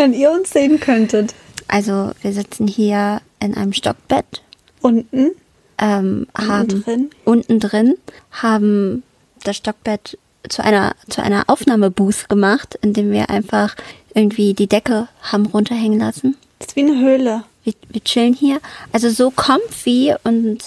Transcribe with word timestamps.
Wenn 0.00 0.14
ihr 0.14 0.30
uns 0.30 0.48
sehen 0.48 0.80
könntet. 0.80 1.34
Also 1.68 2.12
wir 2.22 2.32
sitzen 2.32 2.66
hier 2.66 3.20
in 3.38 3.54
einem 3.54 3.74
Stockbett, 3.74 4.40
Unten. 4.80 5.32
ähm, 5.76 6.26
haben 6.34 6.82
drin? 6.82 7.10
unten 7.26 7.60
drin, 7.60 7.96
haben 8.30 9.02
das 9.44 9.58
Stockbett 9.58 10.16
zu 10.48 10.64
einer 10.64 10.94
zu 11.10 11.22
einer 11.22 11.44
Aufnahmebooth 11.48 12.30
gemacht, 12.30 12.78
indem 12.80 13.12
wir 13.12 13.28
einfach 13.28 13.76
irgendwie 14.14 14.54
die 14.54 14.68
Decke 14.68 15.08
haben 15.20 15.44
runterhängen 15.44 15.98
lassen. 15.98 16.34
Das 16.60 16.68
ist 16.68 16.76
wie 16.76 16.80
eine 16.80 16.98
Höhle. 16.98 17.44
Wir, 17.64 17.74
wir 17.90 18.02
chillen 18.02 18.32
hier. 18.32 18.58
Also 18.92 19.10
so 19.10 19.30
comfy 19.30 20.14
und 20.24 20.64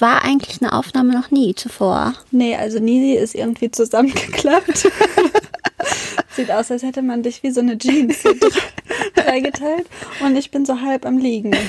war 0.00 0.24
eigentlich 0.24 0.60
eine 0.60 0.72
Aufnahme 0.72 1.12
noch 1.12 1.30
nie 1.30 1.54
zuvor. 1.54 2.14
Nee, 2.32 2.56
also 2.56 2.80
Nisi 2.80 3.12
ist 3.16 3.36
irgendwie 3.36 3.70
zusammengeklappt. 3.70 4.88
Sieht 6.36 6.50
aus, 6.50 6.70
als 6.70 6.82
hätte 6.82 7.02
man 7.02 7.22
dich 7.22 7.42
wie 7.42 7.50
so 7.50 7.60
eine 7.60 7.78
Jeans 7.78 8.18
dreigeteilt. 9.14 9.86
Und 10.24 10.36
ich 10.36 10.50
bin 10.50 10.64
so 10.64 10.80
halb 10.80 11.06
am 11.06 11.18
Liegen. 11.18 11.54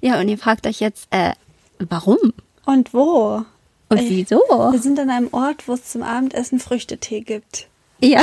Ja, 0.00 0.18
und 0.18 0.28
ihr 0.28 0.38
fragt 0.38 0.66
euch 0.66 0.80
jetzt, 0.80 1.06
äh, 1.10 1.32
warum? 1.78 2.32
Und 2.64 2.94
wo? 2.94 3.44
Und 3.88 3.98
Ey, 3.98 4.08
wieso? 4.08 4.40
Wir 4.72 4.78
sind 4.78 4.98
an 4.98 5.10
einem 5.10 5.28
Ort, 5.32 5.68
wo 5.68 5.74
es 5.74 5.84
zum 5.84 6.02
Abendessen 6.02 6.58
Früchtetee 6.58 7.20
gibt. 7.20 7.68
Ja. 8.00 8.22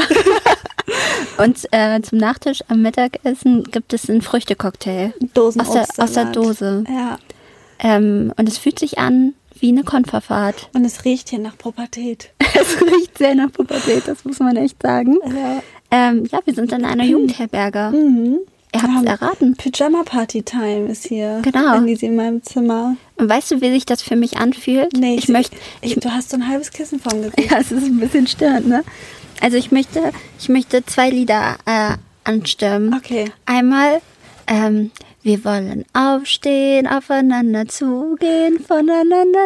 und 1.38 1.67
äh, 1.72 2.02
zum 2.02 2.17
Nachtisch 2.17 2.64
am 2.67 2.81
Mittagessen 2.81 3.64
gibt 3.66 3.94
es 3.94 4.09
einen 4.09 4.22
Früchtecocktail. 4.22 5.14
Dosen 5.34 5.62
Aus 5.62 5.72
der, 5.72 6.03
aus 6.03 6.14
der 6.14 6.25
Dose. 6.25 6.84
Ja. 6.89 7.20
Ähm, 7.80 8.34
und 8.38 8.50
es 8.50 8.58
fühlt 8.58 8.80
sich 8.80 8.98
an 8.98 9.36
wie 9.61 9.70
eine 9.70 9.84
Konferfahrt. 9.84 10.70
Und 10.73 10.85
es 10.85 11.05
riecht 11.05 11.29
hier 11.29 11.39
nach 11.39 11.57
Pubertät. 11.57 12.31
Es 12.59 12.81
riecht 12.81 13.20
sehr 13.20 13.35
nach 13.35 13.52
Pubertät, 13.52 14.07
das 14.07 14.25
muss 14.25 14.39
man 14.39 14.55
echt 14.55 14.81
sagen. 14.81 15.17
Ja. 15.27 15.61
Ähm, 15.91 16.27
ja, 16.31 16.39
wir 16.43 16.55
sind 16.55 16.71
in 16.71 16.85
einer 16.85 17.03
Jugendherberge. 17.03 17.91
Mhm. 17.95 18.39
Ihr 18.73 18.81
habt 18.81 18.93
es 18.97 19.09
erraten. 19.09 19.55
Pyjama 19.55 20.03
Party 20.03 20.44
Time 20.44 20.88
ist 20.88 21.05
hier. 21.05 21.41
Genau. 21.44 21.77
In 21.77 21.86
Nisi 21.86 22.08
in 22.08 22.16
meinem 22.16 22.44
Zimmer. 22.44 22.97
Und 23.16 23.30
weißt 23.30 23.52
du, 23.52 23.61
wie 23.61 23.72
sich 23.72 23.86
das 23.86 24.02
für 24.02 24.16
mich 24.16 24.38
anfühlt? 24.38 24.94
Nee, 24.94 25.16
ich 25.16 25.30
möchte. 25.30 25.55
Ich, 25.81 25.95
du 25.95 26.11
hast 26.11 26.31
so 26.31 26.38
ein 26.38 26.47
halbes 26.47 26.71
Kissen 26.71 26.99
vorm 26.99 27.21
Gesicht. 27.21 27.38
Ja, 27.52 27.59
es 27.59 27.71
ist 27.71 27.86
ein 27.86 27.99
bisschen 27.99 28.27
störend, 28.27 28.67
ne? 28.67 28.83
Also 29.39 29.58
ich 29.58 29.71
möchte, 29.71 30.11
ich 30.39 30.49
möchte 30.49 30.86
zwei 30.86 31.09
Lieder 31.09 31.58
äh, 31.66 31.94
anstimmen. 32.23 32.94
Okay. 32.94 33.31
Einmal, 33.45 34.02
ähm, 34.47 34.92
wir 35.28 35.45
wollen 35.45 35.86
aufstehen, 35.94 36.88
aufeinander 36.88 37.67
zugehen, 37.67 38.59
voneinander 38.59 39.45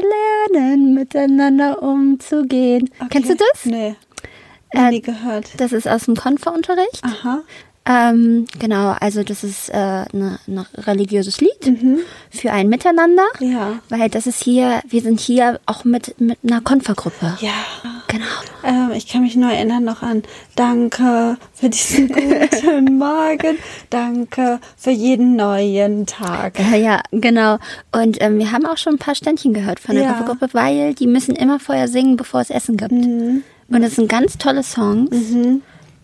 lernen, 0.54 0.94
miteinander 0.94 1.82
umzugehen. 1.84 2.90
okay. 3.00 3.08
Kennst 3.10 3.30
du 3.32 3.36
das? 3.36 3.66
Nee. 3.66 3.96
Äh, 4.70 4.90
Nie 4.92 5.02
gehört. 5.02 5.48
Das 5.58 5.74
ist 5.74 5.88
aus 5.88 6.06
dem 6.06 6.16
Konferunterricht. 6.16 7.02
Aha. 7.04 7.42
Ähm, 7.84 8.46
genau, 8.60 8.96
also 9.00 9.24
das 9.24 9.44
ist 9.44 9.70
äh, 9.70 10.06
ein 10.14 10.38
ne 10.46 10.66
religiöses 10.78 11.42
Lied 11.42 11.66
Mhm. 11.66 11.98
für 12.30 12.52
ein 12.52 12.70
Miteinander. 12.70 13.24
Ja. 13.40 13.80
Weil 13.90 14.08
das 14.10 14.28
ist 14.28 14.44
hier, 14.44 14.82
wir 14.88 15.02
sind 15.02 15.20
hier 15.20 15.60
auch 15.66 15.84
mit, 15.84 16.14
mit 16.22 16.38
einer 16.44 16.62
Konfergruppe. 16.62 17.38
Ja. 17.42 17.50
Genau. 18.12 18.26
Ähm, 18.66 18.92
ich 18.94 19.08
kann 19.08 19.22
mich 19.22 19.38
nur 19.38 19.50
erinnern 19.52 19.86
noch 19.86 20.02
an 20.02 20.24
Danke 20.58 21.38
für 21.54 21.70
diesen 21.70 22.08
guten 22.14 22.98
Morgen. 22.98 23.58
Danke 23.90 24.60
für 24.76 24.92
jeden 24.92 25.38
neuen 25.38 26.06
Tag. 26.06 26.60
Ja, 26.60 26.76
ja, 26.76 27.02
genau. 27.12 27.58
Und 27.94 28.22
ähm, 28.22 28.38
wir 28.38 28.52
haben 28.52 28.66
auch 28.66 28.78
schon 28.78 28.96
ein 28.96 29.00
paar 29.00 29.16
Ständchen 29.16 29.54
gehört 29.54 29.80
von 29.80 29.96
der 29.96 30.04
Ja. 30.04 30.14
Konfergruppe, 30.14 30.54
weil 30.54 30.94
die 30.94 31.08
müssen 31.08 31.36
immer 31.36 31.60
vorher 31.60 31.88
singen, 31.88 32.18
bevor 32.18 32.42
es 32.42 32.50
Essen 32.50 32.76
gibt. 32.76 32.92
Mhm. 32.92 33.44
Und 33.70 33.84
es 33.84 33.96
sind 33.96 34.10
ganz 34.10 34.38
tolle 34.38 34.64
Songs. 34.64 35.16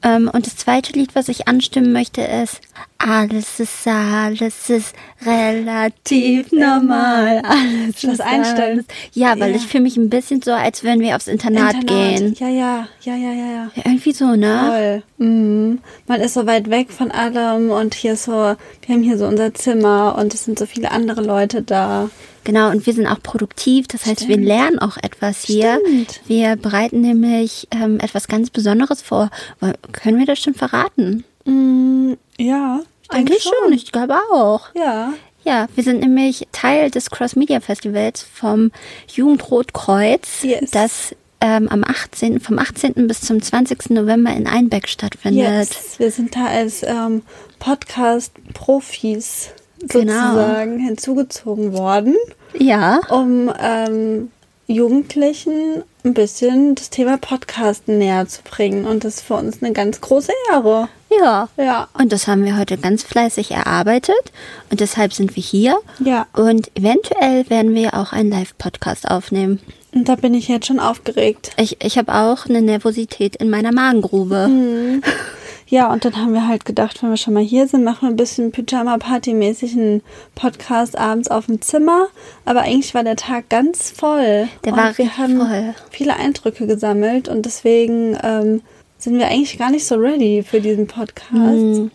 Ähm, 0.04 0.30
und 0.32 0.46
das 0.46 0.56
zweite 0.56 0.94
Lied, 0.94 1.16
was 1.16 1.28
ich 1.28 1.48
anstimmen 1.48 1.92
möchte, 1.92 2.22
ist 2.22 2.62
Alles 3.00 3.60
ist 3.60 3.88
alles 3.88 4.70
ist 4.70 4.94
relativ 5.26 6.52
normal. 6.52 7.42
Alles 7.44 7.96
Was 8.04 8.14
ist 8.14 8.22
einstellen. 8.22 8.80
alles. 8.80 8.86
Ja, 9.14 9.40
weil 9.40 9.52
Ja. 9.52 9.56
ich 9.58 9.68
fühle 9.68 9.84
mich 9.84 9.98
ein 9.98 10.10
bisschen 10.10 10.42
so, 10.42 10.52
als 10.52 10.84
würden 10.84 11.00
wir 11.02 11.16
aufs 11.16 11.28
Internat, 11.28 11.86
gehen. 11.88 12.36
Ja, 12.40 12.48
ja, 12.50 12.88
ja, 13.02 13.16
ja, 13.16 13.32
ja, 13.34 13.52
ja. 13.52 13.72
Irgendwie 13.86 14.14
so, 14.14 14.36
ne? 14.36 15.04
Toll. 15.18 15.28
Mhm. 15.28 15.80
Man 16.08 16.22
ist 16.22 16.34
so 16.36 16.46
weit 16.46 16.70
weg 16.70 16.92
von 16.92 17.12
allem 17.12 17.70
und 17.72 17.94
hier 17.94 18.14
ist 18.14 18.24
so, 18.26 18.32
wir 18.32 18.56
haben 18.90 19.04
hier 19.04 19.18
so 19.18 19.26
unser 19.28 19.54
Zimmer 19.54 20.16
und 20.18 20.34
es 20.34 20.46
sind 20.46 20.58
so 20.60 20.66
viele 20.66 20.92
andere 20.92 21.22
Leute 21.22 21.62
da. 21.62 22.10
Genau, 22.48 22.70
und 22.70 22.86
wir 22.86 22.94
sind 22.94 23.08
auch 23.08 23.22
produktiv, 23.22 23.90
das 23.90 24.06
heißt, 24.06 24.22
wir 24.30 24.36
Stimmt. 24.36 24.48
lernen 24.48 24.80
auch 24.80 24.96
etwas 24.96 25.44
hier. 25.44 25.82
Stimmt. 25.86 26.22
Wir 26.28 26.56
bereiten 26.56 27.02
nämlich 27.02 27.68
ähm, 27.72 28.00
etwas 28.00 28.30
ganz 28.30 28.50
Besonderes 28.50 29.02
vor. 29.02 29.30
Können 29.92 30.18
wir 30.18 30.26
das 30.26 30.40
schon 30.40 30.54
verraten? 30.54 31.26
Mm, 31.44 32.14
ja, 32.38 32.80
ich 33.02 33.10
denke 33.10 33.34
Eigentlich 33.34 33.44
schon, 33.44 33.74
ich 33.74 33.92
glaube 33.92 34.16
auch. 34.32 34.70
Ja. 34.76 35.12
Ja, 35.44 35.68
wir 35.76 35.84
sind 35.84 36.00
nämlich 36.00 36.48
Teil 36.54 36.90
des 36.90 37.10
Cross 37.10 37.36
Media 37.36 37.60
Festivals 37.60 38.22
vom 38.34 38.72
Jugendrotkreuz, 39.14 40.44
Yes. 40.44 40.72
das 40.72 41.16
ähm, 41.42 41.68
am 41.68 41.84
18., 41.84 42.40
vom 42.40 42.60
18. 42.60 43.08
bis 43.10 43.20
zum 43.22 43.42
20. 43.42 43.90
November 43.90 44.32
in 44.32 44.48
Einbeck 44.48 44.88
stattfindet. 44.88 45.44
Yes. 45.70 46.00
Wir 46.00 46.12
sind 46.12 46.34
da 46.34 46.46
als 46.46 46.82
ähm, 46.84 47.24
Podcast-Profis 47.60 49.50
Genau. 49.80 50.12
sozusagen 50.34 50.80
hinzugezogen 50.80 51.72
worden, 51.74 52.16
Ja, 52.54 53.00
um 53.10 53.52
ähm, 53.60 54.32
Jugendlichen 54.68 55.84
ein 56.04 56.14
bisschen 56.14 56.76
das 56.76 56.90
Thema 56.90 57.18
Podcasten 57.18 57.98
näher 57.98 58.28
zu 58.28 58.42
bringen. 58.44 58.86
Und 58.86 59.04
das 59.04 59.16
ist 59.16 59.24
für 59.24 59.36
uns 59.36 59.62
eine 59.62 59.74
ganz 59.74 60.02
große 60.02 60.32
Ehre. 60.52 60.90
ja. 61.10 61.50
Ja. 61.58 61.88
Und 61.94 62.12
das 62.12 62.28
haben 62.28 62.44
wir 62.44 62.58
heute 62.58 62.78
ganz 62.78 63.04
fleißig 63.04 63.52
erarbeitet 63.52 64.32
und 64.70 64.80
deshalb 64.80 65.14
sind 65.14 65.36
wir 65.36 65.44
hier. 65.44 65.78
Ja. 66.00 66.28
Und 66.34 66.70
eventuell 66.76 67.50
werden 67.50 67.74
wir 67.74 67.94
auch 67.94 68.12
einen 68.14 68.30
Live-Podcast 68.30 69.10
aufnehmen. 69.10 69.60
Und 69.94 70.10
da 70.10 70.16
bin 70.16 70.34
ich 70.34 70.48
jetzt 70.48 70.68
schon 70.68 70.80
aufgeregt. 70.80 71.52
Ich, 71.58 71.78
ich 71.84 71.98
habe 71.98 72.14
auch 72.14 72.46
eine 72.46 72.62
Nervosität 72.62 73.38
in 73.38 73.50
meiner 73.50 73.72
Magengrube. 73.72 74.50
Ja, 75.70 75.92
und 75.92 76.06
dann 76.06 76.16
haben 76.16 76.34
wir 76.34 76.48
halt 76.48 76.64
gedacht, 76.64 77.04
wenn 77.04 77.10
wir 77.10 77.18
schon 77.18 77.34
mal 77.34 77.44
hier 77.44 77.68
sind, 77.68 77.84
machen 77.84 78.04
wir 78.04 78.10
ein 78.10 78.16
bisschen 78.16 78.52
Pyjama-Party-mäßig 78.52 79.74
einen 79.74 80.02
Podcast 80.34 80.98
abends 80.98 81.30
auf 81.30 81.48
dem 81.48 81.62
Zimmer. 81.62 82.08
Aber 82.46 82.62
eigentlich 82.62 82.94
war 82.94 83.04
der 83.04 83.18
Tag 83.18 83.50
ganz 83.50 83.92
voll. 83.92 84.48
Der 84.64 84.74
und 84.74 84.80
war 84.80 84.98
wir 84.98 85.18
haben 85.18 85.38
voll. 85.38 85.76
viele 85.92 86.16
Eindrücke 86.16 86.68
gesammelt 86.68 87.28
und 87.28 87.46
deswegen 87.46 88.18
ähm, 88.24 88.62
sind 88.98 89.18
wir 89.20 89.28
eigentlich 89.28 89.58
gar 89.58 89.70
nicht 89.72 89.86
so 89.86 89.96
ready 89.96 90.42
für 90.42 90.62
diesen 90.62 90.88
Podcast. 90.88 91.32
In 91.34 91.92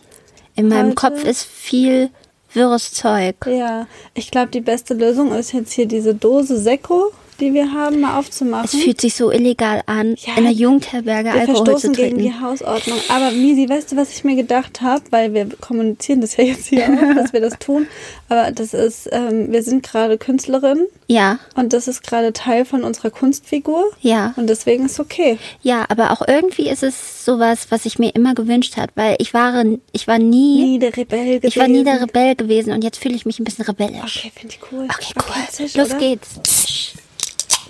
meinem 0.67 0.87
Heute- 0.89 0.95
Kopf 0.95 1.23
ist 1.23 1.43
viel 1.43 2.09
wirres 2.53 2.93
Zeug. 2.93 3.35
Ja, 3.47 3.87
ich 4.13 4.29
glaube, 4.29 4.49
die 4.51 4.61
beste 4.61 4.93
Lösung 4.93 5.33
ist 5.33 5.51
jetzt 5.51 5.73
hier 5.73 5.87
diese 5.87 6.13
Dose 6.13 6.59
Sekko, 6.59 7.11
die 7.35 7.53
wir 7.53 7.71
haben, 7.73 8.01
mal 8.01 8.17
aufzumachen. 8.19 8.65
Es 8.65 8.75
fühlt 8.83 9.01
sich 9.01 9.15
so 9.15 9.31
illegal 9.31 9.81
an, 9.85 10.15
Ja, 10.25 10.35
in 10.37 10.43
der 10.43 10.53
Jugendherberge 10.53 11.33
Wir 11.33 11.41
Alkohol 11.41 11.55
zu 11.57 11.63
verstoßen 11.65 11.93
gegen 11.93 12.17
trinken. 12.17 12.23
die 12.37 12.41
Hausordnung. 12.43 12.97
Aber 13.09 13.31
Misi, 13.31 13.67
weißt 13.69 13.91
du, 13.91 13.95
was 13.97 14.11
ich 14.15 14.23
mir 14.23 14.35
gedacht 14.35 14.81
habe? 14.81 15.03
Weil 15.11 15.33
wir 15.33 15.47
kommunizieren 15.61 16.21
das 16.21 16.37
ja 16.37 16.43
jetzt 16.43 16.67
hier 16.67 16.83
auch, 16.87 17.15
dass 17.15 17.33
wir 17.33 17.41
das 17.41 17.57
tun. 17.59 17.87
Aber 18.29 18.51
das 18.51 18.73
ist, 18.73 19.09
ähm, 19.11 19.51
wir 19.51 19.63
sind 19.63 19.83
gerade 19.83 20.17
Künstlerin 20.17 20.85
Ja, 21.07 21.39
und 21.55 21.73
das 21.73 21.87
ist 21.87 22.03
gerade 22.03 22.33
Teil 22.33 22.65
von 22.65 22.83
unserer 22.83 23.09
Kunstfigur. 23.11 23.91
ja. 24.01 24.33
Und 24.35 24.47
deswegen 24.47 24.85
ist 24.85 24.99
okay. 24.99 25.37
Ja, 25.61 25.85
aber 25.89 26.11
auch 26.11 26.27
irgendwie 26.27 26.69
ist 26.69 26.83
es 26.83 27.25
sowas, 27.25 27.67
was 27.69 27.85
ich 27.85 27.99
mir 27.99 28.13
immer 28.15 28.33
gewünscht 28.33 28.77
habe, 28.77 28.91
weil 28.95 29.15
ich 29.19 29.33
war, 29.33 29.63
ich 29.91 30.07
war 30.07 30.17
nie, 30.19 30.63
Nie 30.73 30.79
der 30.79 30.95
Rebell 30.95 31.25
gewesen. 31.39 31.47
ich 31.47 31.57
war 31.57 31.67
nie 31.67 31.83
der 31.83 32.01
Rebell 32.01 32.35
gewesen 32.35 32.73
und 32.73 32.83
jetzt 32.83 32.97
fühle 32.97 33.15
ich 33.15 33.25
mich 33.25 33.39
ein 33.39 33.43
bisschen 33.43 33.65
rebellisch. 33.65 34.17
Okay, 34.17 34.31
finde 34.35 34.55
ich 34.55 34.71
cool. 34.71 34.87
Okay, 34.89 35.13
cool. 35.15 35.43
Zisch, 35.51 35.75
Los 35.75 35.89
oder? 35.91 35.99
geht's. 35.99 36.93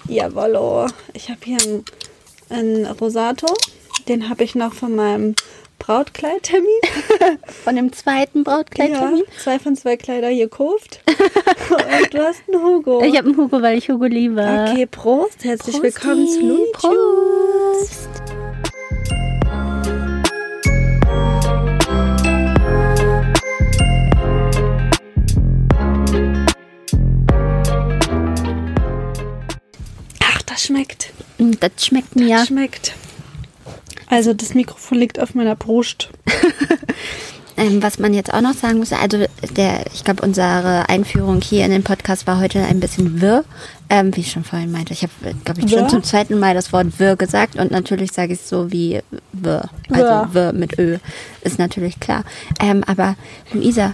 Jawollo. 0.07 0.87
Ich 1.13 1.29
habe 1.29 1.39
hier 1.43 1.57
einen, 1.61 1.85
einen 2.49 2.85
Rosato. 2.85 3.47
Den 4.07 4.29
habe 4.29 4.43
ich 4.43 4.55
noch 4.55 4.73
von 4.73 4.95
meinem 4.95 5.35
Brautkleidtermin. 5.79 6.69
Von 7.63 7.75
dem 7.75 7.91
zweiten 7.91 8.45
Brautkleidtermin. 8.45 9.17
Ja, 9.17 9.41
zwei 9.43 9.59
von 9.59 9.75
zwei 9.75 9.97
Kleider 9.97 10.33
gekauft. 10.33 11.01
Und 11.69 12.13
du 12.13 12.19
hast 12.19 12.41
einen 12.47 12.63
Hugo. 12.63 13.01
Ich 13.03 13.17
habe 13.17 13.27
einen 13.27 13.37
Hugo, 13.37 13.61
weil 13.61 13.77
ich 13.77 13.89
Hugo 13.89 14.05
liebe. 14.05 14.41
Okay, 14.41 14.85
Prost. 14.85 15.43
Herzlich 15.43 15.75
Prosti. 15.75 15.83
willkommen 15.83 16.27
zu 16.27 16.39
Looney 16.39 16.71
Tunes. 16.79 18.07
Prost. 18.07 18.22
Schmeckt. 30.75 31.13
Mm, 31.37 31.51
Das 31.59 31.71
schmeckt 31.85 32.15
mir. 32.15 32.37
Das 32.37 32.47
schmeckt. 32.47 32.93
Also 34.09 34.33
das 34.33 34.53
Mikrofon 34.53 34.97
liegt 34.99 35.19
auf 35.19 35.33
meiner 35.35 35.55
Brust. 35.55 36.09
Ähm, 37.55 37.83
was 37.83 37.99
man 37.99 38.15
jetzt 38.15 38.33
auch 38.33 38.41
noch 38.41 38.55
sagen 38.55 38.79
muss, 38.79 38.91
also 38.93 39.25
der, 39.55 39.85
ich 39.93 40.03
glaube, 40.03 40.23
unsere 40.23 40.89
Einführung 40.89 41.39
hier 41.39 41.63
in 41.65 41.69
den 41.69 41.83
Podcast 41.83 42.25
war 42.25 42.39
heute 42.39 42.63
ein 42.65 42.79
bisschen 42.79 43.21
wirr. 43.21 43.45
Ähm, 43.91 44.15
wie 44.15 44.21
ich 44.21 44.31
schon 44.31 44.43
vorhin 44.43 44.71
meinte, 44.71 44.91
ich 44.91 45.03
habe, 45.03 45.11
glaube 45.45 45.61
ich, 45.61 45.69
Wirr? 45.69 45.81
schon 45.81 45.89
zum 45.89 46.03
zweiten 46.03 46.39
Mal 46.39 46.55
das 46.55 46.73
Wort 46.73 46.97
wirr 46.97 47.15
gesagt 47.15 47.57
und 47.57 47.69
natürlich 47.69 48.11
sage 48.11 48.33
ich 48.33 48.39
es 48.39 48.49
so 48.49 48.71
wie 48.71 49.01
wirr. 49.33 49.69
Also 49.91 50.01
Wirr. 50.03 50.29
wirr 50.33 50.53
mit 50.53 50.79
Ö, 50.79 50.97
ist 51.41 51.59
natürlich 51.59 51.99
klar. 51.99 52.23
Ähm, 52.59 52.83
aber 52.87 53.15
Luisa, 53.53 53.93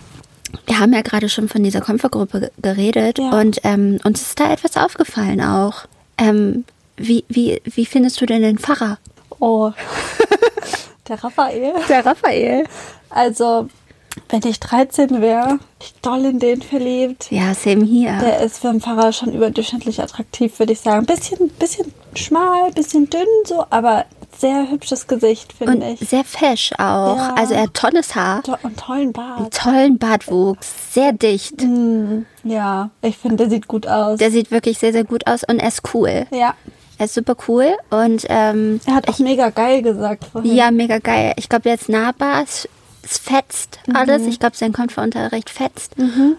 wir 0.65 0.79
haben 0.79 0.93
ja 0.93 1.01
gerade 1.01 1.27
schon 1.27 1.49
von 1.49 1.61
dieser 1.61 1.81
Kämpfergruppe 1.81 2.39
ge- 2.39 2.51
geredet 2.61 3.19
Ja. 3.19 3.37
und 3.41 3.59
ähm, 3.65 3.99
uns 4.05 4.21
ist 4.21 4.39
da 4.39 4.53
etwas 4.53 4.77
aufgefallen 4.77 5.41
auch. 5.41 5.83
Ähm, 6.19 6.65
wie, 6.97 7.23
wie, 7.29 7.61
wie 7.63 7.85
findest 7.85 8.19
du 8.21 8.25
denn 8.25 8.41
den 8.41 8.59
Pfarrer? 8.59 8.97
Oh. 9.39 9.71
Der 11.07 11.23
Raphael. 11.23 11.73
Der 11.87 12.05
Raphael. 12.05 12.65
Also, 13.09 13.67
wenn 14.29 14.41
ich 14.43 14.59
13 14.59 15.21
wäre, 15.21 15.59
ich 15.81 15.93
doll 16.01 16.25
in 16.25 16.39
den 16.39 16.61
verliebt. 16.61 17.31
Ja, 17.31 17.55
same 17.55 17.83
hier. 17.83 18.17
Der 18.19 18.41
ist 18.41 18.59
für 18.59 18.69
einen 18.69 18.81
Pfarrer 18.81 19.11
schon 19.11 19.33
überdurchschnittlich 19.33 20.01
attraktiv, 20.01 20.59
würde 20.59 20.73
ich 20.73 20.81
sagen. 20.81 21.05
Bisschen, 21.05 21.49
bisschen 21.57 21.91
schmal, 22.15 22.71
bisschen 22.73 23.09
dünn 23.09 23.25
so, 23.45 23.65
aber 23.69 24.05
sehr 24.39 24.69
hübsches 24.71 25.07
Gesicht, 25.07 25.53
finde 25.53 25.91
ich. 25.91 25.99
sehr 26.09 26.23
fesch 26.23 26.71
auch. 26.77 27.17
Ja. 27.17 27.35
Also 27.37 27.53
er 27.53 27.63
hat 27.63 27.73
tolles 27.73 28.15
Haar, 28.15 28.41
To 28.43 28.55
und 28.63 28.77
tollen 28.79 29.11
Bart. 29.13 29.53
tollen 29.53 29.97
Bartwuchs, 29.97 30.93
sehr 30.93 31.11
dicht. 31.13 31.61
Mm, 31.61 32.21
ja, 32.43 32.89
ich 33.01 33.17
finde, 33.17 33.37
der 33.37 33.49
sieht 33.49 33.67
gut 33.67 33.87
aus. 33.87 34.17
Der 34.19 34.31
sieht 34.31 34.49
wirklich 34.51 34.77
sehr, 34.79 34.93
sehr 34.93 35.03
gut 35.03 35.27
aus 35.27 35.43
und 35.47 35.59
er 35.59 35.67
ist 35.67 35.81
cool. 35.93 36.25
ja, 36.31 36.53
Er 36.97 37.05
ist 37.05 37.13
super 37.15 37.35
cool 37.47 37.67
und 37.89 38.25
ähm, 38.29 38.79
er 38.85 38.95
hat 38.95 39.07
auch 39.09 39.19
mega 39.19 39.49
geil 39.49 39.81
gesagt 39.81 40.25
vorhin. 40.31 40.55
ja, 40.55 40.71
mega 40.71 40.99
geil. 40.99 41.33
Ich 41.37 41.47
glaube, 41.49 41.63
der 41.63 41.75
ist 41.75 41.89
nahbar, 41.89 42.45
es, 43.03 43.17
fetzt 43.17 43.79
Mhm. 43.87 43.95
alles. 43.95 44.25
Ich 44.27 44.39
glaube, 44.39 44.55
sein 44.55 44.73
Konferunterricht 44.73 45.49
fetzt. 45.49 45.93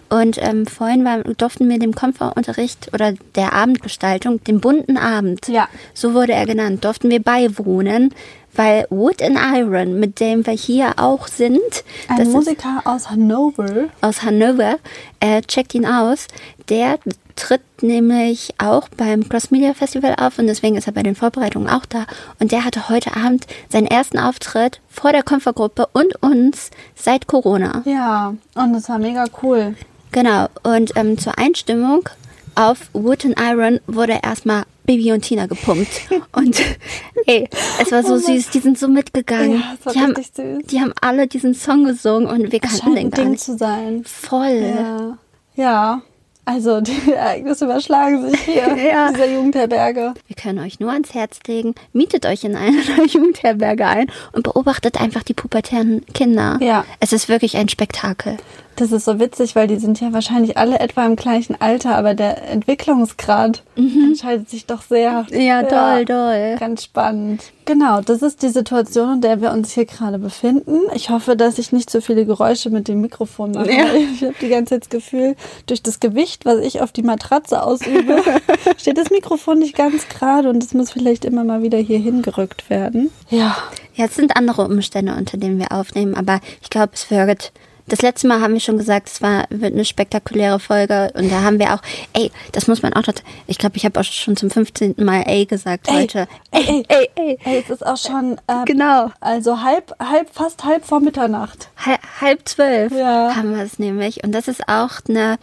Und 0.09 0.37
ähm, 0.39 0.65
vorhin 0.65 1.03
war, 1.05 1.19
durften 1.23 1.69
wir 1.69 1.79
dem 1.79 1.93
Konferunterricht 1.95 2.89
oder 2.93 3.13
der 3.35 3.53
Abendgestaltung, 3.53 4.43
dem 4.43 4.59
bunten 4.61 4.97
Abend, 4.97 5.47
Ja. 5.47 5.67
so 5.93 6.13
wurde 6.13 6.33
er 6.33 6.45
genannt, 6.45 6.83
durften 6.85 7.09
wir 7.09 7.21
beiwohnen. 7.21 8.13
Weil 8.55 8.85
Wood 8.89 9.21
and 9.21 9.37
Iron, 9.55 9.99
mit 9.99 10.19
dem 10.19 10.45
wir 10.45 10.53
hier 10.53 10.93
auch 10.97 11.27
sind, 11.27 11.59
Ein 12.07 12.17
das 12.17 12.27
ist- 12.27 12.33
Musiker 12.33 12.81
aus 12.85 13.09
Hannover. 13.09 13.85
aus 14.01 14.23
Hannover, 14.23 14.77
äh, 15.19 15.41
checkt 15.41 15.73
ihn 15.73 15.85
aus. 15.85 16.27
Der 16.69 16.99
tritt 17.35 17.61
nämlich 17.81 18.53
auch 18.57 18.87
beim 18.97 19.27
Cross 19.27 19.51
Media 19.51 19.73
Festival 19.73 20.15
auf 20.19 20.37
und 20.37 20.47
deswegen 20.47 20.75
ist 20.75 20.85
er 20.87 20.93
bei 20.93 21.01
den 21.01 21.15
Vorbereitungen 21.15 21.69
auch 21.69 21.85
da. 21.85 22.05
Und 22.39 22.51
der 22.51 22.65
hatte 22.65 22.89
heute 22.89 23.15
Abend 23.15 23.47
seinen 23.69 23.87
ersten 23.87 24.19
Auftritt 24.19 24.79
vor 24.89 25.11
der 25.11 25.23
Konfergruppe 25.23 25.87
und 25.93 26.21
uns 26.21 26.69
seit 26.95 27.27
Corona. 27.27 27.81
Ja, 27.85 28.33
und 28.55 28.73
das 28.73 28.89
war 28.89 28.99
mega 28.99 29.25
cool. 29.41 29.75
Genau. 30.11 30.47
Und 30.63 30.91
ähm, 30.97 31.17
zur 31.17 31.37
Einstimmung 31.37 32.07
auf 32.55 32.89
Wood 32.93 33.25
and 33.25 33.39
Iron 33.39 33.79
wurde 33.87 34.19
erstmal 34.23 34.63
Baby 34.85 35.11
und 35.11 35.21
Tina 35.21 35.45
gepumpt. 35.45 35.89
Und 36.33 36.59
ey, 37.25 37.47
es 37.79 37.91
war 37.91 38.03
so 38.03 38.17
süß, 38.17 38.49
die 38.49 38.59
sind 38.59 38.77
so 38.77 38.87
mitgegangen. 38.87 39.63
Ja, 39.85 39.91
die, 39.91 39.99
haben, 39.99 40.11
richtig 40.13 40.35
süß. 40.35 40.67
die 40.67 40.81
haben 40.81 40.93
alle 41.01 41.27
diesen 41.27 41.53
Song 41.53 41.85
gesungen 41.85 42.27
und 42.27 42.51
wir 42.51 42.59
kannten 42.59 42.95
den 42.95 43.11
gar 43.11 43.21
Ding 43.23 43.31
nicht. 43.31 43.43
zu 43.43 43.57
sein. 43.57 44.03
Voll. 44.05 44.73
Ja. 44.75 45.17
Ja, 45.55 46.01
also 46.45 46.81
die 46.81 47.13
Ereignisse 47.13 47.65
überschlagen 47.65 48.29
sich 48.29 48.39
hier 48.41 48.75
Ja. 48.77 49.07
in 49.07 49.13
dieser 49.13 49.31
Jugendherberge. 49.31 50.13
Wir 50.27 50.35
können 50.35 50.59
euch 50.59 50.79
nur 50.79 50.91
ans 50.91 51.13
Herz 51.13 51.39
legen, 51.47 51.75
mietet 51.93 52.25
euch 52.25 52.43
in 52.43 52.55
einer 52.55 52.71
Jugendherberge 53.07 53.85
ein 53.87 54.07
und 54.33 54.43
beobachtet 54.43 54.99
einfach 54.99 55.23
die 55.23 55.33
pubertären 55.33 56.05
Kinder. 56.13 56.57
Ja. 56.61 56.85
Es 56.99 57.13
ist 57.13 57.29
wirklich 57.29 57.57
ein 57.57 57.69
Spektakel. 57.69 58.37
Das 58.77 58.93
ist 58.93 59.03
so 59.05 59.19
witzig, 59.19 59.55
weil 59.55 59.67
die 59.67 59.75
sind 59.77 59.99
ja 59.99 60.13
wahrscheinlich 60.13 60.57
alle 60.57 60.79
etwa 60.79 61.05
im 61.05 61.17
gleichen 61.17 61.59
Alter, 61.59 61.95
aber 61.95 62.13
der 62.15 62.49
Entwicklungsgrad 62.49 63.63
entscheidet 63.75 64.49
sich 64.49 64.65
doch 64.65 64.81
sehr. 64.81 65.25
Mhm. 65.29 65.39
Ja, 65.41 65.63
toll, 65.63 66.05
toll. 66.05 66.55
Ganz 66.57 66.85
spannend. 66.85 67.43
Genau, 67.65 68.01
das 68.01 68.21
ist 68.21 68.41
die 68.41 68.49
Situation, 68.49 69.15
in 69.15 69.21
der 69.21 69.41
wir 69.41 69.51
uns 69.51 69.71
hier 69.73 69.85
gerade 69.85 70.17
befinden. 70.19 70.79
Ich 70.95 71.09
hoffe, 71.09 71.35
dass 71.35 71.59
ich 71.59 71.71
nicht 71.71 71.89
so 71.89 72.01
viele 72.01 72.25
Geräusche 72.25 72.69
mit 72.69 72.87
dem 72.87 73.01
Mikrofon 73.01 73.51
mache. 73.51 73.71
Ja. 73.71 73.85
Ich 73.93 74.23
habe 74.23 74.33
die 74.41 74.49
ganze 74.49 74.75
Zeit 74.75 74.83
das 74.83 74.89
Gefühl, 74.89 75.35
durch 75.67 75.83
das 75.83 75.99
Gewicht, 75.99 76.40
was 76.45 76.59
ich 76.59 76.81
auf 76.81 76.91
die 76.91 77.03
Matratze 77.03 77.63
ausübe, 77.63 78.21
steht 78.77 78.97
das 78.97 79.09
Mikrofon 79.09 79.59
nicht 79.59 79.75
ganz 79.75 80.07
gerade 80.09 80.49
und 80.49 80.63
es 80.63 80.73
muss 80.73 80.91
vielleicht 80.91 81.25
immer 81.25 81.43
mal 81.43 81.61
wieder 81.63 81.77
hier 81.77 81.99
hingerückt 81.99 82.69
werden. 82.69 83.09
Ja, 83.29 83.55
Ja, 83.95 84.05
es 84.05 84.15
sind 84.15 84.35
andere 84.37 84.65
Umstände, 84.65 85.13
unter 85.15 85.37
denen 85.37 85.59
wir 85.59 85.71
aufnehmen, 85.71 86.15
aber 86.15 86.39
ich 86.61 86.69
glaube, 86.69 86.91
es 86.93 87.09
wird. 87.11 87.51
Das 87.87 88.01
letzte 88.03 88.27
Mal 88.27 88.39
haben 88.39 88.53
wir 88.53 88.61
schon 88.61 88.77
gesagt, 88.77 89.09
es 89.09 89.21
war, 89.21 89.45
wird 89.49 89.73
eine 89.73 89.83
spektakuläre 89.83 90.59
Folge 90.61 91.11
und 91.15 91.29
da 91.29 91.41
haben 91.41 91.59
wir 91.59 91.73
auch, 91.73 91.81
ey, 92.13 92.31
das 92.53 92.67
muss 92.67 92.81
man 92.83 92.93
auch, 92.93 93.01
dazu- 93.01 93.23
ich 93.47 93.57
glaube, 93.57 93.75
ich 93.75 93.83
habe 93.83 93.99
auch 93.99 94.03
schon 94.05 94.37
zum 94.37 94.49
15. 94.49 94.95
Mal 94.99 95.23
ey 95.25 95.45
gesagt 95.45 95.87
Ey, 95.89 95.95
heute. 95.95 96.27
ey, 96.51 96.63
ey. 96.63 96.85
ey, 96.87 97.09
ey. 97.15 97.37
Hey, 97.41 97.59
es 97.65 97.69
ist 97.69 97.85
auch 97.85 97.97
schon 97.97 98.39
ähm, 98.47 98.63
Genau. 98.65 99.11
Also 99.19 99.61
halb, 99.61 99.93
halb, 99.99 100.29
fast 100.33 100.63
halb 100.63 100.85
vor 100.85 101.01
Mitternacht. 101.01 101.69
Hal- 101.85 101.97
halb 102.21 102.47
zwölf 102.47 102.93
Ja. 102.93 103.35
haben 103.35 103.53
wir 103.57 103.63
es 103.63 103.77
nämlich 103.79 104.23
und 104.23 104.31
das 104.31 104.47
ist 104.47 104.69
auch 104.69 104.91
eine 105.09 105.37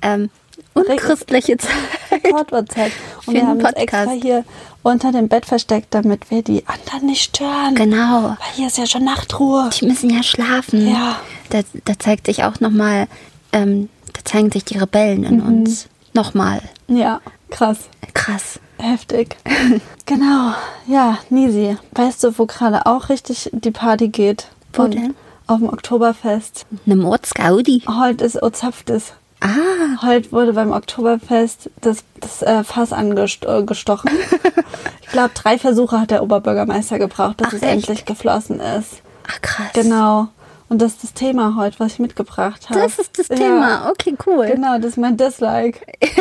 ähm, 0.00 0.30
unchristliche 0.74 1.56
Zeit. 1.56 1.70
Rekordwahrzeit. 2.10 2.92
Und 3.26 3.34
wir 3.34 3.46
haben 3.46 3.58
uns 3.58 3.64
Podcast. 3.64 3.82
extra 3.82 4.10
hier 4.10 4.44
unter 4.82 5.12
dem 5.12 5.28
Bett 5.28 5.46
versteckt, 5.46 5.88
damit 5.94 6.30
wir 6.30 6.42
die 6.42 6.66
anderen 6.66 7.06
nicht 7.06 7.22
stören. 7.22 7.74
Genau. 7.74 8.30
Weil 8.30 8.52
hier 8.54 8.66
ist 8.68 8.78
ja 8.78 8.86
schon 8.86 9.04
Nachtruhe. 9.04 9.70
Die 9.78 9.86
müssen 9.86 10.10
ja 10.10 10.22
schlafen. 10.22 10.88
Ja. 10.88 11.16
Da, 11.50 11.60
da 11.84 11.98
zeigt 11.98 12.26
sich 12.26 12.44
auch 12.44 12.60
nochmal, 12.60 13.06
ähm, 13.52 13.88
da 14.12 14.24
zeigen 14.24 14.50
sich 14.50 14.64
die 14.64 14.78
Rebellen 14.78 15.24
in 15.24 15.40
uns. 15.40 15.88
Nochmal. 16.12 16.60
Ja, 16.88 17.20
krass. 17.50 17.78
Krass. 18.14 18.58
Heftig. 18.78 19.36
genau. 20.06 20.54
Ja, 20.86 21.18
Nisi, 21.28 21.76
weißt 21.92 22.24
du, 22.24 22.38
wo 22.38 22.46
gerade 22.46 22.86
auch 22.86 23.10
richtig 23.10 23.50
die 23.52 23.70
Party 23.70 24.08
geht? 24.08 24.48
Wo 24.72 24.82
Und 24.82 24.94
denn? 24.94 25.14
Auf 25.46 25.58
dem 25.58 25.68
Oktoberfest. 25.68 26.64
Eine 26.86 26.96
Mordsgaudi. 26.96 27.82
Heute 27.86 28.24
ist 28.24 28.42
Ozapftes. 28.42 29.12
Ah, 29.40 30.02
Heute 30.02 30.32
wurde 30.32 30.52
beim 30.52 30.72
Oktoberfest 30.72 31.70
das, 31.80 32.04
das 32.20 32.42
äh, 32.42 32.62
Fass 32.64 32.92
angestochen. 32.92 34.10
ich 35.02 35.08
glaube, 35.08 35.30
drei 35.34 35.58
Versuche 35.58 36.00
hat 36.00 36.10
der 36.10 36.22
Oberbürgermeister 36.22 36.98
gebraucht, 36.98 37.40
dass 37.40 37.48
Ach, 37.48 37.52
es 37.54 37.62
echt? 37.62 37.72
endlich 37.72 38.04
geflossen 38.04 38.60
ist. 38.60 39.00
ach 39.28 39.40
krass. 39.40 39.68
Genau. 39.72 40.28
Und 40.68 40.80
das 40.80 40.92
ist 40.92 41.02
das 41.04 41.14
Thema 41.14 41.56
heute, 41.56 41.80
was 41.80 41.94
ich 41.94 41.98
mitgebracht 41.98 42.70
habe. 42.70 42.80
Das 42.80 42.98
ist 42.98 43.18
das 43.18 43.28
Ja, 43.28 43.34
Thema. 43.36 43.90
Okay, 43.90 44.14
cool. 44.26 44.46
Genau, 44.46 44.76
das 44.76 44.92
ist 44.92 44.98
mein 44.98 45.16
Dislike. 45.16 45.80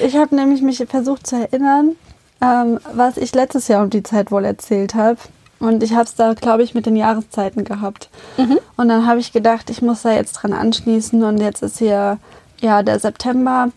Ich 0.00 0.16
habe 0.16 0.34
nämlich 0.34 0.60
mich 0.60 0.84
versucht 0.88 1.26
zu 1.26 1.36
erinnern, 1.36 1.96
ähm, 2.42 2.78
was 2.92 3.16
ich 3.16 3.34
letztes 3.34 3.68
Jahr 3.68 3.82
um 3.82 3.88
die 3.88 4.02
Zeit 4.02 4.30
wohl 4.30 4.44
erzählt 4.44 4.94
habe. 4.94 5.16
Und 5.62 5.82
ich 5.84 5.92
habe 5.92 6.04
es 6.04 6.16
da, 6.16 6.34
glaube 6.34 6.64
ich, 6.64 6.74
mit 6.74 6.86
den 6.86 6.96
Jahreszeiten 6.96 7.62
gehabt. 7.62 8.08
Mhm. 8.36 8.58
Und 8.76 8.88
dann 8.88 9.06
habe 9.06 9.20
ich 9.20 9.32
gedacht, 9.32 9.70
ich 9.70 9.80
muss 9.80 10.02
da 10.02 10.12
jetzt 10.12 10.32
dran 10.32 10.52
anschließen. 10.52 11.22
Und 11.22 11.38
jetzt 11.38 11.62
ist 11.62 11.78
hier 11.78 12.18
ja 12.60 12.82
der 12.82 12.98
September 12.98 13.70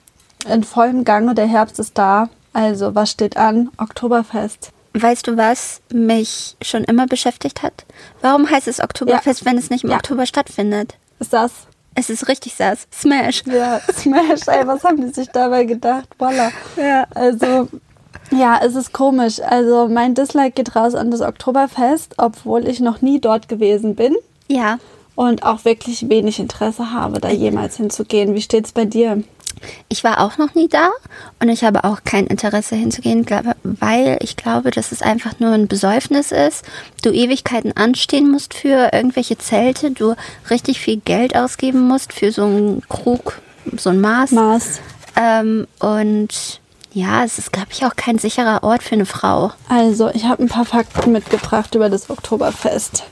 in 0.50 0.64
vollem 0.64 1.04
Gange, 1.04 1.36
der 1.36 1.46
Herbst 1.46 1.80
ist 1.80 1.96
da. 1.96 2.30
Also, 2.54 2.96
was 2.96 3.12
steht 3.12 3.38
an? 3.38 3.70
Oktoberfest. 3.78 4.72
Weißt 4.94 5.28
du, 5.28 5.38
was 5.38 5.82
mich 5.94 6.56
schon 6.62 6.84
immer 6.86 7.06
beschäftigt 7.06 7.62
hat? 7.62 7.86
Warum 8.22 8.50
heißt 8.50 8.68
es 8.68 8.80
Oktoberfest, 8.80 9.46
wenn 9.46 9.58
es 9.60 9.70
nicht 9.70 9.84
im 9.84 9.92
Ja. 9.92 9.98
Oktober 9.98 10.26
stattfindet? 10.26 10.96
Ist 11.20 11.34
das? 11.34 11.52
Es 11.94 12.10
ist 12.10 12.28
richtig 12.28 12.56
sass. 12.56 12.88
Smash. 12.92 13.44
Ja, 13.46 13.80
Smash, 13.94 14.48
ey, 14.48 14.66
was 14.66 14.84
haben 14.84 14.98
die 14.98 15.14
sich 15.14 15.30
dabei 15.30 15.66
gedacht? 15.66 16.10
Voila. 16.18 16.50
Ja. 16.78 17.06
Also, 17.14 17.68
ja, 18.32 18.60
es 18.64 18.76
ist 18.76 18.94
komisch. 18.94 19.42
Also, 19.42 19.88
mein 19.88 20.16
Dislike 20.16 20.52
geht 20.52 20.76
raus 20.76 20.96
an 20.96 21.12
das 21.12 21.22
Oktoberfest, 21.22 22.16
obwohl 22.18 22.68
ich 22.68 22.80
noch 22.80 23.02
nie 23.02 23.20
dort 23.20 23.48
gewesen 23.48 23.96
bin 23.96 24.16
Ja. 24.48 24.80
und 25.16 25.44
auch 25.44 25.66
wirklich 25.66 26.10
wenig 26.10 26.40
Interesse 26.40 26.92
habe, 26.92 27.20
da 27.20 27.30
jemals 27.30 27.78
hinzugehen. 27.78 28.36
Wie 28.36 28.42
steht's 28.42 28.72
bei 28.72 28.86
dir? 28.86 29.24
Ich 29.88 30.04
war 30.04 30.20
auch 30.20 30.38
noch 30.38 30.54
nie 30.54 30.68
da 30.68 30.90
und 31.42 31.48
ich 31.48 31.64
habe 31.64 31.86
auch 31.86 32.00
kein 32.04 32.28
Interesse 32.28 32.76
hinzugehen, 32.76 33.26
weil 33.64 34.18
ich 34.22 34.36
glaube, 34.36 34.70
dass 34.70 34.92
es 34.92 35.02
einfach 35.02 35.40
nur 35.40 35.52
ein 35.52 35.68
Besäufnis 35.68 36.32
ist. 36.34 36.66
Du 37.04 37.10
Ewigkeiten 37.12 37.72
anstehen 37.76 38.30
musst 38.30 38.54
für 38.54 38.90
irgendwelche 38.92 39.38
Zelte, 39.38 39.92
du 39.92 40.14
richtig 40.50 40.82
viel 40.82 40.98
Geld 40.98 41.36
ausgeben 41.38 41.88
musst 41.88 42.12
für 42.12 42.32
so 42.34 42.44
einen 42.44 42.82
Krug, 42.90 43.40
so 43.78 43.92
ein 43.92 44.02
Maß. 44.02 44.32
Mars. 44.32 44.82
Ähm, 45.16 45.68
und 45.80 46.60
ja, 46.96 47.26
es 47.26 47.38
ist, 47.38 47.52
glaube 47.52 47.68
ich, 47.72 47.86
auch 47.86 47.98
kein 47.98 48.18
sicherer 48.20 48.64
Ort 48.64 48.82
für 48.82 48.96
eine 48.96 49.06
Frau. 49.06 49.52
Also, 49.68 50.10
ich 50.14 50.24
habe 50.24 50.42
ein 50.42 50.48
paar 50.48 50.64
Fakten 50.64 51.12
mitgebracht 51.12 51.76
über 51.76 51.90
das 51.90 52.10
Oktoberfest. 52.10 53.04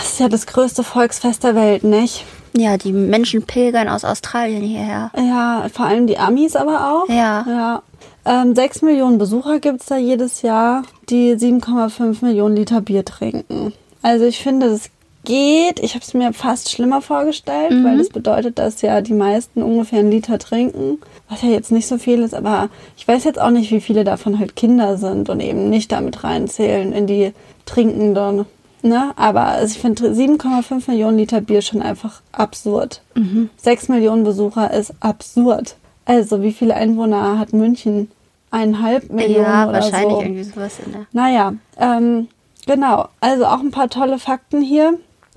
Es 0.00 0.12
ist 0.12 0.20
ja 0.20 0.28
das 0.28 0.46
größte 0.46 0.84
Volksfest 0.84 1.42
der 1.42 1.56
Welt, 1.56 1.82
nicht? 1.82 2.24
Ja, 2.56 2.76
die 2.78 2.92
Menschen 2.92 3.42
pilgern 3.42 3.88
aus 3.88 4.04
Australien 4.04 4.62
hierher. 4.62 5.10
Ja, 5.16 5.66
vor 5.72 5.86
allem 5.86 6.06
die 6.06 6.18
Amis 6.18 6.54
aber 6.54 6.92
auch. 6.92 7.08
Ja. 7.08 7.44
ja. 7.48 7.82
Ähm, 8.24 8.54
6 8.54 8.82
Millionen 8.82 9.18
Besucher 9.18 9.58
gibt 9.58 9.80
es 9.80 9.86
da 9.86 9.96
jedes 9.96 10.42
Jahr, 10.42 10.84
die 11.10 11.34
7,5 11.34 12.24
Millionen 12.24 12.54
Liter 12.54 12.80
Bier 12.80 13.04
trinken. 13.04 13.72
Also 14.02 14.24
ich 14.24 14.38
finde, 14.38 14.70
das 14.70 14.88
geht. 15.26 15.80
Ich 15.80 15.94
habe 15.94 16.02
es 16.02 16.14
mir 16.14 16.32
fast 16.32 16.70
schlimmer 16.70 17.02
vorgestellt, 17.02 17.72
Mhm. 17.72 17.84
weil 17.84 17.98
das 17.98 18.08
bedeutet, 18.08 18.58
dass 18.58 18.80
ja 18.80 19.02
die 19.02 19.12
meisten 19.12 19.62
ungefähr 19.62 19.98
einen 19.98 20.10
Liter 20.10 20.38
trinken, 20.38 20.98
was 21.28 21.42
ja 21.42 21.50
jetzt 21.50 21.70
nicht 21.72 21.86
so 21.86 21.98
viel 21.98 22.22
ist, 22.22 22.32
aber 22.34 22.70
ich 22.96 23.06
weiß 23.06 23.24
jetzt 23.24 23.38
auch 23.38 23.50
nicht, 23.50 23.70
wie 23.70 23.80
viele 23.82 24.04
davon 24.04 24.38
halt 24.38 24.56
Kinder 24.56 24.96
sind 24.96 25.28
und 25.28 25.40
eben 25.40 25.68
nicht 25.68 25.92
damit 25.92 26.24
reinzählen 26.24 26.92
in 26.94 27.06
die 27.06 27.32
Trinkenden. 27.66 28.46
Ne? 28.82 29.10
Aber 29.16 29.42
also 29.46 29.74
ich 29.74 29.80
finde 29.80 30.14
7,5 30.14 30.88
Millionen 30.88 31.18
Liter 31.18 31.40
Bier 31.40 31.60
schon 31.60 31.82
einfach 31.82 32.22
absurd. 32.32 33.02
Mhm. 33.14 33.50
6 33.56 33.88
Millionen 33.88 34.22
Besucher 34.24 34.72
ist 34.72 34.94
absurd. 35.00 35.76
Also 36.04 36.40
wie 36.42 36.52
viele 36.52 36.74
Einwohner 36.74 37.38
hat 37.38 37.52
München? 37.52 38.10
Eineinhalb 38.52 39.10
Millionen 39.10 39.44
ja, 39.44 39.64
oder 39.68 39.80
wahrscheinlich 39.80 40.14
so. 40.14 40.20
irgendwie 40.22 40.44
sowas 40.44 40.74
in 40.86 40.92
der. 40.92 41.06
Naja, 41.12 41.54
ähm, 41.78 42.28
genau. 42.64 43.08
Also 43.20 43.44
auch 43.46 43.58
ein 43.58 43.72
paar 43.72 43.88
tolle 43.90 44.20
Fakten 44.20 44.62
hier. 44.62 44.94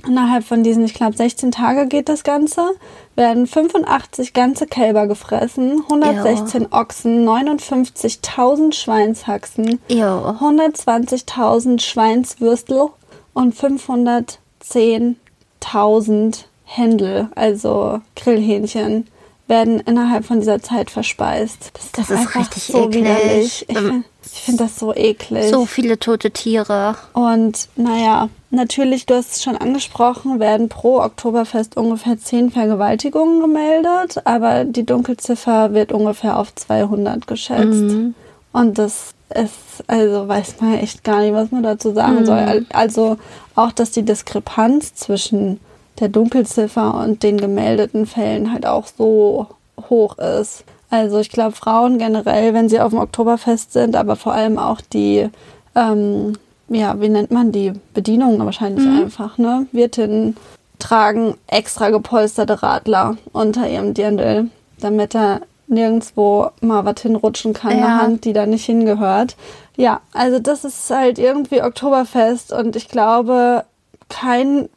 Innerhalb 0.07 0.45
von 0.45 0.63
diesen, 0.63 0.85
ich 0.85 0.93
glaube, 0.93 1.17
16 1.17 1.51
Tage 1.51 1.87
geht 1.87 2.07
das 2.09 2.23
Ganze, 2.23 2.71
werden 3.15 3.47
85 3.47 4.33
ganze 4.33 4.65
Kälber 4.65 5.07
gefressen, 5.07 5.83
116 5.89 6.71
Ochsen, 6.71 7.27
59.000 7.27 8.73
Schweinshaxen, 8.73 9.79
Jo. 9.89 10.35
120.000 10.39 11.81
Schweinswürstel 11.81 12.87
und 13.33 13.53
510.000 13.55 16.35
Händel, 16.65 17.27
also 17.35 17.99
Grillhähnchen, 18.15 19.07
werden 19.47 19.79
innerhalb 19.79 20.25
von 20.25 20.39
dieser 20.39 20.61
Zeit 20.61 20.91
verspeist. 20.91 21.71
Das, 21.73 21.91
Das 21.91 22.07
doch 22.07 22.13
ist 22.13 22.19
einfach 22.21 22.39
richtig 22.41 22.63
so 22.63 22.85
eklig. 22.85 23.03
widerlich. 23.03 23.65
Ich 23.67 23.75
Ähm, 23.75 23.83
finde 23.83 24.03
find 24.21 24.59
das 24.61 24.77
so 24.77 24.93
eklig. 24.93 25.49
So 25.49 25.65
viele 25.65 25.97
tote 25.97 26.29
Tiere. 26.29 26.95
Und 27.13 27.67
naja, 27.75 28.29
natürlich, 28.51 29.05
du 29.05 29.15
hast 29.15 29.35
es 29.35 29.43
schon 29.43 29.57
angesprochen, 29.57 30.39
werden 30.39 30.69
pro 30.69 30.99
Oktoberfest 30.99 31.77
ungefähr 31.77 32.17
10 32.17 32.51
Vergewaltigungen 32.51 33.41
gemeldet, 33.41 34.21
aber 34.25 34.65
die 34.65 34.85
Dunkelziffer 34.85 35.73
wird 35.73 35.91
ungefähr 35.91 36.37
auf 36.37 36.53
200 36.55 37.27
geschätzt. 37.27 37.65
Mhm. 37.81 38.15
Und 38.51 38.77
das 38.77 39.13
ist, 39.35 39.83
also 39.87 40.27
weiß 40.27 40.55
man 40.59 40.75
echt 40.79 41.03
gar 41.03 41.19
nicht, 41.21 41.33
was 41.33 41.51
man 41.51 41.63
dazu 41.63 41.89
Mhm. 41.89 41.95
sagen 41.95 42.25
soll. 42.25 42.37
Al- 42.39 42.65
Also 42.73 43.17
auch, 43.55 43.71
dass 43.71 43.91
die 43.91 44.03
Diskrepanz 44.03 44.95
zwischen 44.95 45.59
der 45.99 46.09
Dunkelziffer 46.09 46.95
und 46.95 47.21
den 47.23 47.37
gemeldeten 47.37 48.05
Fällen 48.05 48.51
halt 48.51 48.65
auch 48.65 48.85
so 48.97 49.47
hoch 49.89 50.17
ist. 50.17 50.63
Also 50.89 51.19
ich 51.19 51.29
glaube, 51.29 51.51
Frauen 51.51 51.99
generell, 51.99 52.53
wenn 52.55 52.69
sie 52.69 52.79
auf 52.79 52.89
dem 52.91 52.99
Oktoberfest 52.99 53.73
sind, 53.73 53.95
aber 53.95 54.15
vor 54.15 54.33
allem 54.33 54.57
auch 54.57 54.81
die, 54.81 55.29
ähm, 55.75 56.33
ja, 56.69 56.99
wie 57.01 57.09
nennt 57.09 57.31
man 57.31 57.51
die? 57.51 57.73
Bedienungen 57.93 58.43
wahrscheinlich 58.45 58.85
einfach, 58.87 59.37
ne? 59.37 59.67
Wirtinnen 59.71 60.35
tragen 60.79 61.35
extra 61.47 61.89
gepolsterte 61.89 62.63
Radler 62.63 63.17
unter 63.33 63.69
ihrem 63.69 63.93
Dirndl, 63.93 64.49
damit 64.79 65.15
er 65.15 65.41
nirgendwo 65.67 66.49
mal 66.61 66.85
was 66.85 67.01
hinrutschen 67.01 67.53
kann, 67.53 67.71
eine 67.71 67.81
Ja. 67.81 68.01
Hand, 68.01 68.25
die 68.25 68.33
da 68.33 68.45
nicht 68.45 68.65
hingehört. 68.65 69.35
Ja, 69.77 70.01
also 70.13 70.39
das 70.39 70.65
ist 70.65 70.89
halt 70.89 71.19
irgendwie 71.19 71.61
Oktoberfest 71.61 72.51
und 72.51 72.75
ich 72.75 72.87
glaube, 72.87 73.65
kein 74.09 74.67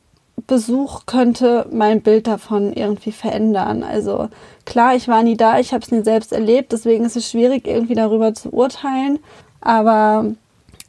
Besuch 0.47 1.07
könnte 1.07 1.67
mein 1.73 2.03
Bild 2.03 2.27
davon 2.27 2.73
irgendwie 2.73 3.13
verändern. 3.13 3.83
Also 3.83 4.29
klar, 4.65 4.95
ich 4.95 5.09
war 5.09 5.23
nie 5.23 5.37
da, 5.37 5.59
ich 5.59 5.73
habe 5.73 5.85
es 5.85 5.91
nie 5.93 6.03
selbst 6.03 6.33
erlebt, 6.33 6.73
deswegen 6.73 7.05
ist 7.05 7.17
es 7.17 7.31
schwierig, 7.31 7.67
irgendwie 7.67 7.95
darüber 7.95 8.35
zu 8.35 8.51
urteilen. 8.53 9.19
Aber 9.61 10.27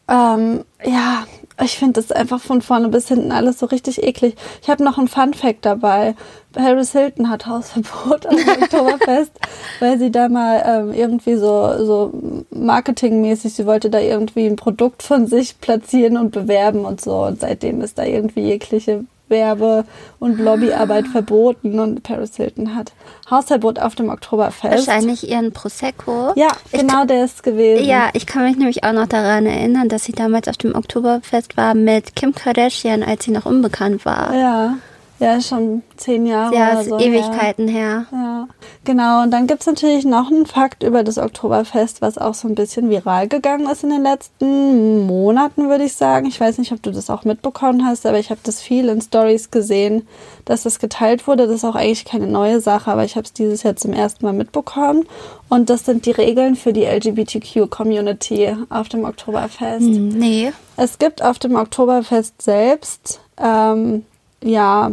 ähm, 0.07 0.65
ja, 0.83 1.25
ich 1.61 1.77
finde 1.77 1.93
das 1.93 2.11
einfach 2.11 2.41
von 2.41 2.61
vorne 2.61 2.89
bis 2.89 3.07
hinten 3.07 3.31
alles 3.31 3.59
so 3.59 3.67
richtig 3.67 4.03
eklig. 4.03 4.35
Ich 4.61 4.69
habe 4.69 4.83
noch 4.83 4.97
einen 4.97 5.07
Fun 5.07 5.33
Fact 5.33 5.65
dabei. 5.65 6.15
Paris 6.51 6.91
Hilton 6.91 7.29
hat 7.29 7.45
Hausverbot 7.45 8.25
am 8.25 8.35
Oktoberfest, 8.61 9.31
weil 9.79 9.97
sie 9.99 10.11
da 10.11 10.29
mal 10.29 10.63
ähm, 10.65 10.93
irgendwie 10.93 11.35
so, 11.35 11.85
so 11.85 12.11
marketingmäßig, 12.51 13.53
sie 13.53 13.65
wollte 13.65 13.89
da 13.89 13.99
irgendwie 13.99 14.45
ein 14.45 14.55
Produkt 14.55 15.03
von 15.03 15.27
sich 15.27 15.59
platzieren 15.59 16.17
und 16.17 16.31
bewerben 16.31 16.85
und 16.85 17.01
so. 17.01 17.23
Und 17.23 17.39
seitdem 17.39 17.81
ist 17.81 17.97
da 17.97 18.03
irgendwie 18.03 18.41
jegliche 18.41 19.05
Werbe- 19.29 19.85
und 20.19 20.39
Lobbyarbeit 20.39 21.07
verboten 21.07 21.79
und 21.79 22.03
Paris 22.03 22.35
Hilton 22.35 22.75
hat 22.75 22.91
Hausverbot 23.29 23.79
auf 23.79 23.95
dem 23.95 24.09
Oktoberfest. 24.09 24.87
Wahrscheinlich 24.87 25.29
ihren 25.29 25.51
Prosecco. 25.51 26.33
Ja, 26.35 26.49
Ich 26.71 26.79
genau 26.79 27.05
der 27.05 27.25
ist 27.25 27.43
gewesen. 27.43 27.85
Ja, 27.85 28.09
ich 28.13 28.25
kann 28.25 28.43
mich 28.43 28.57
nämlich 28.57 28.83
auch 28.83 28.93
noch 28.93 29.07
daran 29.07 29.45
erinnern, 29.45 29.89
dass 29.89 30.03
sie 30.03 30.11
damals 30.11 30.47
auf 30.47 30.57
dem 30.57 30.75
Oktoberfest 30.75 31.57
war 31.57 31.73
mit 31.73 32.15
Kim 32.15 32.33
Kardashian, 32.35 33.03
als 33.03 33.25
sie 33.25 33.31
noch 33.31 33.45
unbekannt 33.45 34.05
war. 34.05 34.33
Ja, 34.35 34.77
ja, 35.19 35.39
schon 35.39 35.83
zehn 35.95 36.25
Jahre 36.25 36.55
Ja, 36.55 36.71
oder 36.73 36.83
so. 36.83 36.99
Ewigkeiten 36.99 37.67
her. 37.67 38.05
Ja. 38.11 38.17
ja, 38.17 38.47
genau. 38.83 39.23
Und 39.23 39.31
dann 39.31 39.47
gibt's 39.47 39.65
natürlich 39.65 40.05
noch 40.05 40.29
einen 40.29 40.45
Fakt 40.45 40.83
über 40.83 41.03
das 41.03 41.17
Oktoberfest, 41.17 42.01
was 42.01 42.17
auch 42.17 42.33
so 42.33 42.47
ein 42.47 42.55
bisschen 42.55 42.89
viral 42.89 43.27
gegangen 43.27 43.69
ist 43.69 43.83
in 43.83 43.91
den 43.91 44.03
letzten 44.03 45.05
Monaten, 45.05 45.69
würde 45.69 45.85
ich 45.85 45.93
sagen. 45.93 46.25
Ich 46.25 46.39
weiß 46.39 46.57
nicht, 46.57 46.71
ob 46.71 46.81
du 46.81 46.91
das 46.91 47.09
auch 47.09 47.23
mitbekommen 47.23 47.85
hast, 47.85 48.05
aber 48.05 48.19
ich 48.19 48.31
habe 48.31 48.41
das 48.43 48.61
viel 48.61 48.89
in 48.89 49.01
Stories 49.01 49.51
gesehen, 49.51 50.07
dass 50.45 50.63
das 50.63 50.79
geteilt 50.79 51.27
wurde. 51.27 51.47
Das 51.47 51.57
ist 51.57 51.65
auch 51.65 51.75
eigentlich 51.75 52.05
keine 52.05 52.27
neue 52.27 52.59
Sache, 52.59 52.91
aber 52.91 53.05
ich 53.05 53.15
habe 53.15 53.25
es 53.25 53.33
dieses 53.33 53.63
Jahr 53.63 53.75
zum 53.75 53.93
ersten 53.93 54.25
Mal 54.25 54.33
mitbekommen. 54.33 55.05
Und 55.47 55.69
das 55.69 55.85
sind 55.85 56.05
die 56.05 56.11
Regeln 56.11 56.55
für 56.55 56.73
die 56.73 56.85
LGBTQ-Community 56.85 58.55
auf 58.69 58.89
dem 58.89 59.05
Oktoberfest. 59.05 59.85
Hm, 59.85 60.09
nee. 60.09 60.51
Es 60.75 60.97
gibt 60.97 61.23
auf 61.23 61.37
dem 61.37 61.55
Oktoberfest 61.55 62.41
selbst, 62.41 63.21
ähm, 63.37 64.05
ja, 64.43 64.91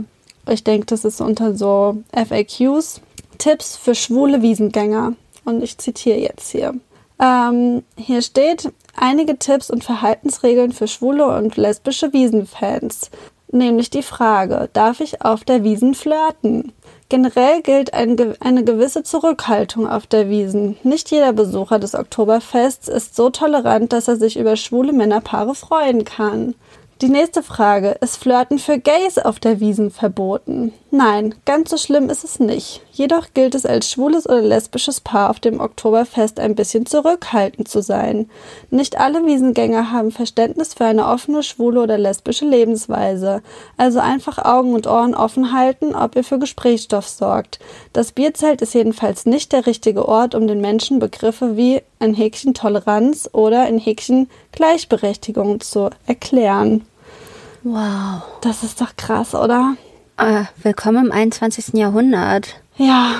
ich 0.48 0.64
denke, 0.64 0.86
das 0.86 1.04
ist 1.04 1.20
unter 1.20 1.54
so 1.54 2.02
FAQs, 2.12 3.00
Tipps 3.38 3.76
für 3.76 3.94
schwule 3.94 4.42
Wiesengänger. 4.42 5.14
Und 5.44 5.62
ich 5.62 5.78
zitiere 5.78 6.18
jetzt 6.18 6.50
hier. 6.50 6.74
Ähm, 7.20 7.82
hier 7.96 8.22
steht 8.22 8.72
einige 8.96 9.38
Tipps 9.38 9.70
und 9.70 9.84
Verhaltensregeln 9.84 10.72
für 10.72 10.88
schwule 10.88 11.26
und 11.36 11.56
lesbische 11.56 12.12
Wiesenfans. 12.12 13.10
Nämlich 13.52 13.90
die 13.90 14.02
Frage, 14.02 14.68
darf 14.72 15.00
ich 15.00 15.22
auf 15.24 15.44
der 15.44 15.64
Wiesen 15.64 15.94
flirten? 15.94 16.72
Generell 17.08 17.62
gilt 17.62 17.92
ein, 17.92 18.16
eine 18.38 18.62
gewisse 18.62 19.02
Zurückhaltung 19.02 19.88
auf 19.88 20.06
der 20.06 20.28
Wiesen. 20.28 20.76
Nicht 20.84 21.10
jeder 21.10 21.32
Besucher 21.32 21.80
des 21.80 21.96
Oktoberfests 21.96 22.86
ist 22.86 23.16
so 23.16 23.30
tolerant, 23.30 23.92
dass 23.92 24.06
er 24.06 24.16
sich 24.16 24.38
über 24.38 24.54
schwule 24.54 24.92
Männerpaare 24.92 25.56
freuen 25.56 26.04
kann. 26.04 26.54
Die 27.02 27.08
nächste 27.08 27.42
Frage, 27.42 27.96
ist 28.02 28.18
Flirten 28.18 28.58
für 28.58 28.78
Gays 28.78 29.16
auf 29.16 29.40
der 29.40 29.58
Wiesen 29.58 29.90
verboten? 29.90 30.74
Nein, 30.90 31.34
ganz 31.46 31.70
so 31.70 31.78
schlimm 31.78 32.10
ist 32.10 32.24
es 32.24 32.40
nicht. 32.40 32.82
Jedoch 32.92 33.28
gilt 33.32 33.54
es 33.54 33.64
als 33.64 33.90
schwules 33.90 34.28
oder 34.28 34.42
lesbisches 34.42 35.00
Paar 35.00 35.30
auf 35.30 35.40
dem 35.40 35.60
Oktoberfest 35.60 36.38
ein 36.38 36.54
bisschen 36.54 36.84
zurückhaltend 36.84 37.68
zu 37.68 37.80
sein. 37.80 38.28
Nicht 38.68 39.00
alle 39.00 39.24
Wiesengänger 39.24 39.92
haben 39.92 40.10
Verständnis 40.10 40.74
für 40.74 40.84
eine 40.84 41.06
offene, 41.06 41.42
schwule 41.42 41.80
oder 41.80 41.96
lesbische 41.96 42.44
Lebensweise. 42.44 43.40
Also 43.78 44.00
einfach 44.00 44.36
Augen 44.36 44.74
und 44.74 44.86
Ohren 44.86 45.14
offen 45.14 45.54
halten, 45.54 45.94
ob 45.94 46.16
ihr 46.16 46.24
für 46.24 46.38
Gesprächsstoff 46.38 47.08
sorgt. 47.08 47.60
Das 47.94 48.12
Bierzelt 48.12 48.60
ist 48.60 48.74
jedenfalls 48.74 49.24
nicht 49.24 49.52
der 49.52 49.64
richtige 49.64 50.06
Ort, 50.06 50.34
um 50.34 50.46
den 50.46 50.60
Menschen 50.60 50.98
Begriffe 50.98 51.56
wie 51.56 51.80
ein 51.98 52.12
Häkchen 52.12 52.52
Toleranz 52.52 53.30
oder 53.32 53.62
ein 53.62 53.78
Häkchen 53.78 54.28
Gleichberechtigung 54.52 55.60
zu 55.60 55.88
erklären. 56.06 56.84
Wow. 57.62 58.22
Das 58.40 58.62
ist 58.62 58.80
doch 58.80 58.96
krass, 58.96 59.34
oder? 59.34 59.76
Äh, 60.16 60.44
willkommen 60.62 61.06
im 61.06 61.12
21. 61.12 61.74
Jahrhundert. 61.74 62.56
Ja, 62.76 63.16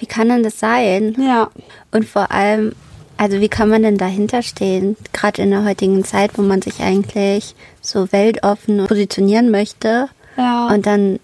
Wie 0.00 0.06
kann 0.06 0.28
denn 0.28 0.42
das 0.42 0.58
sein? 0.58 1.14
ja, 1.18 1.48
Und 1.92 2.04
vor 2.04 2.32
allem, 2.32 2.72
also 3.16 3.40
wie 3.40 3.48
kann 3.48 3.68
man 3.68 3.82
denn 3.84 3.96
dahinter 3.96 4.42
stehen? 4.42 4.96
Gerade 5.12 5.42
in 5.42 5.50
der 5.50 5.64
heutigen 5.64 6.04
Zeit, 6.04 6.36
wo 6.36 6.42
man 6.42 6.60
sich 6.60 6.80
eigentlich 6.80 7.54
so 7.80 8.10
weltoffen 8.10 8.86
positionieren 8.86 9.52
möchte 9.52 10.08
ja. 10.36 10.66
und 10.66 10.86
dann 10.86 11.20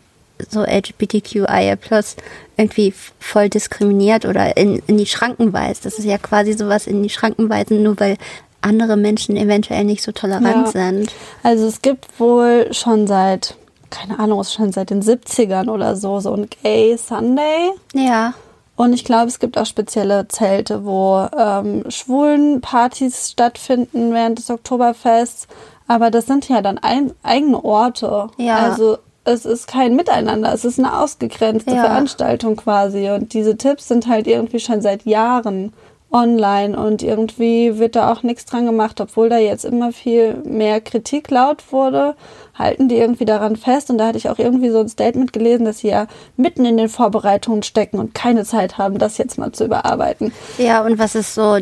so 0.49 0.63
LGBTQIA 0.63 1.75
plus 1.77 2.17
irgendwie 2.57 2.95
voll 3.19 3.49
diskriminiert 3.49 4.25
oder 4.25 4.57
in, 4.57 4.81
in 4.87 4.97
die 4.97 5.07
Schranken 5.07 5.53
weist. 5.53 5.85
Das 5.85 5.99
ist 5.99 6.05
ja 6.05 6.19
quasi 6.19 6.53
sowas 6.53 6.87
in 6.87 7.03
die 7.03 7.11
Schranken 7.11 7.51
weisen, 7.51 7.83
nur 7.83 7.99
weil 7.99 8.17
andere 8.63 8.97
Menschen 8.97 9.37
eventuell 9.37 9.85
nicht 9.85 10.03
so 10.03 10.13
tolerant 10.13 10.67
Ja. 10.67 10.67
sind. 10.67 11.13
Also 11.43 11.67
es 11.67 11.83
gibt 11.83 12.19
wohl 12.21 12.69
schon 12.73 13.07
seit, 13.07 13.55
keine 13.91 14.19
Ahnung, 14.19 14.41
es 14.41 14.49
ist 14.49 14.55
schon 14.55 14.73
seit 14.73 14.91
den 14.91 15.03
70ern 15.03 15.69
oder 15.69 15.97
so, 15.97 16.21
so 16.21 16.33
ein 16.35 16.49
Gay 16.63 16.97
Sunday. 16.97 17.71
Ja. 17.95 18.35
Und 18.77 18.93
ich 18.95 19.05
glaube, 19.05 19.27
es 19.29 19.39
gibt 19.39 19.59
auch 19.59 19.67
spezielle 19.67 20.27
Zelte, 20.29 20.85
wo 20.87 21.27
ähm, 21.37 21.85
schwulen 21.91 22.61
Partys 22.63 23.31
stattfinden 23.31 24.13
während 24.15 24.39
des 24.39 24.49
Oktoberfests. 24.51 25.49
Aber 25.87 26.11
das 26.11 26.27
sind 26.27 26.49
ja 26.49 26.63
dann 26.63 26.79
ein, 26.79 27.13
eigene 27.23 27.63
Orte. 27.63 28.29
Ja. 28.39 28.57
Also 28.59 28.97
es 29.25 29.45
ist 29.45 29.67
kein 29.69 29.97
Miteinander, 29.97 30.53
es 30.55 30.65
ist 30.65 30.79
eine 30.79 30.99
ausgegrenzte 30.99 31.75
Ja. 31.75 31.83
Veranstaltung 31.85 32.57
quasi. 32.57 33.11
Und 33.11 33.35
diese 33.35 33.57
Tipps 33.59 33.89
sind 33.89 34.07
halt 34.09 34.27
irgendwie 34.27 34.61
schon 34.61 34.81
seit 34.81 35.05
Jahren 35.05 35.75
online 36.13 36.79
und 36.79 37.03
irgendwie 37.03 37.79
wird 37.79 37.97
da 37.97 38.13
auch 38.13 38.23
nichts 38.23 38.45
dran 38.45 38.67
gemacht, 38.67 39.01
obwohl 39.01 39.29
da 39.29 39.39
jetzt 39.39 39.65
immer 39.65 39.93
viel 39.93 40.35
mehr 40.45 40.81
Kritik 40.81 41.31
laut 41.31 41.73
wurde, 41.73 42.17
halten 42.55 42.89
die 42.89 42.97
irgendwie 42.97 43.25
daran 43.25 43.57
fest 43.57 43.91
und 43.91 43.99
da 43.99 44.09
hatte 44.09 44.19
ich 44.19 44.29
auch 44.29 44.39
irgendwie 44.39 44.71
so 44.71 44.81
ein 44.81 44.89
Statement 44.89 45.33
gelesen, 45.33 45.65
dass 45.65 45.79
sie 45.79 45.89
ja 45.89 46.07
mitten 46.37 46.65
in 46.65 46.77
den 46.77 46.89
Vorbereitungen 46.89 47.63
stecken 47.63 47.99
und 47.99 48.15
keine 48.15 48.45
Zeit 48.45 48.79
haben, 48.79 48.99
das 48.99 49.19
jetzt 49.19 49.39
mal 49.39 49.53
zu 49.53 49.65
überarbeiten. 49.65 50.33
Ja, 50.59 50.83
und 50.83 50.99
was 50.99 51.15
ist 51.15 51.35
so 51.35 51.59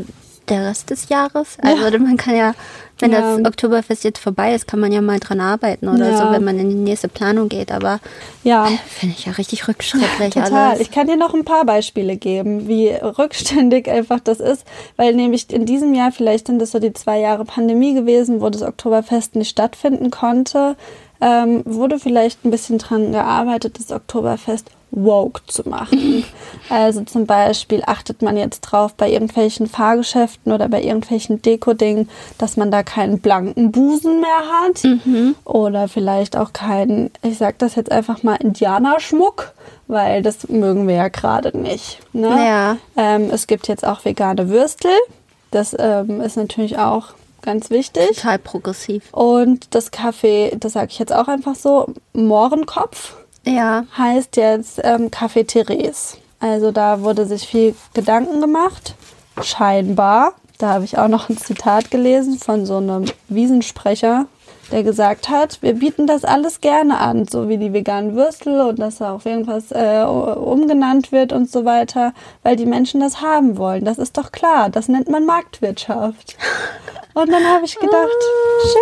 der 0.48 0.66
Rest 0.66 0.90
des 0.90 1.08
Jahres? 1.08 1.58
Also 1.60 1.88
ja. 1.88 1.98
man 1.98 2.16
kann 2.16 2.36
ja 2.36 2.54
wenn 2.98 3.12
ja. 3.12 3.36
das 3.36 3.46
Oktoberfest 3.46 4.04
jetzt 4.04 4.18
vorbei 4.18 4.54
ist, 4.54 4.66
kann 4.66 4.80
man 4.80 4.92
ja 4.92 5.00
mal 5.00 5.20
dran 5.20 5.40
arbeiten 5.40 5.88
oder 5.88 6.10
ja. 6.10 6.16
so, 6.16 6.32
wenn 6.32 6.44
man 6.44 6.58
in 6.58 6.68
die 6.68 6.76
nächste 6.76 7.08
Planung 7.08 7.48
geht. 7.48 7.70
Aber 7.70 8.00
ja. 8.44 8.66
finde 8.88 9.14
ich 9.16 9.26
ja 9.26 9.32
richtig 9.32 9.68
rückschrittlich. 9.68 10.34
Ja, 10.34 10.44
total. 10.44 10.70
Alles. 10.70 10.80
Ich 10.80 10.90
kann 10.90 11.06
dir 11.06 11.16
noch 11.16 11.34
ein 11.34 11.44
paar 11.44 11.64
Beispiele 11.64 12.16
geben, 12.16 12.68
wie 12.68 12.88
rückständig 12.88 13.88
einfach 13.88 14.20
das 14.20 14.40
ist, 14.40 14.64
weil 14.96 15.14
nämlich 15.14 15.52
in 15.52 15.66
diesem 15.66 15.94
Jahr, 15.94 16.12
vielleicht 16.12 16.48
sind 16.48 16.58
das 16.58 16.72
so 16.72 16.78
die 16.78 16.92
zwei 16.92 17.20
Jahre 17.20 17.44
Pandemie 17.44 17.94
gewesen, 17.94 18.40
wo 18.40 18.50
das 18.50 18.62
Oktoberfest 18.62 19.36
nicht 19.36 19.50
stattfinden 19.50 20.10
konnte, 20.10 20.76
ähm, 21.20 21.62
wurde 21.64 21.98
vielleicht 21.98 22.44
ein 22.44 22.50
bisschen 22.50 22.78
dran 22.78 23.12
gearbeitet, 23.12 23.78
das 23.78 23.92
Oktoberfest 23.92 24.70
woke 24.90 25.42
zu 25.46 25.68
machen. 25.68 26.24
Also 26.70 27.02
zum 27.02 27.26
Beispiel 27.26 27.82
achtet 27.86 28.22
man 28.22 28.36
jetzt 28.36 28.60
drauf 28.60 28.94
bei 28.94 29.10
irgendwelchen 29.10 29.66
Fahrgeschäften 29.66 30.52
oder 30.52 30.68
bei 30.68 30.82
irgendwelchen 30.82 31.40
Deko-Dingen, 31.40 32.08
dass 32.36 32.56
man 32.56 32.70
da 32.70 32.82
keinen 32.82 33.20
blanken 33.20 33.72
Busen 33.72 34.20
mehr 34.20 34.62
hat 34.62 34.84
mhm. 34.84 35.34
oder 35.44 35.88
vielleicht 35.88 36.36
auch 36.36 36.52
keinen, 36.52 37.10
ich 37.22 37.38
sag 37.38 37.58
das 37.58 37.74
jetzt 37.74 37.90
einfach 37.90 38.22
mal, 38.22 38.36
Indianerschmuck, 38.36 39.52
weil 39.86 40.22
das 40.22 40.48
mögen 40.48 40.86
wir 40.88 40.96
ja 40.96 41.08
gerade 41.08 41.56
nicht. 41.56 42.00
Ne? 42.12 42.28
Ja. 42.28 42.76
Ähm, 42.96 43.30
es 43.30 43.46
gibt 43.46 43.68
jetzt 43.68 43.86
auch 43.86 44.04
vegane 44.04 44.48
Würstel. 44.48 44.92
Das 45.50 45.74
ähm, 45.78 46.20
ist 46.20 46.36
natürlich 46.36 46.78
auch 46.78 47.14
ganz 47.42 47.70
wichtig. 47.70 48.08
Total 48.08 48.38
progressiv. 48.38 49.12
Und 49.12 49.74
das 49.74 49.90
Kaffee, 49.90 50.54
das 50.58 50.74
sage 50.74 50.88
ich 50.90 50.98
jetzt 50.98 51.12
auch 51.12 51.28
einfach 51.28 51.54
so, 51.54 51.86
Mohrenkopf 52.12 53.14
ja. 53.44 53.84
heißt 53.96 54.36
jetzt 54.36 54.80
ähm, 54.82 55.10
Café 55.10 55.46
Therese. 55.46 56.16
Also 56.40 56.70
da 56.70 57.02
wurde 57.02 57.26
sich 57.26 57.46
viel 57.46 57.74
Gedanken 57.94 58.40
gemacht, 58.40 58.94
scheinbar. 59.42 60.34
Da 60.58 60.70
habe 60.70 60.84
ich 60.84 60.98
auch 60.98 61.08
noch 61.08 61.28
ein 61.28 61.36
Zitat 61.36 61.90
gelesen 61.90 62.38
von 62.38 62.66
so 62.66 62.78
einem 62.78 63.04
Wiesensprecher, 63.28 64.26
der 64.72 64.82
gesagt 64.82 65.28
hat, 65.28 65.62
wir 65.62 65.74
bieten 65.74 66.06
das 66.06 66.24
alles 66.24 66.60
gerne 66.60 66.98
an, 66.98 67.26
so 67.26 67.48
wie 67.48 67.58
die 67.58 67.72
veganen 67.72 68.14
Würstel 68.14 68.60
und 68.60 68.78
dass 68.78 68.98
da 68.98 69.14
auch 69.14 69.24
irgendwas 69.24 69.70
äh, 69.70 70.02
umgenannt 70.04 71.12
wird 71.12 71.32
und 71.32 71.50
so 71.50 71.64
weiter, 71.64 72.12
weil 72.42 72.56
die 72.56 72.66
Menschen 72.66 73.00
das 73.00 73.20
haben 73.20 73.56
wollen. 73.56 73.84
Das 73.84 73.98
ist 73.98 74.18
doch 74.18 74.32
klar, 74.32 74.68
das 74.68 74.88
nennt 74.88 75.08
man 75.08 75.24
Marktwirtschaft. 75.24 76.36
Und 77.14 77.32
dann 77.32 77.44
habe 77.48 77.64
ich 77.64 77.74
gedacht, 77.74 78.08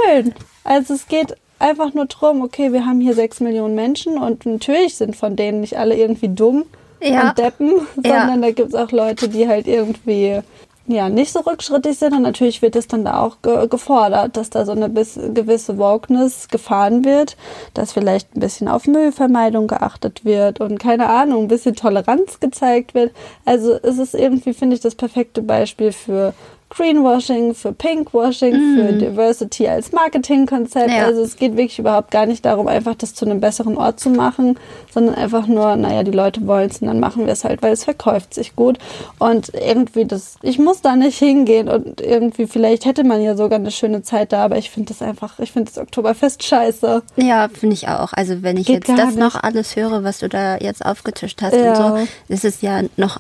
schön. 0.05 0.35
Also 0.63 0.93
es 0.93 1.09
geht 1.09 1.37
einfach 1.59 1.95
nur 1.95 2.07
drum, 2.07 2.43
okay, 2.43 2.73
wir 2.73 2.87
haben 2.87 3.01
hier 3.01 3.15
sechs 3.15 3.41
Millionen 3.41 3.75
Menschen 3.75 4.19
und 4.19 4.47
natürlich 4.47 4.97
sind 4.97 5.17
von 5.17 5.37
denen 5.37 5.61
nicht 5.61 5.79
alle 5.79 5.97
irgendwie 5.97 6.29
dumm 6.29 6.65
ja. 7.01 7.29
und 7.29 7.39
deppen, 7.39 7.73
sondern 7.95 8.43
ja. 8.43 8.49
da 8.49 8.51
gibt 8.51 8.69
es 8.69 8.75
auch 8.75 8.93
Leute, 8.93 9.29
die 9.29 9.49
halt 9.49 9.67
irgendwie 9.67 10.41
ja, 10.89 11.09
nicht 11.09 11.33
so 11.33 11.41
rückschrittig 11.41 11.99
sind 11.99 12.15
und 12.15 12.23
natürlich 12.23 12.63
wird 12.63 12.77
es 12.77 12.87
dann 12.87 13.05
da 13.05 13.21
auch 13.21 13.39
ge 13.43 13.67
gefordert, 13.67 14.37
dass 14.37 14.51
da 14.51 14.65
so 14.65 14.73
eine 14.73 14.89
gewisse 14.89 15.79
Wokeness 15.79 16.49
gefahren 16.49 17.05
wird, 17.05 17.37
dass 17.75 17.93
vielleicht 17.93 18.37
ein 18.37 18.41
bisschen 18.41 18.69
auf 18.69 18.87
Müllvermeidung 18.87 19.67
geachtet 19.67 20.25
wird 20.25 20.61
und 20.61 20.79
keine 20.79 21.09
Ahnung, 21.09 21.45
ein 21.45 21.49
bisschen 21.49 21.75
Toleranz 21.75 22.39
gezeigt 22.39 22.95
wird. 22.95 23.13
Also 23.45 23.73
es 23.83 23.99
ist 23.99 24.15
irgendwie, 24.15 24.55
finde 24.55 24.77
ich, 24.77 24.83
das 24.83 24.95
perfekte 24.95 25.43
Beispiel 25.43 25.91
für 25.91 26.35
Greenwashing, 26.69 27.55
für 27.55 27.73
Pinkwashing, 27.73 28.55
mm. 28.55 28.77
für 28.77 28.93
Diversity 28.95 29.69
als 29.69 29.93
Marketingkonzept. 29.93 30.91
Ja. 30.91 31.07
Also 31.07 31.23
es 31.23 31.37
geht 31.37 31.53
wirklich 31.53 31.79
überhaupt 31.79 32.11
gar 32.11 32.27
nicht 32.27 32.45
darum, 32.45 32.67
einfach 32.67 32.97
das 32.97 33.15
zu 33.15 33.25
einem 33.25 33.41
besseren 33.41 33.77
Ort 33.77 34.01
zu 34.01 34.11
machen, 34.11 34.59
sondern 34.93 35.15
einfach 35.15 35.47
nur, 35.47 35.77
naja, 35.77 36.03
die 36.03 36.11
Leute 36.11 36.45
wollen 36.47 36.69
es 36.69 36.83
und 36.83 36.89
dann 36.89 36.99
machen 36.99 37.25
wir 37.25 37.33
es 37.33 37.45
halt, 37.45 37.63
weil 37.63 37.73
es 37.73 37.85
verkauft 37.85 38.35
sich 38.35 38.57
gut. 38.57 38.79
Und 39.21 39.53
irgendwie 39.55 40.07
das, 40.07 40.37
ich 40.43 40.59
muss 40.59 40.83
da 40.83 40.97
nicht 40.97 41.19
hingehen 41.19 41.69
und 41.69 42.01
irgendwie, 42.01 42.49
vielleicht 42.49 42.85
hätte 42.85 43.05
man 43.05 43.23
ja 43.23 43.37
sogar 43.37 43.61
eine 43.61 43.71
schöne 43.71 44.03
Zeit 44.03 44.33
da, 44.33 44.45
aber 44.45 44.59
ich 44.59 44.71
finde 44.71 44.93
das 44.93 45.03
einfach, 45.03 45.39
ich 45.39 45.53
finde 45.53 45.71
das 45.73 45.81
Oktoberfest 45.81 46.43
scheiße. 46.43 47.03
Ja, 47.17 47.49
finde 47.49 47.75
ich 47.75 47.87
auch. 47.89 48.13
Also 48.13 48.43
wenn 48.43 48.57
ich 48.57 48.67
geht 48.67 48.89
jetzt 48.89 48.99
das 48.99 49.11
nicht. 49.11 49.19
noch 49.19 49.41
alles 49.41 49.77
höre, 49.77 50.03
was 50.03 50.19
du 50.19 50.29
da 50.29 50.57
jetzt 50.57 50.85
aufgetischt 50.85 51.41
hast 51.43 51.55
ja. 51.55 51.71
und 51.71 51.77
so, 52.01 52.09
ist 52.29 52.45
es 52.45 52.61
ja 52.61 52.83
noch 52.97 53.19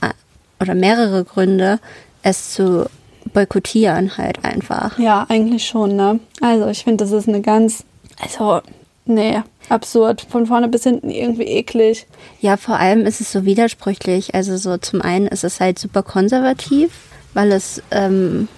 oder 0.60 0.74
mehrere 0.74 1.24
Gründe, 1.24 1.78
es 2.22 2.52
zu 2.52 2.86
boykottieren 3.32 4.16
halt 4.16 4.44
einfach. 4.44 4.98
Ja, 4.98 5.26
eigentlich 5.28 5.66
schon, 5.66 5.96
ne? 5.96 6.20
Also 6.40 6.66
ich 6.68 6.84
finde, 6.84 7.04
das 7.04 7.12
ist 7.12 7.28
eine 7.28 7.40
ganz, 7.40 7.84
also, 8.20 8.60
nee, 9.04 9.42
absurd. 9.68 10.26
Von 10.28 10.46
vorne 10.46 10.68
bis 10.68 10.84
hinten 10.84 11.10
irgendwie 11.10 11.44
eklig. 11.44 12.06
Ja, 12.40 12.56
vor 12.56 12.78
allem 12.78 13.06
ist 13.06 13.20
es 13.20 13.32
so 13.32 13.44
widersprüchlich. 13.44 14.34
Also 14.34 14.56
so 14.56 14.76
zum 14.78 15.02
einen 15.02 15.26
ist 15.26 15.44
es 15.44 15.60
halt 15.60 15.78
super 15.78 16.02
konservativ, 16.02 16.90
weil 17.34 17.52
es, 17.52 17.82
ähm, 17.90 18.48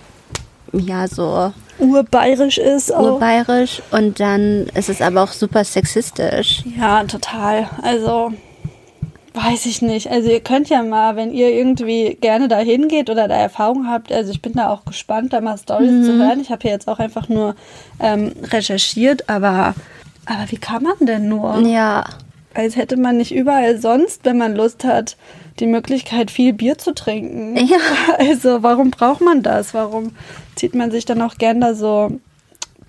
ja, 0.72 1.08
so 1.08 1.52
urbayerisch 1.78 2.58
ist. 2.58 2.92
Auch. 2.92 3.12
Urbayerisch 3.12 3.82
und 3.90 4.20
dann 4.20 4.66
ist 4.74 4.88
es 4.88 5.00
aber 5.00 5.22
auch 5.22 5.32
super 5.32 5.64
sexistisch. 5.64 6.64
Ja, 6.78 7.04
total. 7.04 7.70
Also 7.82 8.32
Weiß 9.44 9.66
ich 9.66 9.82
nicht. 9.82 10.10
Also 10.10 10.30
ihr 10.30 10.40
könnt 10.40 10.68
ja 10.68 10.82
mal, 10.82 11.14
wenn 11.14 11.32
ihr 11.32 11.50
irgendwie 11.50 12.18
gerne 12.20 12.48
da 12.48 12.58
hingeht 12.58 13.08
oder 13.08 13.28
da 13.28 13.36
Erfahrung 13.36 13.88
habt, 13.88 14.10
also 14.10 14.32
ich 14.32 14.42
bin 14.42 14.54
da 14.54 14.68
auch 14.70 14.84
gespannt, 14.84 15.32
da 15.32 15.40
mal 15.40 15.56
Stories 15.56 15.92
mhm. 15.92 16.02
zu 16.02 16.12
hören. 16.14 16.40
Ich 16.40 16.50
habe 16.50 16.62
hier 16.62 16.72
jetzt 16.72 16.88
auch 16.88 16.98
einfach 16.98 17.28
nur 17.28 17.54
ähm, 18.00 18.32
recherchiert, 18.50 19.28
aber, 19.28 19.74
aber 20.26 20.50
wie 20.50 20.56
kann 20.56 20.82
man 20.82 20.96
denn 21.00 21.28
nur? 21.28 21.60
Ja. 21.60 22.04
Als 22.52 22.74
hätte 22.74 22.96
man 22.96 23.18
nicht 23.18 23.32
überall 23.32 23.78
sonst, 23.78 24.24
wenn 24.24 24.38
man 24.38 24.56
Lust 24.56 24.82
hat, 24.82 25.16
die 25.60 25.68
Möglichkeit, 25.68 26.32
viel 26.32 26.52
Bier 26.52 26.76
zu 26.76 26.92
trinken. 26.92 27.56
Ja. 27.56 27.76
Also 28.18 28.64
warum 28.64 28.90
braucht 28.90 29.20
man 29.20 29.44
das? 29.44 29.72
Warum 29.72 30.16
zieht 30.56 30.74
man 30.74 30.90
sich 30.90 31.04
dann 31.04 31.22
auch 31.22 31.36
gern 31.36 31.60
da 31.60 31.74
so 31.74 32.18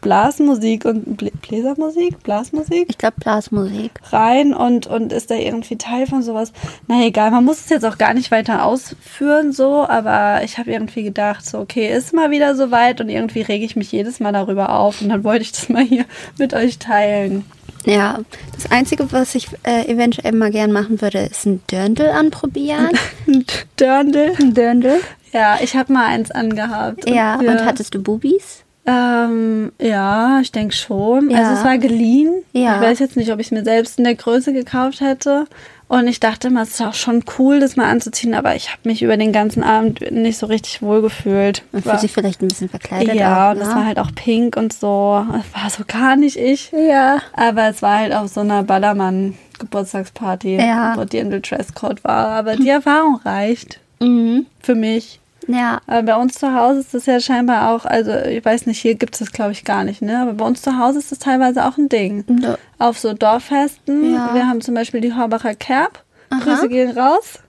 Blasmusik 0.01 0.85
und 0.85 1.17
Bläsermusik, 1.41 2.21
Blasmusik? 2.23 2.85
Ich 2.89 2.97
glaube 2.97 3.15
Blasmusik. 3.19 3.91
Rein 4.11 4.53
und, 4.53 4.87
und 4.87 5.11
ist 5.11 5.31
da 5.31 5.35
irgendwie 5.35 5.77
Teil 5.77 6.07
von 6.07 6.23
sowas. 6.23 6.53
Na 6.87 7.03
egal, 7.03 7.31
man 7.31 7.45
muss 7.45 7.59
es 7.59 7.69
jetzt 7.69 7.85
auch 7.85 7.97
gar 7.97 8.13
nicht 8.13 8.31
weiter 8.31 8.65
ausführen 8.65 9.51
so, 9.51 9.85
aber 9.87 10.43
ich 10.43 10.57
habe 10.57 10.71
irgendwie 10.71 11.03
gedacht, 11.03 11.45
so 11.45 11.59
okay, 11.59 11.95
ist 11.95 12.13
mal 12.13 12.31
wieder 12.31 12.55
soweit 12.55 13.01
und 13.01 13.09
irgendwie 13.09 13.41
rege 13.41 13.65
ich 13.65 13.75
mich 13.75 13.91
jedes 13.91 14.19
Mal 14.19 14.31
darüber 14.31 14.77
auf 14.77 15.01
und 15.01 15.09
dann 15.09 15.23
wollte 15.23 15.43
ich 15.43 15.51
das 15.51 15.69
mal 15.69 15.83
hier 15.83 16.05
mit 16.37 16.53
euch 16.53 16.79
teilen. 16.79 17.45
Ja, 17.85 18.19
das 18.53 18.71
Einzige, 18.71 19.11
was 19.11 19.35
ich 19.35 19.47
äh, 19.63 19.87
eventuell 19.91 20.33
mal 20.33 20.51
gern 20.51 20.71
machen 20.71 21.01
würde, 21.01 21.19
ist 21.19 21.45
ein 21.45 21.61
Dörndl 21.67 22.09
anprobieren. 22.09 22.89
ein 23.27 23.45
Dörndl? 23.77 24.33
Ein 24.39 24.53
Dörndl. 24.53 24.99
Ja, 25.31 25.57
ich 25.61 25.75
habe 25.75 25.93
mal 25.93 26.07
eins 26.07 26.31
angehabt. 26.31 27.09
Ja, 27.09 27.35
und, 27.35 27.45
ja. 27.45 27.51
und 27.51 27.65
hattest 27.65 27.95
du 27.95 28.01
Bubis? 28.01 28.63
Ähm, 28.89 29.71
ja, 29.79 30.39
ich 30.41 30.51
denke 30.51 30.73
schon. 30.73 31.29
Ja. 31.29 31.39
Also 31.39 31.59
es 31.59 31.63
war 31.63 31.77
geliehen. 31.77 32.43
Ja. 32.53 32.75
Ich 32.75 32.81
weiß 32.81 32.99
jetzt 32.99 33.17
nicht, 33.17 33.31
ob 33.31 33.39
ich 33.39 33.47
es 33.47 33.51
mir 33.51 33.63
selbst 33.63 33.99
in 33.99 34.03
der 34.03 34.15
Größe 34.15 34.51
gekauft 34.51 35.01
hätte. 35.01 35.45
Und 35.87 36.07
ich 36.07 36.19
dachte 36.19 36.49
immer, 36.49 36.63
es 36.63 36.71
ist 36.71 36.81
auch 36.81 36.93
schon 36.93 37.23
cool, 37.37 37.59
das 37.59 37.75
mal 37.75 37.89
anzuziehen, 37.89 38.35
aber 38.35 38.55
ich 38.55 38.69
habe 38.69 38.81
mich 38.83 39.01
über 39.01 39.17
den 39.17 39.31
ganzen 39.31 39.63
Abend 39.63 40.11
nicht 40.11 40.37
so 40.37 40.45
richtig 40.45 40.83
wohl 40.83 41.01
gefühlt. 41.01 41.63
Man 41.71 41.81
fühlt 41.81 41.99
sich 41.99 42.11
vielleicht 42.11 42.41
ein 42.43 42.47
bisschen 42.47 42.69
verkleidet. 42.69 43.15
Ja, 43.15 43.47
auch, 43.47 43.53
und 43.53 43.59
das 43.59 43.69
ne? 43.69 43.75
war 43.75 43.85
halt 43.85 43.99
auch 43.99 44.13
pink 44.13 44.55
und 44.55 44.71
so. 44.71 45.25
Das 45.31 45.63
war 45.63 45.69
so 45.71 45.83
gar 45.87 46.15
nicht 46.15 46.37
ich. 46.37 46.71
Ja. 46.71 47.21
Aber 47.33 47.69
es 47.69 47.81
war 47.81 47.99
halt 47.99 48.13
auf 48.13 48.27
so 48.27 48.41
einer 48.41 48.61
Ballermann-Geburtstagsparty, 48.61 50.57
ja. 50.57 50.95
wo 50.95 51.05
Dirndl 51.05 51.41
Dresscode 51.41 52.03
war. 52.03 52.27
Aber 52.29 52.55
die 52.55 52.69
Erfahrung 52.69 53.19
reicht. 53.25 53.79
Mhm. 53.99 54.45
Für 54.61 54.75
mich. 54.75 55.18
Ja. 55.47 55.81
Aber 55.87 56.03
bei 56.03 56.15
uns 56.15 56.35
zu 56.35 56.53
Hause 56.53 56.79
ist 56.79 56.93
das 56.93 57.05
ja 57.05 57.19
scheinbar 57.19 57.71
auch, 57.71 57.85
also 57.85 58.11
ich 58.13 58.43
weiß 58.43 58.65
nicht, 58.65 58.79
hier 58.79 58.95
gibt 58.95 59.15
es 59.15 59.19
das 59.19 59.31
glaube 59.31 59.51
ich 59.51 59.63
gar 59.63 59.83
nicht, 59.83 60.01
ne? 60.01 60.21
Aber 60.21 60.33
bei 60.33 60.45
uns 60.45 60.61
zu 60.61 60.77
Hause 60.77 60.99
ist 60.99 61.11
das 61.11 61.19
teilweise 61.19 61.65
auch 61.65 61.77
ein 61.77 61.89
Ding. 61.89 62.23
Ja. 62.41 62.57
Auf 62.77 62.99
so 62.99 63.13
Dorffesten. 63.13 64.13
Ja. 64.13 64.33
Wir 64.33 64.47
haben 64.47 64.61
zum 64.61 64.75
Beispiel 64.75 65.01
die 65.01 65.13
Horbacher 65.13 65.55
Kerb. 65.55 66.03
Aha. 66.29 66.39
Grüße 66.41 66.69
gehen 66.69 66.97
raus 66.97 67.39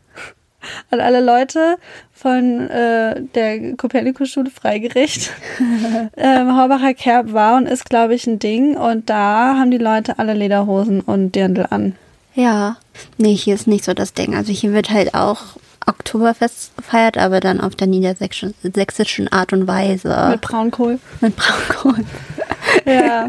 an 0.91 1.01
alle 1.01 1.21
Leute 1.21 1.77
von 2.13 2.69
äh, 2.69 3.23
der 3.35 3.77
Kopernikus-Schule 3.77 4.51
Freigericht. 4.51 5.31
ähm, 6.17 6.57
Horbacher 6.57 6.95
Kerb 6.95 7.33
war 7.33 7.57
und 7.57 7.67
ist, 7.67 7.87
glaube 7.87 8.15
ich, 8.15 8.27
ein 8.27 8.39
Ding. 8.39 8.77
Und 8.77 9.09
da 9.09 9.57
haben 9.59 9.71
die 9.71 9.79
Leute 9.79 10.19
alle 10.19 10.35
Lederhosen 10.35 11.01
und 11.01 11.35
Dirndl 11.35 11.67
an. 11.71 11.97
Ja. 12.35 12.77
Nee, 13.17 13.35
hier 13.35 13.55
ist 13.55 13.67
nicht 13.67 13.85
so 13.85 13.95
das 13.95 14.13
Ding. 14.13 14.35
Also 14.35 14.53
hier 14.53 14.73
wird 14.73 14.91
halt 14.91 15.15
auch 15.15 15.57
Oktoberfest 15.87 16.77
gefeiert, 16.77 17.19
aber 17.19 17.41
dann 17.41 17.61
auf 17.61 17.75
der 17.75 17.87
niedersächsischen 17.87 19.29
Art 19.33 19.53
und 19.53 19.67
Weise. 19.67 20.29
Mit 20.31 20.41
Braunkohl. 20.41 20.99
Mit 21.21 21.35
Braunkohl. 21.37 22.05
ja. 22.87 23.27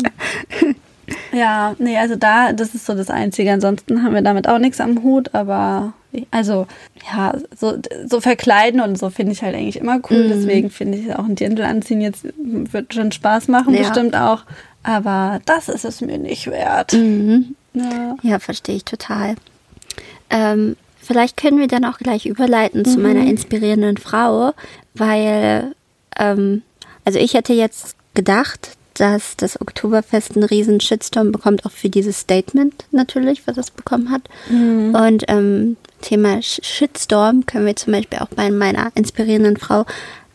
Ja, 1.34 1.76
nee, 1.80 1.98
also 1.98 2.16
da, 2.16 2.54
das 2.54 2.74
ist 2.76 2.86
so 2.86 2.94
das 2.94 3.10
Einzige. 3.10 3.52
Ansonsten 3.52 4.04
haben 4.04 4.14
wir 4.14 4.22
damit 4.22 4.48
auch 4.48 4.60
nichts 4.60 4.80
am 4.80 5.02
Hut, 5.04 5.34
aber 5.34 5.94
Also, 6.30 6.68
ja, 7.12 7.34
so, 7.58 7.78
so 8.06 8.20
verkleiden 8.22 8.82
und 8.82 8.98
so 8.98 9.10
finde 9.10 9.32
ich 9.32 9.42
halt 9.42 9.56
eigentlich 9.56 9.78
immer 9.78 10.00
cool. 10.10 10.26
Mhm. 10.26 10.30
Deswegen 10.30 10.70
finde 10.70 10.98
ich 10.98 11.16
auch 11.16 11.26
ein 11.26 11.36
Dirndl 11.36 11.64
anziehen 11.64 12.02
jetzt 12.02 12.26
wird 12.38 12.94
schon 12.94 13.12
Spaß 13.12 13.48
machen, 13.48 13.74
Ja. 13.74 13.82
bestimmt 13.82 14.16
auch. 14.16 14.44
Aber 14.84 15.40
das 15.46 15.70
ist 15.70 15.86
es 15.86 16.02
mir 16.02 16.18
nicht 16.18 16.48
wert. 16.48 16.94
Mhm. 16.94 17.56
Ja. 17.74 18.16
Ja, 18.24 18.40
verstehe 18.40 18.76
ich 18.76 18.86
total. 18.86 19.36
Ähm, 20.30 20.76
vielleicht 21.02 21.38
können 21.38 21.60
wir 21.60 21.68
dann 21.68 21.86
auch 21.86 21.98
gleich 21.98 22.26
überleiten 22.26 22.86
zu 22.86 22.98
meiner 23.00 23.22
inspirierenden 23.26 23.98
Frau, 23.98 24.54
weil, 24.94 25.74
ähm, 26.18 26.62
also 27.06 27.20
ich 27.20 27.34
hätte 27.34 27.54
jetzt 27.54 27.96
gedacht, 28.14 28.72
dass 28.96 29.38
das 29.38 29.60
Oktoberfest 29.60 30.36
einen 30.36 30.44
riesen 30.44 30.80
Shitstorm 30.82 31.32
bekommt, 31.32 31.66
auch 31.66 31.72
für 31.72 31.90
dieses 31.90 32.20
Statement 32.20 32.86
natürlich, 32.92 33.48
was 33.48 33.58
es 33.58 33.72
bekommen 33.72 34.12
hat. 34.12 34.24
Und 34.94 35.24
ähm, 35.30 35.78
Thema 36.02 36.36
Sh- 36.40 36.64
Shitstorm 36.64 37.46
können 37.46 37.66
wir 37.66 37.76
zum 37.76 37.94
Beispiel 37.94 38.20
auch 38.20 38.28
bei 38.28 38.52
meiner 38.52 38.92
inspirierenden 38.96 39.58
Frau 39.58 39.86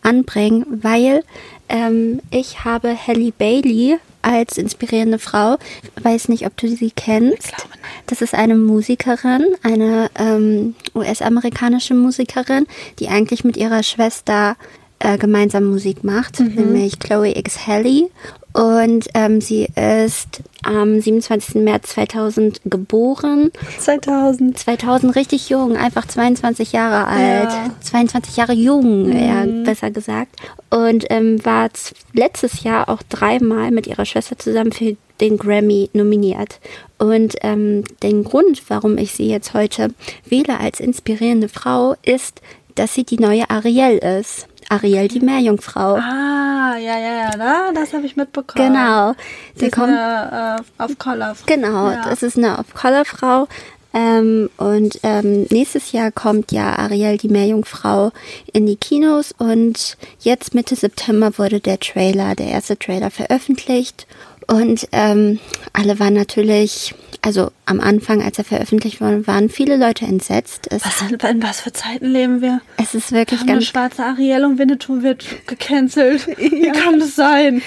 anbringen, 0.02 0.64
weil 0.83 1.22
ähm, 1.68 2.20
ich 2.31 2.64
habe 2.64 2.96
Halle 3.07 3.33
Bailey 3.33 3.98
als 4.22 4.59
inspirierende 4.59 5.18
Frau. 5.18 5.57
Weiß 6.02 6.29
nicht, 6.29 6.46
ob 6.46 6.57
du 6.57 6.68
sie 6.68 6.90
kennst. 6.90 7.57
glaube 7.57 7.70
nicht. 7.70 7.85
Das 8.07 8.22
ist 8.22 8.35
eine 8.35 8.57
Musikerin, 8.57 9.55
eine 9.62 10.11
ähm, 10.18 10.74
US-amerikanische 10.94 11.94
Musikerin, 11.94 12.66
die 12.98 13.09
eigentlich 13.09 13.44
mit 13.44 13.57
ihrer 13.57 13.83
Schwester 13.83 14.57
äh, 14.98 15.18
gemeinsam 15.18 15.64
Musik 15.64 16.05
macht, 16.05 16.40
nämlich 16.40 16.98
Chloe 16.98 17.37
X 17.38 17.66
Halle. 17.66 18.09
Und 18.57 19.09
ähm, 19.12 19.42
sie 19.42 19.69
ist 19.75 20.40
am 20.62 20.99
27. 20.99 21.57
März 21.57 21.90
2000 21.90 22.62
geboren 22.64 23.51
2000. 23.79 24.59
2000 24.59 25.14
richtig 25.14 25.51
jung, 25.51 25.77
einfach 25.77 26.07
22 26.07 26.73
Jahre 26.73 27.07
alt. 27.07 27.51
Ja. 27.51 27.71
22 27.83 28.37
Jahre 28.38 28.55
jung, 28.55 29.12
ja, 29.12 29.45
besser 29.62 29.90
gesagt. 29.90 30.37
Und 30.71 31.05
ähm, 31.11 31.45
war 31.45 31.69
letztes 32.14 32.62
Jahr 32.62 32.88
auch 32.88 33.03
dreimal 33.11 33.73
mit 33.73 33.87
ihrer 33.87 34.07
Schwester 34.07 34.38
zusammen 34.38 34.73
für 34.73 34.97
den 35.21 35.37
Grammy 35.37 35.90
nominiert. 35.92 36.59
Und 36.97 37.35
ähm, 37.42 37.85
den 38.03 38.25
Grund, 38.25 38.62
warum 38.69 38.97
ich 38.97 39.12
sie 39.12 39.29
jetzt 39.29 39.53
heute 39.53 39.90
wähle 40.25 40.59
als 40.61 40.81
inspirierende 40.81 41.51
Frau, 41.51 41.95
ist, 42.07 42.40
dass 42.75 42.95
sie 42.95 43.05
die 43.05 43.19
neue 43.19 43.51
Ariel 43.51 43.99
ist. 43.99 44.49
Ariel, 44.68 45.09
die 45.09 45.20
Meerjungfrau. 45.20 45.94
Ah, 45.96 46.76
ja, 46.76 46.98
ja, 46.98 47.14
ja, 47.16 47.31
da, 47.37 47.72
das 47.72 47.92
habe 47.92 48.07
ich 48.07 48.16
mitbekommen. 48.16 48.68
Genau. 48.72 49.12
Sie 49.55 49.61
Sie 49.61 49.66
ist 49.66 49.72
kommt 49.74 49.88
eine, 49.88 50.59
äh, 50.79 50.83
auf 50.83 50.98
Color. 50.98 51.35
Genau, 51.46 51.90
Ja. 51.90 52.02
das 52.05 52.22
ist 52.22 52.37
eine 52.37 52.59
Off-Color-Frau. 52.59 53.48
Ähm, 53.94 54.50
und 54.59 55.00
ähm, 55.05 55.46
nächstes 55.50 55.92
Jahr 55.92 56.11
kommt 56.11 56.52
ja 56.52 56.76
Ariel, 56.76 57.16
die 57.16 57.29
Meerjungfrau, 57.29 58.12
in 58.52 58.66
die 58.66 58.76
Kinos. 58.76 59.33
Und 59.38 59.96
jetzt 60.20 60.55
Mitte 60.55 60.76
September 60.76 61.38
wurde 61.38 61.61
der 61.61 61.81
Trailer, 61.81 62.35
der 62.35 62.48
erste 62.48 62.79
Trailer 62.79 63.11
veröffentlicht. 63.11 64.07
Und 64.48 64.87
ähm, 64.92 65.40
alle 65.77 66.01
waren 66.01 66.15
natürlich, 66.15 66.95
also 67.23 67.51
am 67.67 67.81
Anfang, 67.81 68.23
als 68.23 68.39
er 68.39 68.45
veröffentlicht 68.45 69.01
wurde, 69.01 69.27
waren 69.27 69.49
viele 69.51 69.77
Leute 69.77 70.07
entsetzt. 70.07 70.69
Es, 70.71 70.85
Was, 70.85 71.03
in, 71.11 71.43
was 71.43 71.61
für 71.61 71.73
Zeiten 71.73 72.07
leben 72.07 72.41
wir? 72.41 72.61
es 72.79 72.95
ist 72.95 73.12
wirklich 73.12 73.41
Eine 73.43 73.53
ganz 73.53 73.67
schwarze 73.67 74.05
Ariel 74.05 74.45
und 74.45 74.59
Winnetou 74.59 75.03
wird 75.03 75.25
gecancelt. 75.47 76.27
Wie 76.39 76.73
kann 76.73 76.99
das 76.99 77.15
sein? 77.15 77.62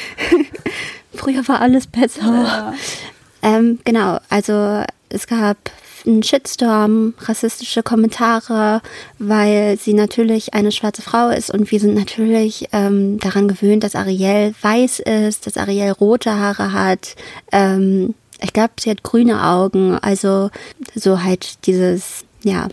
Früher 1.13 1.47
war 1.47 1.61
alles 1.61 1.87
besser. 1.87 2.21
Ja. 2.23 2.73
Ähm, 3.41 3.79
genau, 3.85 4.19
also 4.29 4.83
es 5.09 5.27
gab 5.27 5.57
einen 6.05 6.23
Shitstorm, 6.23 7.13
rassistische 7.19 7.83
Kommentare, 7.83 8.81
weil 9.17 9.77
sie 9.77 9.93
natürlich 9.93 10.53
eine 10.53 10.71
schwarze 10.71 11.01
Frau 11.01 11.29
ist 11.29 11.51
und 11.51 11.71
wir 11.71 11.79
sind 11.79 11.95
natürlich 11.95 12.67
ähm, 12.71 13.19
daran 13.19 13.47
gewöhnt, 13.47 13.83
dass 13.83 13.95
Ariel 13.95 14.53
weiß 14.61 14.99
ist, 14.99 15.47
dass 15.47 15.57
Ariel 15.57 15.91
rote 15.91 16.33
Haare 16.33 16.73
hat. 16.73 17.15
Ähm, 17.51 18.15
ich 18.41 18.53
glaube, 18.53 18.73
sie 18.79 18.89
hat 18.89 19.03
grüne 19.03 19.43
Augen, 19.45 19.97
also 19.99 20.49
so 20.95 21.23
halt 21.23 21.65
dieses, 21.65 22.23
ja, 22.43 22.69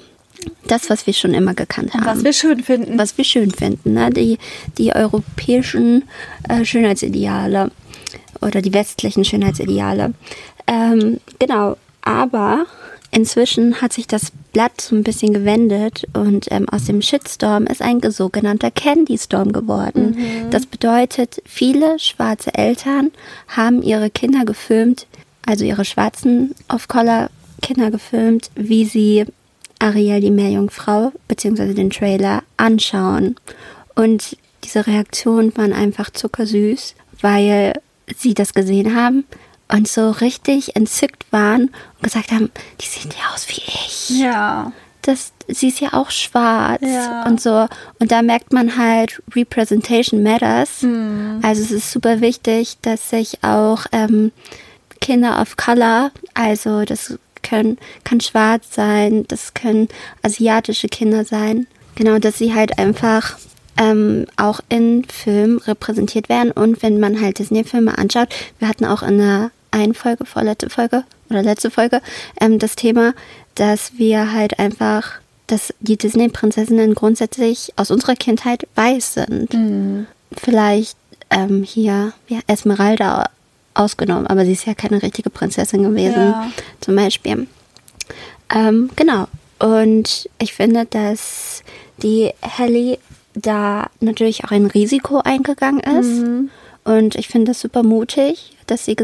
das, 0.68 0.90
was 0.90 1.06
wir 1.06 1.14
schon 1.14 1.34
immer 1.34 1.54
gekannt 1.54 1.94
haben 1.94 2.06
Was 2.06 2.24
wir 2.24 2.32
schön 2.32 2.62
finden. 2.62 2.98
was 2.98 3.16
wir 3.18 3.24
schön 3.24 3.50
finden, 3.50 3.94
ne? 3.94 4.10
die, 4.10 4.38
die 4.78 4.94
europäischen 4.94 6.04
äh, 6.48 6.64
Schönheitsideale 6.64 7.70
oder 8.40 8.62
die 8.62 8.72
westlichen 8.72 9.24
Schönheitsideale. 9.24 10.14
Ähm, 10.66 11.20
genau, 11.38 11.76
aber 12.02 12.66
inzwischen 13.16 13.80
hat 13.80 13.94
sich 13.94 14.06
das 14.06 14.30
Blatt 14.52 14.78
so 14.78 14.94
ein 14.94 15.02
bisschen 15.02 15.32
gewendet 15.32 16.06
und 16.12 16.48
ähm, 16.50 16.68
aus 16.68 16.84
dem 16.84 17.00
Shitstorm 17.00 17.64
ist 17.64 17.80
ein 17.80 17.98
sogenannter 18.10 18.70
Candy 18.70 19.16
Storm 19.16 19.52
geworden. 19.52 20.18
Das 20.50 20.66
bedeutet, 20.66 21.40
viele 21.46 21.98
schwarze 21.98 22.52
Eltern 22.52 23.12
haben 23.48 23.82
ihre 23.82 24.10
Kinder 24.10 24.44
gefilmt, 24.44 25.06
also 25.46 25.64
ihre 25.64 25.86
schwarzen 25.86 26.54
Off-Color-Kinder 26.68 27.90
gefilmt, 27.90 28.50
wie 28.54 28.84
sie 28.84 29.24
Ariel 29.78 30.20
die 30.20 30.30
Meerjungfrau 30.30 31.12
beziehungsweise 31.26 31.72
den 31.72 31.88
Trailer 31.88 32.42
anschauen. 32.58 33.36
Und 33.94 34.36
diese 34.64 34.86
Reaktionen 34.86 35.56
waren 35.56 35.72
einfach 35.72 36.10
zuckersüß, 36.10 36.94
weil 37.22 37.72
sie 38.14 38.34
das 38.34 38.52
gesehen 38.52 38.94
haben 38.94 39.24
und 39.68 39.88
so 39.88 40.10
richtig 40.10 40.76
entzückt 40.76 41.24
waren 41.30 41.62
und 41.96 42.02
gesagt 42.02 42.30
haben, 42.32 42.50
die 42.80 42.86
sehen 42.86 43.10
ja 43.10 43.34
aus 43.34 43.48
wie 43.48 43.62
ich. 43.66 44.10
Ja. 44.20 44.72
Das, 45.02 45.32
sie 45.48 45.68
ist 45.68 45.80
ja 45.80 45.92
auch 45.92 46.10
schwarz 46.10 46.82
Ja. 46.82 47.24
und 47.26 47.40
so. 47.40 47.68
Und 48.00 48.10
da 48.10 48.22
merkt 48.22 48.52
man 48.52 48.76
halt, 48.76 49.22
Representation 49.34 50.22
matters. 50.22 50.82
Hm. 50.82 51.40
Also 51.42 51.62
es 51.62 51.70
ist 51.70 51.90
super 51.92 52.20
wichtig, 52.20 52.78
dass 52.82 53.10
sich 53.10 53.42
auch 53.44 53.86
ähm, 53.92 54.32
Kinder 55.00 55.40
of 55.40 55.56
Color, 55.56 56.10
also 56.34 56.84
das 56.84 57.18
können, 57.42 57.78
kann 58.02 58.20
schwarz 58.20 58.74
sein, 58.74 59.24
das 59.28 59.54
können 59.54 59.88
asiatische 60.22 60.88
Kinder 60.88 61.24
sein. 61.24 61.66
Genau, 61.94 62.18
dass 62.18 62.38
sie 62.38 62.52
halt 62.54 62.78
einfach 62.78 63.38
ähm, 63.78 64.26
auch 64.36 64.60
in 64.68 65.04
Filmen 65.04 65.58
repräsentiert 65.58 66.28
werden. 66.28 66.50
Und 66.50 66.82
wenn 66.82 66.98
man 66.98 67.20
halt 67.20 67.38
Disney-Filme 67.38 67.96
anschaut, 67.96 68.34
wir 68.58 68.68
hatten 68.68 68.84
auch 68.84 69.02
in 69.02 69.18
der 69.18 69.50
einen 69.76 69.94
Folge, 69.94 70.24
vorletzte 70.24 70.70
Folge 70.70 71.04
oder 71.30 71.42
letzte 71.42 71.70
Folge, 71.70 72.00
ähm, 72.40 72.58
das 72.58 72.76
Thema, 72.76 73.14
dass 73.54 73.96
wir 73.98 74.32
halt 74.32 74.58
einfach, 74.58 75.12
dass 75.46 75.72
die 75.80 75.96
Disney-Prinzessinnen 75.96 76.94
grundsätzlich 76.94 77.72
aus 77.76 77.90
unserer 77.90 78.14
Kindheit 78.16 78.66
weiß 78.74 79.14
sind. 79.14 80.06
Vielleicht 80.36 80.96
ähm, 81.30 81.62
hier 81.62 82.12
ja, 82.28 82.38
Esmeralda 82.46 83.30
ausgenommen, 83.74 84.26
aber 84.26 84.44
sie 84.44 84.52
ist 84.52 84.66
ja 84.66 84.74
keine 84.74 85.02
richtige 85.02 85.30
Prinzessin 85.30 85.82
gewesen, 85.82 86.16
Ja. 86.16 86.50
zum 86.80 86.96
Beispiel. 86.96 87.46
Ähm, 88.54 88.90
genau. 88.96 89.26
Und 89.58 90.28
ich 90.38 90.52
finde, 90.54 90.86
dass 90.86 91.62
die 92.02 92.30
Halle 92.58 92.98
da 93.34 93.88
natürlich 94.00 94.44
auch 94.44 94.50
ein 94.50 94.66
Risiko 94.66 95.20
eingegangen 95.24 95.80
ist. 95.80 96.24
Und 96.86 97.16
ich 97.16 97.26
finde 97.26 97.50
das 97.50 97.60
super 97.60 97.82
mutig, 97.82 98.52
dass 98.68 98.84
sie 98.84 98.96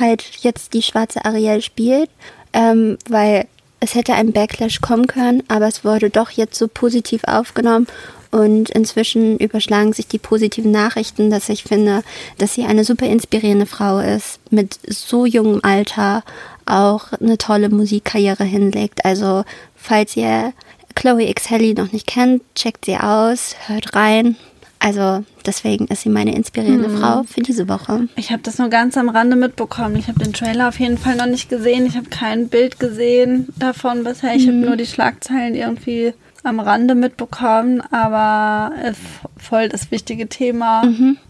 halt 0.00 0.24
jetzt 0.40 0.74
die 0.74 0.82
schwarze 0.82 1.24
Ariel 1.24 1.62
spielt, 1.62 2.10
ähm, 2.52 2.98
weil 3.08 3.46
es 3.78 3.94
hätte 3.94 4.14
ein 4.14 4.32
Backlash 4.32 4.80
kommen 4.80 5.06
können, 5.06 5.44
aber 5.46 5.68
es 5.68 5.84
wurde 5.84 6.10
doch 6.10 6.30
jetzt 6.30 6.58
so 6.58 6.66
positiv 6.66 7.22
aufgenommen. 7.24 7.86
Und 8.32 8.70
inzwischen 8.70 9.38
überschlagen 9.38 9.92
sich 9.92 10.08
die 10.08 10.18
positiven 10.18 10.72
Nachrichten, 10.72 11.30
dass 11.30 11.48
ich 11.48 11.62
finde, 11.62 12.02
dass 12.38 12.54
sie 12.54 12.64
eine 12.64 12.82
super 12.82 13.06
inspirierende 13.06 13.66
Frau 13.66 14.00
ist, 14.00 14.40
mit 14.50 14.80
so 14.88 15.24
jungem 15.24 15.60
Alter 15.62 16.24
auch 16.66 17.12
eine 17.12 17.38
tolle 17.38 17.68
Musikkarriere 17.68 18.44
hinlegt. 18.44 19.04
Also, 19.04 19.44
falls 19.76 20.16
ihr 20.16 20.54
Chloe 20.96 21.28
X 21.28 21.50
Halle 21.50 21.74
noch 21.74 21.92
nicht 21.92 22.08
kennt, 22.08 22.42
checkt 22.56 22.86
sie 22.86 22.96
aus, 22.96 23.54
hört 23.68 23.94
rein. 23.94 24.34
Also, 24.84 25.24
deswegen 25.46 25.86
ist 25.86 26.02
sie 26.02 26.08
meine 26.08 26.34
inspirierende 26.34 26.90
Frau 26.90 27.22
für 27.22 27.40
diese 27.40 27.68
Woche. 27.68 28.08
Ich 28.16 28.32
habe 28.32 28.42
das 28.42 28.58
nur 28.58 28.68
ganz 28.68 28.96
am 28.96 29.08
Rande 29.08 29.36
mitbekommen. 29.36 29.94
Ich 29.94 30.08
habe 30.08 30.18
den 30.18 30.32
Trailer 30.32 30.68
auf 30.68 30.80
jeden 30.80 30.98
Fall 30.98 31.14
noch 31.14 31.26
nicht 31.26 31.48
gesehen. 31.48 31.86
Ich 31.86 31.96
habe 31.96 32.08
kein 32.08 32.48
Bild 32.48 32.80
gesehen 32.80 33.46
davon 33.56 34.02
bisher. 34.02 34.34
Ich 34.34 34.48
habe 34.48 34.56
nur 34.56 34.74
die 34.74 34.86
Schlagzeilen 34.86 35.54
irgendwie 35.54 36.14
am 36.42 36.58
Rande 36.58 36.96
mitbekommen, 36.96 37.80
aber 37.92 38.74
äh, 38.82 38.92
voll 39.36 39.68
das 39.68 39.92
wichtige 39.92 40.28
Thema. 40.28 40.82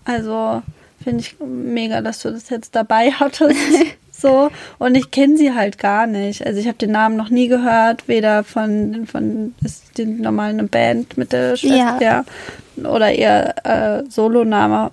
Also 0.05 0.63
finde 1.05 1.21
ich 1.21 1.37
mega, 1.47 2.01
dass 2.01 2.23
du 2.23 2.31
das 2.31 2.49
jetzt 2.49 2.75
dabei 2.75 3.11
hattest. 3.11 3.57
so 4.23 4.51
und 4.79 4.95
ich 4.95 5.11
kenne 5.11 5.37
sie 5.37 5.55
halt 5.55 5.77
gar 5.77 6.07
nicht. 6.07 6.47
Also 6.47 6.59
ich 6.59 6.67
habe 6.67 6.79
den 6.79 6.93
Namen 6.93 7.17
noch 7.17 7.29
nie 7.29 7.49
gehört, 7.49 8.09
weder 8.09 8.45
von 8.45 9.07
von 9.07 9.55
ist 9.63 9.99
die 9.99 10.07
normale 10.07 10.63
Band 10.63 11.19
mit 11.19 11.33
der 11.33 11.57
Schwester 11.57 12.01
ja. 12.01 12.25
oder 12.89 13.13
ihr 13.13 13.55
äh, 13.65 14.09
Soloname 14.09 14.91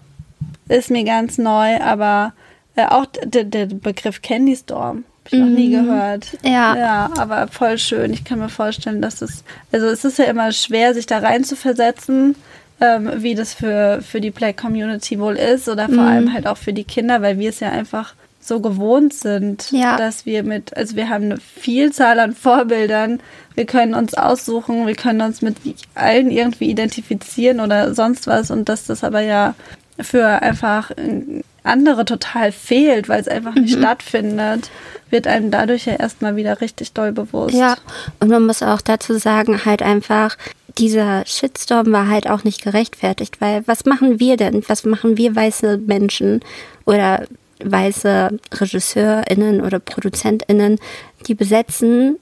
ist 0.68 0.92
mir 0.92 1.06
ganz 1.06 1.38
neu, 1.38 1.80
aber 1.80 2.34
äh, 2.76 2.86
auch 2.86 3.06
der, 3.24 3.46
der 3.46 3.68
Begriff 3.68 4.22
Candy 4.22 4.56
Storm 4.58 5.06
ich 5.32 5.40
noch 5.40 5.48
nie 5.48 5.70
gehört. 5.70 6.38
Ja. 6.44 6.76
Ja, 6.76 7.12
aber 7.18 7.48
voll 7.48 7.78
schön. 7.78 8.14
Ich 8.14 8.24
kann 8.24 8.40
mir 8.40 8.50
vorstellen, 8.50 9.02
dass 9.02 9.22
es, 9.22 9.44
also 9.72 9.88
es 9.88 10.06
ist 10.06 10.18
ja 10.18 10.26
immer 10.26 10.52
schwer, 10.52 10.94
sich 10.94 11.06
da 11.06 11.20
rein 11.20 11.44
zu 11.44 11.56
versetzen, 11.56 12.36
ähm, 12.82 13.12
wie 13.18 13.36
das 13.36 13.54
für, 13.54 14.02
für 14.02 14.22
die 14.22 14.32
Black 14.32 14.58
Community 14.58 15.20
wohl 15.20 15.36
ist 15.36 15.68
oder 15.68 15.90
vor 15.90 16.04
allem 16.04 16.34
halt 16.34 16.48
auch 16.48 16.58
für 16.58 16.74
die 16.74 16.84
Kinder, 16.84 17.22
weil 17.22 17.38
wir 17.40 17.50
es 17.50 17.60
ja 17.60 17.70
einfach 17.70 18.14
so 18.42 18.60
gewohnt 18.62 19.14
sind, 19.14 19.72
Ja. 19.72 19.98
dass 19.98 20.26
wir 20.26 20.44
mit, 20.44 20.76
also 20.76 20.96
wir 20.96 21.10
haben 21.10 21.26
eine 21.26 21.38
Vielzahl 21.38 22.20
an 22.20 22.34
Vorbildern, 22.34 23.20
wir 23.56 23.66
können 23.66 23.94
uns 23.94 24.14
aussuchen, 24.14 24.88
wir 24.88 24.96
können 24.96 25.22
uns 25.22 25.42
mit 25.42 25.58
allen 25.96 26.32
irgendwie 26.32 26.70
identifizieren 26.70 27.60
oder 27.60 27.94
sonst 27.94 28.28
was 28.28 28.50
und 28.52 28.70
dass 28.70 28.86
das 28.86 29.04
aber 29.04 29.22
ja 29.22 29.56
für 30.00 30.26
einfach 30.42 30.92
äh, 30.92 31.42
andere 31.64 32.06
total 32.06 32.52
fehlt, 32.54 33.10
weil 33.10 33.20
es 33.20 33.28
einfach 33.28 33.54
nicht 33.56 33.78
stattfindet, 33.78 34.70
wird 35.10 35.28
einem 35.28 35.52
dadurch 35.52 35.86
ja 35.86 35.94
erstmal 35.96 36.36
wieder 36.36 36.62
richtig 36.62 36.94
doll 36.94 37.12
bewusst. 37.12 37.54
Ja, 37.56 37.76
und 38.20 38.30
man 38.30 38.46
muss 38.46 38.64
auch 38.64 38.80
dazu 38.82 39.18
sagen, 39.18 39.66
halt 39.66 39.82
einfach, 39.82 40.38
dieser 40.78 41.26
Shitstorm 41.26 41.92
war 41.92 42.08
halt 42.08 42.30
auch 42.30 42.44
nicht 42.46 42.64
gerechtfertigt, 42.64 43.42
weil 43.42 43.64
was 43.68 43.86
machen 43.86 44.20
wir 44.20 44.38
denn? 44.38 44.64
Was 44.68 44.86
machen 44.86 45.18
wir 45.18 45.36
weiße 45.36 45.78
Menschen 45.80 46.40
oder 46.86 47.26
weiße 47.64 48.40
RegisseurInnen 48.60 49.62
oder 49.62 49.80
ProduzentInnen, 49.80 50.80
die 51.28 51.36
besetzen 51.36 52.18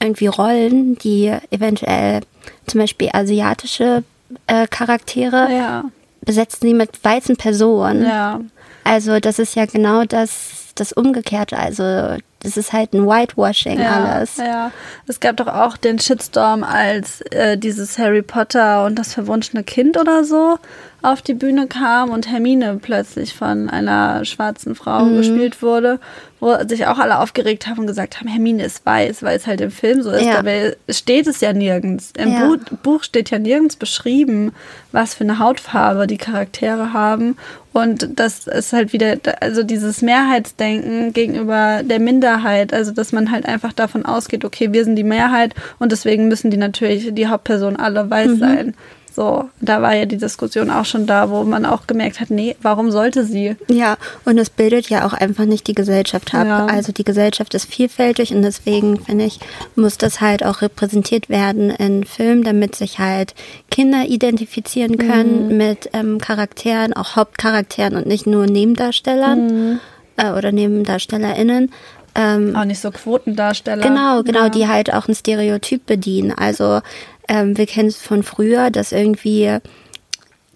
irgendwie 0.00 0.26
Rollen, 0.28 0.96
die 0.98 1.32
eventuell 1.50 2.20
zum 2.66 2.80
Beispiel 2.80 3.10
asiatische 3.12 4.04
äh, 4.46 4.66
Charaktere 4.68 5.48
Ja, 5.50 5.84
besetzen 6.20 6.68
sie 6.68 6.74
mit 6.74 7.02
weißen 7.02 7.36
Personen. 7.36 8.04
ja. 8.04 8.40
Also 8.84 9.20
das 9.20 9.38
ist 9.38 9.54
ja 9.54 9.66
genau 9.66 10.04
das, 10.04 10.67
das 10.80 10.92
Umgekehrte. 10.92 11.56
Also 11.58 12.16
das 12.40 12.56
ist 12.56 12.72
halt 12.72 12.92
ein 12.94 13.06
Whitewashing 13.06 13.80
Ja, 13.80 14.04
alles. 14.04 14.36
ja. 14.36 14.70
Es 15.06 15.18
gab 15.20 15.36
doch 15.38 15.48
auch 15.48 15.76
den 15.76 15.98
Shitstorm, 15.98 16.62
als 16.64 17.20
äh, 17.32 17.58
dieses 17.58 17.98
Harry 17.98 18.22
Potter 18.22 18.84
und 18.84 18.96
das 18.96 19.12
verwunschene 19.14 19.64
Kind 19.64 19.98
oder 19.98 20.22
so 20.24 20.58
auf 21.02 21.22
die 21.22 21.34
Bühne 21.34 21.66
kam 21.68 22.10
und 22.10 22.28
Hermine 22.30 22.78
plötzlich 22.82 23.34
von 23.34 23.68
einer 23.70 24.24
schwarzen 24.24 24.74
Frau 24.74 25.04
Mhm. 25.04 25.16
gespielt 25.18 25.62
wurde, 25.62 26.00
wo 26.40 26.56
sich 26.68 26.86
auch 26.86 26.98
alle 26.98 27.18
aufgeregt 27.18 27.66
haben 27.66 27.80
und 27.80 27.86
gesagt 27.86 28.18
haben, 28.20 28.28
Hermine 28.28 28.64
ist 28.64 28.84
weiß, 28.86 29.22
weil 29.22 29.36
es 29.36 29.46
halt 29.46 29.60
im 29.60 29.70
Film 29.70 30.02
so 30.02 30.10
ist. 30.10 30.24
Ja. 30.24 30.38
Aber 30.38 30.50
es 30.86 30.98
steht 30.98 31.26
es 31.26 31.40
ja 31.40 31.52
nirgends. 31.52 32.12
Im 32.16 32.32
Ja. 32.32 32.46
Buch, 32.46 32.56
Buch 32.82 33.02
steht 33.02 33.30
ja 33.30 33.38
nirgends 33.38 33.76
beschrieben, 33.76 34.52
was 34.92 35.14
für 35.14 35.24
eine 35.24 35.38
Hautfarbe 35.38 36.06
die 36.06 36.16
Charaktere 36.18 36.92
haben. 36.92 37.36
Und 37.72 38.18
das 38.18 38.46
ist 38.46 38.72
halt 38.72 38.92
wieder, 38.92 39.16
also 39.40 39.62
dieses 39.62 40.02
Mehrheitsdenken 40.02 41.12
gegenüber 41.12 41.82
der 41.84 42.00
Minderheit, 42.00 42.72
also 42.72 42.92
dass 42.92 43.12
man 43.12 43.30
halt 43.30 43.46
einfach 43.46 43.72
davon 43.72 44.04
ausgeht, 44.06 44.44
okay, 44.44 44.72
wir 44.72 44.84
sind 44.84 44.96
die 44.96 45.04
Mehrheit 45.04 45.54
und 45.78 45.92
deswegen 45.92 46.28
müssen 46.28 46.50
die 46.50 46.56
natürlich, 46.56 47.12
die 47.14 47.26
Hauptpersonen 47.26 47.76
alle 47.76 48.08
weiß 48.08 48.28
Mhm. 48.28 48.38
sein. 48.38 48.74
So, 49.18 49.50
da 49.60 49.82
war 49.82 49.96
ja 49.96 50.06
die 50.06 50.16
Diskussion 50.16 50.70
auch 50.70 50.84
schon 50.84 51.04
da, 51.04 51.28
wo 51.28 51.42
man 51.42 51.66
auch 51.66 51.88
gemerkt 51.88 52.20
hat, 52.20 52.30
nee, 52.30 52.54
warum 52.62 52.92
sollte 52.92 53.24
sie? 53.24 53.56
Ja, 53.68 53.96
und 54.24 54.38
es 54.38 54.48
bildet 54.48 54.88
ja 54.90 55.04
auch 55.04 55.12
einfach 55.12 55.44
nicht 55.44 55.66
die 55.66 55.74
Gesellschaft 55.74 56.32
ab. 56.36 56.46
Ja. 56.46 56.66
Also 56.66 56.92
die 56.92 57.02
Gesellschaft 57.02 57.52
ist 57.54 57.64
vielfältig 57.68 58.32
und 58.32 58.42
deswegen 58.42 59.00
finde 59.00 59.24
ich, 59.24 59.40
muss 59.74 59.98
das 59.98 60.20
halt 60.20 60.44
auch 60.44 60.62
repräsentiert 60.62 61.28
werden 61.28 61.70
in 61.70 62.04
Filmen, 62.04 62.44
damit 62.44 62.76
sich 62.76 63.00
halt 63.00 63.34
Kinder 63.72 64.04
identifizieren 64.06 64.98
können 64.98 65.48
Mhm. 65.48 65.56
mit 65.56 65.90
ähm, 65.94 66.18
Charakteren, 66.20 66.92
auch 66.92 67.16
Hauptcharakteren 67.16 67.96
und 67.96 68.06
nicht 68.06 68.28
nur 68.28 68.46
Nebendarstellern 68.46 69.46
Mhm. 69.72 69.80
äh, 70.16 70.30
oder 70.30 70.52
NebendarstellerInnen. 70.52 71.72
Ähm, 72.14 72.54
Auch 72.56 72.64
nicht 72.64 72.80
so 72.80 72.92
Quotendarsteller. 72.92 73.82
Genau, 73.82 74.22
genau, 74.22 74.44
Ja. 74.44 74.48
die 74.48 74.68
halt 74.68 74.92
auch 74.94 75.08
ein 75.08 75.14
Stereotyp 75.16 75.86
bedienen. 75.86 76.30
Also 76.32 76.82
ähm, 77.28 77.56
wir 77.56 77.66
kennen 77.66 77.88
es 77.88 77.98
von 77.98 78.22
früher, 78.22 78.70
dass 78.70 78.92
irgendwie 78.92 79.58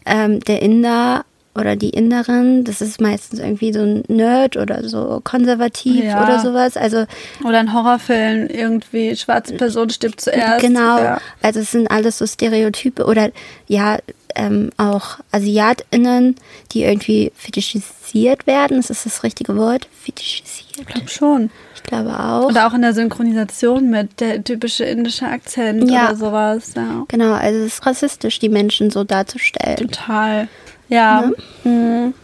ähm, 0.07 0.41
der 0.41 0.63
Inder 0.63 1.25
oder 1.55 1.77
die 1.77 1.91
Inderin, 1.91 2.65
das 2.65 2.81
ist 2.81 2.99
meistens 2.99 3.39
irgendwie 3.39 3.75
so 3.75 3.81
ein 3.81 4.05
Nerd 4.09 4.57
oder 4.57 4.89
so 4.89 5.21
konservativ 5.23 6.03
Ja. 6.03 6.23
oder 6.25 6.39
sowas. 6.41 6.79
Also 6.79 7.05
Oder 7.45 7.59
ein 7.59 7.75
Horrorfilm, 7.75 8.47
irgendwie 8.47 9.15
schwarze 9.17 9.55
Person 9.55 9.91
stirbt 9.91 10.23
zuerst. 10.23 10.63
genau, 10.65 10.99
Ja. 10.99 11.21
also 11.43 11.61
es 11.61 11.71
sind 11.73 11.91
alles 11.91 12.17
so 12.17 12.27
Stereotype 12.27 13.05
oder 13.05 13.31
ja 13.69 13.99
ähm, 14.37 14.71
auch 14.77 15.19
AsiatInnen, 15.31 16.37
die 16.73 16.83
irgendwie 16.85 17.33
fetischisiert 17.37 18.47
werden. 18.47 18.79
Ist 18.79 18.91
das 18.91 19.05
das 19.05 19.23
richtige 19.23 19.57
Wort? 19.57 19.89
Fetischisiert? 20.03 20.81
Ich 20.81 20.87
glaube 20.87 21.09
schon. 21.09 21.51
Ich 21.75 21.83
glaube 21.83 22.11
auch. 22.19 22.47
Oder 22.47 22.67
auch 22.67 22.75
in 22.75 22.83
der 22.83 22.95
Synchronisation 22.95 23.91
mit 23.91 24.21
der 24.21 24.43
typische 24.43 24.85
indische 24.85 25.27
Akzent 25.27 25.91
Ja. 25.91 26.07
oder 26.09 26.17
sowas. 26.17 26.73
Ja. 26.77 27.05
Genau, 27.09 27.33
also 27.33 27.59
es 27.61 27.75
ist 27.75 27.87
rassistisch, 27.87 28.39
die 28.39 28.49
Menschen 28.49 28.91
so 28.91 29.05
darzustellen. 29.05 29.77
Total. 29.77 30.49
Ja. 30.89 31.33
Ne? 31.65 31.71
Mhm. 31.71 32.15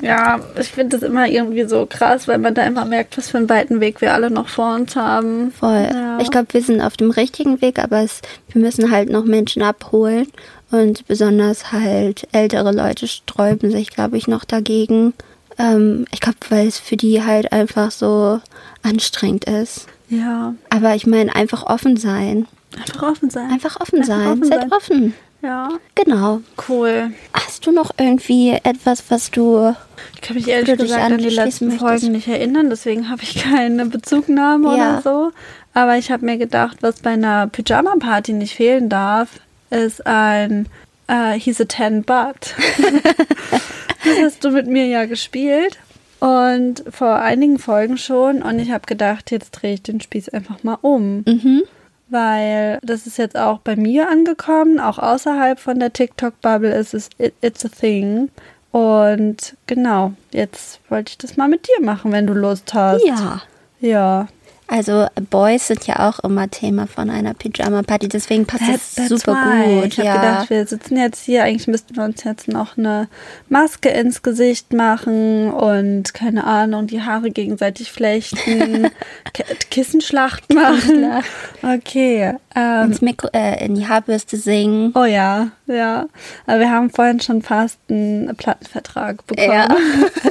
Ja, 0.00 0.38
ich 0.58 0.68
finde 0.68 0.96
das 0.96 1.08
immer 1.08 1.26
irgendwie 1.26 1.64
so 1.64 1.84
krass, 1.84 2.28
weil 2.28 2.38
man 2.38 2.54
da 2.54 2.64
immer 2.64 2.84
merkt, 2.84 3.18
was 3.18 3.30
für 3.30 3.38
einen 3.38 3.48
weiten 3.48 3.80
Weg 3.80 4.00
wir 4.00 4.14
alle 4.14 4.30
noch 4.30 4.48
vor 4.48 4.76
uns 4.76 4.94
haben. 4.94 5.50
Voll. 5.50 5.88
Ja. 5.92 6.18
Ich 6.20 6.30
glaube, 6.30 6.46
wir 6.52 6.62
sind 6.62 6.80
auf 6.80 6.96
dem 6.96 7.10
richtigen 7.10 7.60
Weg, 7.60 7.80
aber 7.80 8.02
es, 8.02 8.20
wir 8.52 8.62
müssen 8.62 8.92
halt 8.92 9.10
noch 9.10 9.24
Menschen 9.24 9.62
abholen. 9.62 10.28
Und 10.70 11.06
besonders 11.06 11.72
halt 11.72 12.28
ältere 12.32 12.72
Leute 12.72 13.08
sträuben 13.08 13.70
sich, 13.70 13.90
glaube 13.90 14.18
ich, 14.18 14.28
noch 14.28 14.44
dagegen. 14.44 15.14
Ähm, 15.58 16.04
ich 16.12 16.20
glaube, 16.20 16.38
weil 16.50 16.66
es 16.68 16.78
für 16.78 16.96
die 16.96 17.22
halt 17.24 17.52
einfach 17.52 17.90
so 17.90 18.40
anstrengend 18.82 19.44
ist. 19.46 19.86
Ja. 20.10 20.54
Aber 20.70 20.94
ich 20.94 21.06
meine, 21.06 21.34
einfach 21.34 21.64
offen 21.64 21.96
sein. 21.96 22.46
Einfach 22.78 23.02
offen 23.02 23.30
sein. 23.30 23.50
Einfach 23.50 23.80
offen 23.80 24.00
Einfach 24.00 24.06
sein. 24.18 24.26
offen 24.32 24.44
Seid 24.44 24.60
sein. 24.60 24.72
offen. 24.72 25.14
Ja. 25.40 25.68
Genau. 25.94 26.40
Cool. 26.68 27.12
Hast 27.32 27.64
du 27.66 27.70
noch 27.72 27.92
irgendwie 27.96 28.50
etwas, 28.62 29.04
was 29.08 29.30
du. 29.30 29.74
Ich 30.14 30.20
kann 30.20 30.36
mich 30.36 30.48
ehrlich 30.48 30.76
gesagt 30.76 30.92
an 31.00 31.08
die 31.18 31.24
anschließen 31.24 31.44
letzten 31.44 31.64
möchtest. 31.68 31.86
Folgen 31.88 32.12
nicht 32.12 32.28
erinnern, 32.28 32.70
deswegen 32.70 33.08
habe 33.08 33.22
ich 33.22 33.34
keine 33.42 33.86
Bezugnahme 33.86 34.68
Ja. 34.76 34.98
oder 34.98 35.02
so. 35.02 35.30
Aber 35.74 35.96
ich 35.96 36.10
habe 36.10 36.24
mir 36.26 36.38
gedacht, 36.38 36.78
was 36.80 37.00
bei 37.00 37.10
einer 37.10 37.46
Pyjama-Party 37.46 38.32
nicht 38.32 38.54
fehlen 38.54 38.88
darf, 38.88 39.28
ist 39.70 40.06
ein 40.06 40.66
äh, 41.08 41.38
He's 41.38 41.60
a 41.60 41.68
10 41.68 42.04
But. 42.04 42.54
das 44.04 44.18
hast 44.22 44.44
du 44.44 44.50
mit 44.50 44.66
mir 44.66 44.86
ja 44.86 45.06
gespielt. 45.06 45.78
Und 46.20 46.82
vor 46.90 47.16
einigen 47.16 47.58
Folgen 47.58 47.96
schon. 47.96 48.42
Und 48.42 48.58
ich 48.58 48.70
habe 48.70 48.86
gedacht, 48.86 49.30
jetzt 49.30 49.52
drehe 49.52 49.74
ich 49.74 49.82
den 49.82 50.00
Spieß 50.00 50.30
einfach 50.30 50.62
mal 50.64 50.78
um. 50.80 51.22
Mhm. 51.26 51.62
Weil 52.08 52.78
das 52.82 53.06
ist 53.06 53.18
jetzt 53.18 53.36
auch 53.36 53.58
bei 53.58 53.76
mir 53.76 54.08
angekommen, 54.08 54.80
auch 54.80 54.98
außerhalb 54.98 55.60
von 55.60 55.78
der 55.78 55.92
TikTok-Bubble 55.92 56.74
ist 56.74 56.94
es 56.94 57.10
it, 57.18 57.34
It's 57.42 57.64
a 57.64 57.68
Thing. 57.68 58.30
Und 58.72 59.56
genau, 59.66 60.12
jetzt 60.32 60.80
wollte 60.88 61.10
ich 61.10 61.18
das 61.18 61.36
mal 61.36 61.48
mit 61.48 61.66
dir 61.66 61.84
machen, 61.84 62.12
wenn 62.12 62.26
du 62.26 62.32
Lust 62.32 62.72
hast. 62.74 63.06
Ja. 63.06 63.42
Ja. 63.80 64.28
Also 64.70 65.06
Boys 65.30 65.66
sind 65.66 65.86
ja 65.86 66.08
auch 66.08 66.18
immer 66.20 66.50
Thema 66.50 66.86
von 66.86 67.08
einer 67.08 67.32
Pyjama-Party, 67.32 68.08
deswegen 68.08 68.44
passt 68.44 68.68
das 68.68 68.94
that's 68.96 69.08
super 69.08 69.32
why. 69.32 69.80
gut. 69.80 69.86
Ich 69.86 69.98
habe 69.98 70.08
ja. 70.08 70.16
gedacht, 70.16 70.50
wir 70.50 70.66
sitzen 70.66 70.98
jetzt 70.98 71.24
hier, 71.24 71.44
eigentlich 71.44 71.68
müssten 71.68 71.96
wir 71.96 72.04
uns 72.04 72.22
jetzt 72.22 72.48
noch 72.48 72.76
eine 72.76 73.08
Maske 73.48 73.88
ins 73.88 74.22
Gesicht 74.22 74.74
machen 74.74 75.50
und 75.50 76.12
keine 76.12 76.44
Ahnung, 76.44 76.86
die 76.86 77.00
Haare 77.00 77.30
gegenseitig 77.30 77.90
flechten, 77.90 78.90
Kissenschlacht 79.70 80.52
machen. 80.52 81.22
Okay. 81.62 82.34
Ähm, 82.54 82.94
Mikro, 83.00 83.28
äh, 83.32 83.64
in 83.64 83.74
die 83.74 83.88
Haarbürste 83.88 84.36
singen. 84.36 84.92
Oh 84.94 85.04
ja, 85.04 85.48
ja. 85.66 86.08
Aber 86.46 86.58
wir 86.60 86.70
haben 86.70 86.90
vorhin 86.90 87.20
schon 87.20 87.40
fast 87.40 87.78
einen 87.88 88.36
Plattenvertrag 88.36 89.26
bekommen. 89.26 89.50
Ja. 89.50 89.68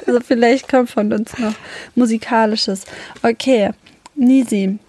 Also 0.08 0.22
vielleicht 0.22 0.70
kommt 0.70 0.90
von 0.90 1.12
uns 1.12 1.38
noch 1.38 1.54
musikalisches. 1.96 2.86
Okay, 3.24 3.72
Nisi, 4.18 4.80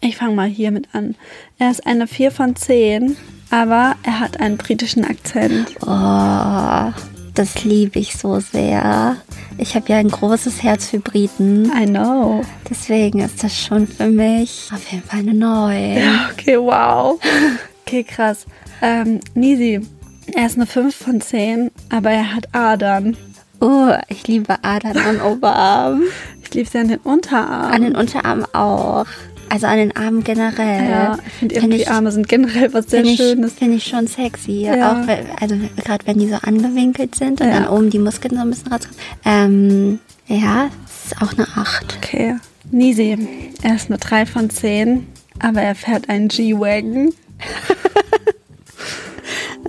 ich 0.00 0.16
fange 0.16 0.34
mal 0.34 0.48
hiermit 0.48 0.88
an. 0.92 1.14
Er 1.58 1.70
ist 1.70 1.86
eine 1.86 2.06
4 2.06 2.30
von 2.30 2.54
10, 2.54 3.16
aber 3.50 3.96
er 4.02 4.20
hat 4.20 4.40
einen 4.40 4.58
britischen 4.58 5.04
Akzent. 5.04 5.74
Oh, 5.80 6.92
das 7.34 7.64
liebe 7.64 7.98
ich 7.98 8.14
so 8.14 8.40
sehr. 8.40 9.16
Ich 9.56 9.74
habe 9.74 9.88
ja 9.88 9.96
ein 9.96 10.10
großes 10.10 10.62
Herz 10.62 10.90
für 10.90 10.98
Briten. 10.98 11.72
I 11.74 11.86
know. 11.86 12.42
Deswegen 12.68 13.20
ist 13.20 13.42
das 13.42 13.58
schon 13.58 13.86
für 13.86 14.08
mich 14.08 14.68
auf 14.72 14.92
jeden 14.92 15.04
Fall 15.04 15.20
eine 15.20 15.34
9. 15.34 15.96
Ja, 15.96 16.30
okay, 16.32 16.58
wow. 16.58 17.18
Okay, 17.86 18.02
krass. 18.02 18.46
Ähm, 18.80 19.20
Nisi, 19.34 19.80
er 20.32 20.46
ist 20.46 20.56
eine 20.56 20.66
5 20.66 20.94
von 20.94 21.20
10, 21.20 21.70
aber 21.90 22.10
er 22.10 22.34
hat 22.34 22.48
Adern. 22.52 23.14
Oh, 23.60 23.92
ich 24.08 24.26
liebe 24.26 24.56
Adern 24.62 24.98
am 24.98 25.20
Oberarm. 25.32 26.02
Liebe 26.54 26.68
sie 26.70 26.78
an 26.78 26.88
den 26.88 27.00
Unterarm. 27.00 27.72
An 27.72 27.82
den 27.82 27.96
Unterarmen 27.96 28.46
auch. 28.54 29.06
Also 29.50 29.66
an 29.66 29.76
den 29.76 29.94
Armen 29.96 30.24
generell. 30.24 30.88
ja, 30.90 31.18
ich 31.26 31.32
finde 31.34 31.54
Find 31.54 31.64
irgendwie 31.64 31.82
ich- 31.82 31.90
Arme 31.90 32.10
sind 32.10 32.28
generell 32.28 32.72
was 32.72 32.86
sehr 32.86 33.00
Finde 33.04 33.10
ich, 33.12 33.16
Schönes. 33.18 33.52
find 33.52 33.74
ich 33.76 33.84
schon 33.84 34.06
sexy. 34.06 34.62
Ja. 34.62 34.92
Auch 34.92 35.06
weil, 35.06 35.26
also 35.40 35.54
gerade 35.84 36.06
wenn 36.06 36.18
die 36.18 36.28
so 36.28 36.36
angewinkelt 36.36 37.14
sind 37.14 37.40
und 37.40 37.46
Ja. 37.48 37.60
dann 37.60 37.68
oben 37.68 37.90
die 37.90 37.98
Muskeln 37.98 38.34
so 38.36 38.40
ein 38.40 38.50
bisschen 38.50 38.72
rauskommen. 38.72 38.96
Ähm, 39.24 39.98
ja, 40.26 40.70
das 40.86 41.12
ist 41.12 41.22
auch 41.22 41.32
eine 41.34 41.46
8. 41.56 41.98
Okay, 42.02 42.36
Nisi, 42.70 43.16
er 43.62 43.74
ist 43.76 43.90
eine 43.90 43.98
3 43.98 44.26
von 44.26 44.48
10, 44.50 45.06
aber 45.40 45.60
er 45.60 45.74
fährt 45.74 46.08
einen 46.08 46.28
G-Wagon. 46.28 47.12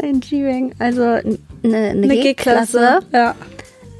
Ein 0.01 0.19
G-Wagon, 0.19 0.73
also 0.79 1.01
eine, 1.03 1.37
eine 1.63 1.77
Eine 1.89 2.07
G-Klasse. 2.19 2.99
G-Klasse. 3.01 3.05
Ja. 3.13 3.35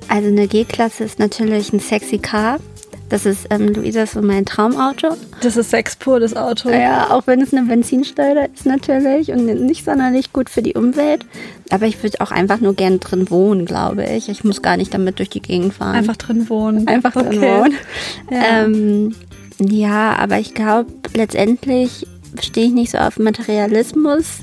Also 0.08 0.28
eine 0.28 0.48
G-Klasse 0.48 1.04
ist 1.04 1.19
natürlich 1.19 1.74
ein 1.74 1.80
sexy 1.80 2.17
Car. 2.17 2.60
Das 3.08 3.26
ist 3.28 3.46
ähm, 3.52 3.68
Luisa 3.74 4.08
so 4.08 4.22
mein 4.22 4.46
Traumauto. 4.46 5.10
Das 5.41 5.58
ist 5.58 5.70
Sex 5.70 5.96
pur, 5.96 6.20
das 6.20 6.36
Auto. 6.36 6.70
Ja, 6.72 7.12
auch 7.12 7.28
wenn 7.28 7.39
es 7.39 7.54
eine 7.54 7.68
Benzinsteuer 7.68 8.50
ist 8.54 8.65
natürlich 8.65 9.32
und 9.32 9.46
nicht 9.46 9.86
sonderlich 9.86 10.34
gut 10.34 10.50
für 10.50 10.63
die 10.63 10.74
Umwelt. 10.74 11.24
Aber 11.70 11.86
ich 11.86 12.02
würde 12.02 12.20
auch 12.22 12.32
einfach 12.32 12.60
nur 12.60 12.74
gern 12.74 13.00
drin 13.00 13.30
wohnen, 13.30 13.65
glaube 13.65 14.04
ich. 14.06 14.28
Ich 14.28 14.44
muss 14.44 14.63
gar 14.63 14.76
nicht 14.76 14.94
damit 14.94 15.20
durch 15.20 15.30
die 15.30 15.41
Gegend 15.41 15.76
fahren. 15.76 15.96
Einfach 15.96 16.15
drin 16.18 16.50
wohnen. 16.50 16.88
einfach 16.88 17.12
drin 17.13 17.28
Okay. 17.28 17.41
wohnen. 17.62 17.74
Ja. 18.32 18.63
Ähm, 18.65 19.15
ja, 19.60 20.15
aber 20.15 20.39
ich 20.39 20.54
glaube, 20.56 20.91
letztendlich 21.15 22.08
stehe 22.41 22.68
ich 22.68 22.74
nicht 22.74 22.91
so 22.91 22.98
auf 22.98 23.20
Materialismus. 23.20 24.39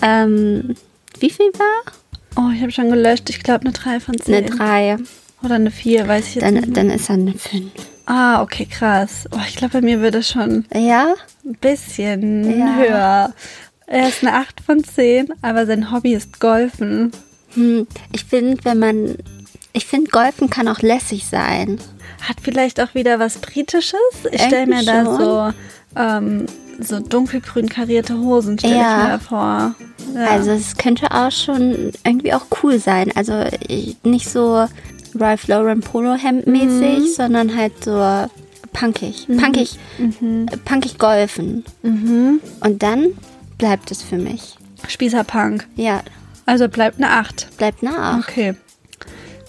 Ähm, 0.00 0.74
wie 1.18 1.30
viel 1.30 1.50
war? 1.58 1.92
Oh, 2.38 2.50
ich 2.54 2.60
habe 2.62 2.70
schon 2.70 2.90
gelöscht. 2.90 3.28
Ich 3.30 3.42
glaube 3.42 3.64
eine 3.64 3.72
3 3.72 3.98
von 4.00 4.16
10. 4.18 4.34
Eine 4.34 4.46
3. 4.46 4.96
Oder 5.42 5.56
eine 5.56 5.70
4, 5.70 6.06
weiß 6.06 6.28
ich 6.28 6.34
jetzt 6.36 6.44
Dann, 6.44 6.54
nicht. 6.54 6.66
mehr. 6.68 6.74
dann 6.76 6.90
ist 6.90 7.08
er 7.10 7.14
eine 7.14 7.32
5. 7.32 7.64
Ah, 8.06 8.40
okay, 8.42 8.66
krass. 8.66 9.28
Oh, 9.32 9.38
ich 9.48 9.56
glaube, 9.56 9.74
bei 9.74 9.80
mir 9.80 10.00
wird 10.00 10.14
es 10.14 10.28
schon 10.28 10.64
Ja? 10.72 11.14
ein 11.44 11.54
bisschen 11.60 12.58
Ja. 12.58 12.74
höher. 12.76 13.34
Er 13.88 14.08
ist 14.08 14.22
eine 14.22 14.34
8 14.34 14.60
von 14.60 14.82
10, 14.82 15.28
aber 15.42 15.66
sein 15.66 15.92
Hobby 15.92 16.14
ist 16.14 16.40
Golfen. 16.40 17.12
Hm, 17.54 17.86
ich 18.12 18.24
finde, 18.24 18.64
wenn 18.64 18.78
man. 18.78 19.16
Ich 19.72 19.86
finde, 19.86 20.10
Golfen 20.10 20.48
kann 20.50 20.68
auch 20.68 20.80
lässig 20.80 21.26
sein. 21.26 21.78
Hat 22.22 22.36
vielleicht 22.42 22.80
auch 22.80 22.94
wieder 22.94 23.18
was 23.18 23.38
Britisches. 23.38 23.94
Ich 24.32 24.40
stelle 24.42 24.66
mir 24.66 24.82
da 24.84 25.04
schon. 25.04 25.18
so, 25.18 25.52
ähm, 25.96 26.46
so 26.80 26.98
dunkelgrün 27.00 27.68
karierte 27.68 28.16
Hosen, 28.18 28.58
stelle 28.58 28.76
Ja. 28.76 29.04
ich 29.06 29.12
mir 29.12 29.18
vor. 29.20 29.74
Ja. 30.14 30.26
Also, 30.30 30.50
es 30.52 30.76
könnte 30.76 31.10
auch 31.10 31.30
schon 31.30 31.92
irgendwie 32.04 32.32
auch 32.34 32.46
cool 32.62 32.78
sein. 32.78 33.10
Also, 33.14 33.44
ich- 33.68 33.96
nicht 34.02 34.28
so 34.30 34.66
Ralph 35.20 35.46
Lauren 35.48 35.80
Polo-Hemd 35.80 36.46
mäßig, 36.46 36.98
Mhm. 36.98 37.06
sondern 37.14 37.56
halt 37.56 37.72
so 37.84 38.26
punkig. 38.72 39.26
Punkig, 39.26 39.78
äh, 39.98 40.56
punkig 40.64 40.98
golfen. 40.98 41.64
mhm. 41.82 42.40
Und 42.60 42.82
dann 42.82 43.06
bleibt 43.58 43.90
es 43.90 44.02
für 44.02 44.18
mich. 44.18 44.56
Spießerpunk. 44.88 45.66
Ja, 45.76 46.02
Also 46.44 46.68
bleibt 46.68 46.98
eine 46.98 47.10
8. 47.10 47.48
bleibt 47.56 47.82
nach. 47.82 48.18
Okay. 48.20 48.54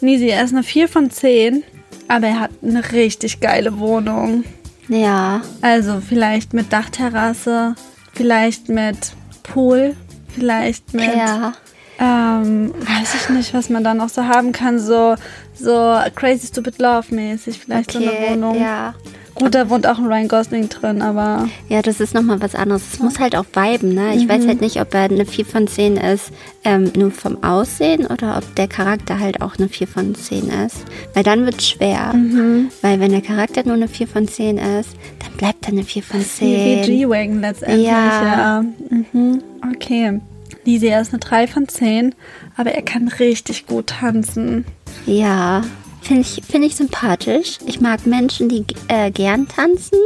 Nisi, 0.01 0.27
er 0.30 0.43
ist 0.43 0.53
eine 0.53 0.63
4 0.63 0.88
von 0.88 1.10
10, 1.12 1.63
aber 2.08 2.27
er 2.27 2.39
hat 2.39 2.51
eine 2.63 2.91
richtig 2.91 3.39
geile 3.39 3.77
Wohnung. 3.80 4.43
Ja, 4.88 5.41
Also 5.62 6.01
vielleicht 6.08 6.53
mit 6.53 6.71
Dachterrasse, 6.71 7.75
vielleicht 8.13 8.69
mit 8.69 8.97
Pool, 9.43 9.95
vielleicht 10.34 10.93
mit, 10.93 11.13
ja. 11.15 11.53
Ähm, 11.99 12.73
weiß 12.79 13.15
ich 13.15 13.29
nicht, 13.29 13.53
was 13.53 13.69
man 13.69 13.83
da 13.83 13.93
noch 13.93 14.10
so 14.10 14.23
haben 14.25 14.51
kann, 14.51 14.79
so, 14.79 15.15
so 15.55 15.95
Crazy 16.15 16.47
Stupid 16.47 16.79
Love 16.79 17.13
mäßig, 17.13 17.60
vielleicht 17.60 17.91
so 17.91 17.99
eine 17.99 18.12
Wohnung. 18.29 18.60
ja. 18.60 18.93
Gut, 19.36 19.53
da 19.53 19.69
wohnt 19.69 19.86
auch 19.86 19.99
ein 19.99 20.07
Ryan 20.07 20.27
Gosling 20.27 20.67
drin, 20.67 21.03
aber 21.03 21.47
Ja, 21.69 21.83
das 21.83 21.99
ist 21.99 22.15
nochmal 22.15 22.41
was 22.41 22.55
anderes. 22.55 22.81
Es 22.93 22.97
muss 22.99 23.19
halt 23.19 23.36
auch 23.36 23.45
viben, 23.53 23.93
ne? 23.93 24.15
Ich 24.15 24.23
Mhm. 24.25 24.29
weiß 24.29 24.47
halt 24.47 24.62
nicht, 24.62 24.81
ob 24.81 24.91
er 24.95 25.01
eine 25.01 25.27
4 25.27 25.45
von 25.45 25.67
10 25.67 25.95
ist, 25.97 26.31
ähm, 26.63 26.91
nur 26.97 27.12
vom 27.12 27.43
Aussehen 27.43 28.07
oder 28.07 28.38
ob 28.39 28.55
der 28.55 28.67
Charakter 28.67 29.19
halt 29.19 29.43
auch 29.43 29.55
eine 29.60 29.69
4 29.69 29.88
von 29.88 30.15
10 30.15 30.49
ist. 30.65 30.77
Weil 31.13 31.21
dann 31.21 31.45
wird 31.45 31.60
es 31.60 31.69
schwer. 31.69 32.13
Mhm. 32.15 32.69
Weil 32.81 32.99
wenn 32.99 33.12
der 33.12 33.21
Charakter 33.21 33.62
nur 33.63 33.75
eine 33.75 33.88
4 33.88 34.07
von 34.07 34.27
10 34.27 34.57
ist, 34.57 34.89
dann 35.19 35.38
bleibt 35.38 35.65
er 35.67 35.73
eine 35.73 35.83
4 35.83 36.01
von 36.01 36.19
wie 36.19 36.23
10. 36.23 36.81
G-Wagon 36.86 37.39
letztendlich, 37.41 37.86
Ja. 37.86 38.23
ja. 38.23 38.63
Mhm. 38.89 39.43
Okay. 39.71 40.19
Nisi, 40.65 40.88
er 40.88 41.01
ist 41.01 41.12
eine 41.13 41.19
3 41.19 41.47
von 41.47 41.67
10, 41.67 42.13
aber 42.55 42.71
er 42.71 42.81
kann 42.81 43.07
richtig 43.07 43.67
gut 43.67 43.88
tanzen. 43.88 44.65
Ja, 45.05 45.63
finde 46.01 46.21
ich, 46.21 46.41
find 46.49 46.63
ich 46.65 46.75
sympathisch. 46.75 47.57
Ich 47.65 47.81
mag 47.81 48.05
Menschen, 48.05 48.47
die 48.49 48.63
äh, 48.88 49.12
gern 49.12 49.47
tanzen 49.47 49.97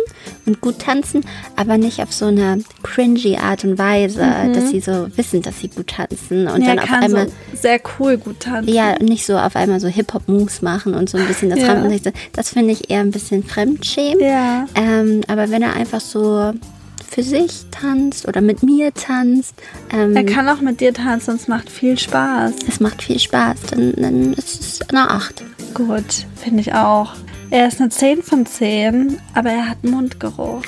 und 0.46 0.60
gut 0.62 0.80
tanzen, 0.80 1.22
aber 1.56 1.78
nicht 1.78 2.00
auf 2.02 2.12
so 2.12 2.26
eine 2.26 2.64
cringy 2.84 3.38
Art 3.38 3.64
und 3.64 3.78
Weise, 3.78 4.20
dass 4.54 4.70
sie 4.72 4.80
so 4.80 5.08
wissen, 5.16 5.42
dass 5.44 5.60
sie 5.60 5.68
gut 5.70 5.88
tanzen 5.88 6.48
und 6.48 6.60
Mhm. 6.62 6.66
Ja, 6.68 6.76
dann 6.76 6.80
auf 6.80 6.92
einmal... 6.92 7.28
so 7.28 7.34
sehr 7.62 7.80
cool 8.00 8.18
gut 8.18 8.40
tanzen. 8.40 8.74
Ja, 8.74 8.98
nicht 9.00 9.26
so 9.26 9.38
auf 9.38 9.56
einmal 9.56 9.80
so 9.80 9.88
Hip-Hop-Moves 9.88 10.62
machen 10.64 10.94
und 10.96 11.10
so 11.10 11.18
ein 11.20 11.28
bisschen 11.28 11.50
das 11.52 11.60
Ja. 11.60 11.68
Rampenlicht. 11.74 12.12
Das 12.34 12.50
finde 12.50 12.74
ich 12.74 12.90
eher 12.90 13.02
ein 13.02 13.12
bisschen 13.12 13.44
fremdschämen. 13.44 14.20
Ja. 14.24 14.66
Ähm, 14.76 15.22
aber 15.28 15.50
wenn 15.52 15.62
er 15.62 15.74
einfach 15.76 16.02
so 16.02 16.54
für 17.12 17.24
sich 17.24 17.66
tanzt 17.72 18.26
oder 18.28 18.40
mit 18.40 18.64
mir 18.64 18.94
tanzt, 18.94 19.54
ähm, 19.92 20.16
Er 20.16 20.24
kann 20.26 20.48
auch 20.48 20.62
mit 20.62 20.80
dir 20.80 20.94
tanzen 20.94 21.32
und 21.32 21.42
es 21.42 21.48
macht 21.50 21.70
viel 21.70 22.00
Spaß. 22.00 22.54
es 22.70 22.80
macht 22.80 23.04
viel 23.04 23.20
Spaß, 23.20 23.58
dann, 23.70 23.94
dann 23.98 24.34
ist 24.34 24.62
es 24.62 24.82
eine 24.90 25.10
8. 25.12 25.44
Gut, 25.74 26.26
finde 26.42 26.62
ich 26.62 26.74
auch. 26.74 27.12
Er 27.50 27.68
ist 27.68 27.82
eine 27.82 27.90
10 27.90 28.24
von 28.24 28.46
10, 28.46 29.18
aber 29.34 29.50
er 29.52 29.70
hat 29.70 29.84
Mundgeruch. 29.84 30.62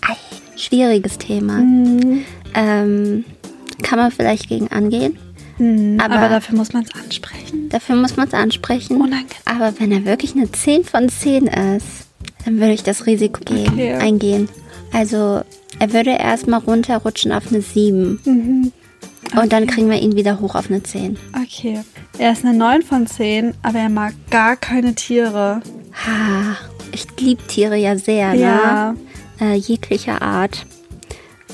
Ei, 0.00 0.16
schwieriges 0.56 1.18
Thema. 1.18 1.58
Mhm. 1.58 2.24
Ähm, 2.54 3.24
kann 3.82 3.98
man 3.98 4.10
vielleicht 4.10 4.48
gegen 4.48 4.68
angehen. 4.68 5.18
Aber, 6.00 6.14
Aber- 6.16 6.28
dafür 6.30 6.56
muss 6.56 6.72
man 6.72 6.84
es 6.84 6.94
ansprechen. 6.98 7.68
Dafür 7.68 7.96
muss 7.96 8.16
man 8.16 8.26
es 8.28 8.32
ansprechen. 8.32 8.96
Unangenehm. 8.96 9.26
Aber 9.44 9.74
wenn 9.78 9.92
er 9.92 10.06
wirklich 10.06 10.34
eine 10.34 10.50
10 10.50 10.84
von 10.84 11.10
10 11.10 11.46
ist, 11.48 12.06
dann 12.46 12.58
würde 12.58 12.72
ich 12.72 12.82
das 12.82 13.04
Risiko 13.04 13.42
gehen, 13.44 13.68
Okay. 13.74 13.92
eingehen. 13.96 14.48
Also 14.92 15.42
er 15.78 15.92
würde 15.92 16.10
erstmal 16.10 16.60
runterrutschen 16.60 17.32
auf 17.32 17.48
eine 17.48 17.62
7. 17.62 18.20
Mhm. 18.24 18.72
Und 19.40 19.52
dann 19.52 19.66
kriegen 19.68 19.88
wir 19.88 20.00
ihn 20.00 20.16
wieder 20.16 20.40
hoch 20.40 20.54
auf 20.56 20.68
eine 20.68 20.82
10. 20.82 21.16
Okay. 21.40 21.80
Er 22.18 22.32
ist 22.32 22.44
eine 22.44 22.56
9 22.56 22.82
von 22.82 23.06
10, 23.06 23.54
aber 23.62 23.78
er 23.78 23.88
mag 23.88 24.12
gar 24.30 24.56
keine 24.56 24.94
Tiere. 24.94 25.62
Ha, 26.04 26.56
ich 26.92 27.06
liebe 27.20 27.42
Tiere 27.46 27.76
ja 27.76 27.96
sehr, 27.96 28.34
Ja. 28.34 28.92
ne? 28.92 28.96
Äh, 29.40 29.54
jeglicher 29.54 30.20
Art. 30.20 30.66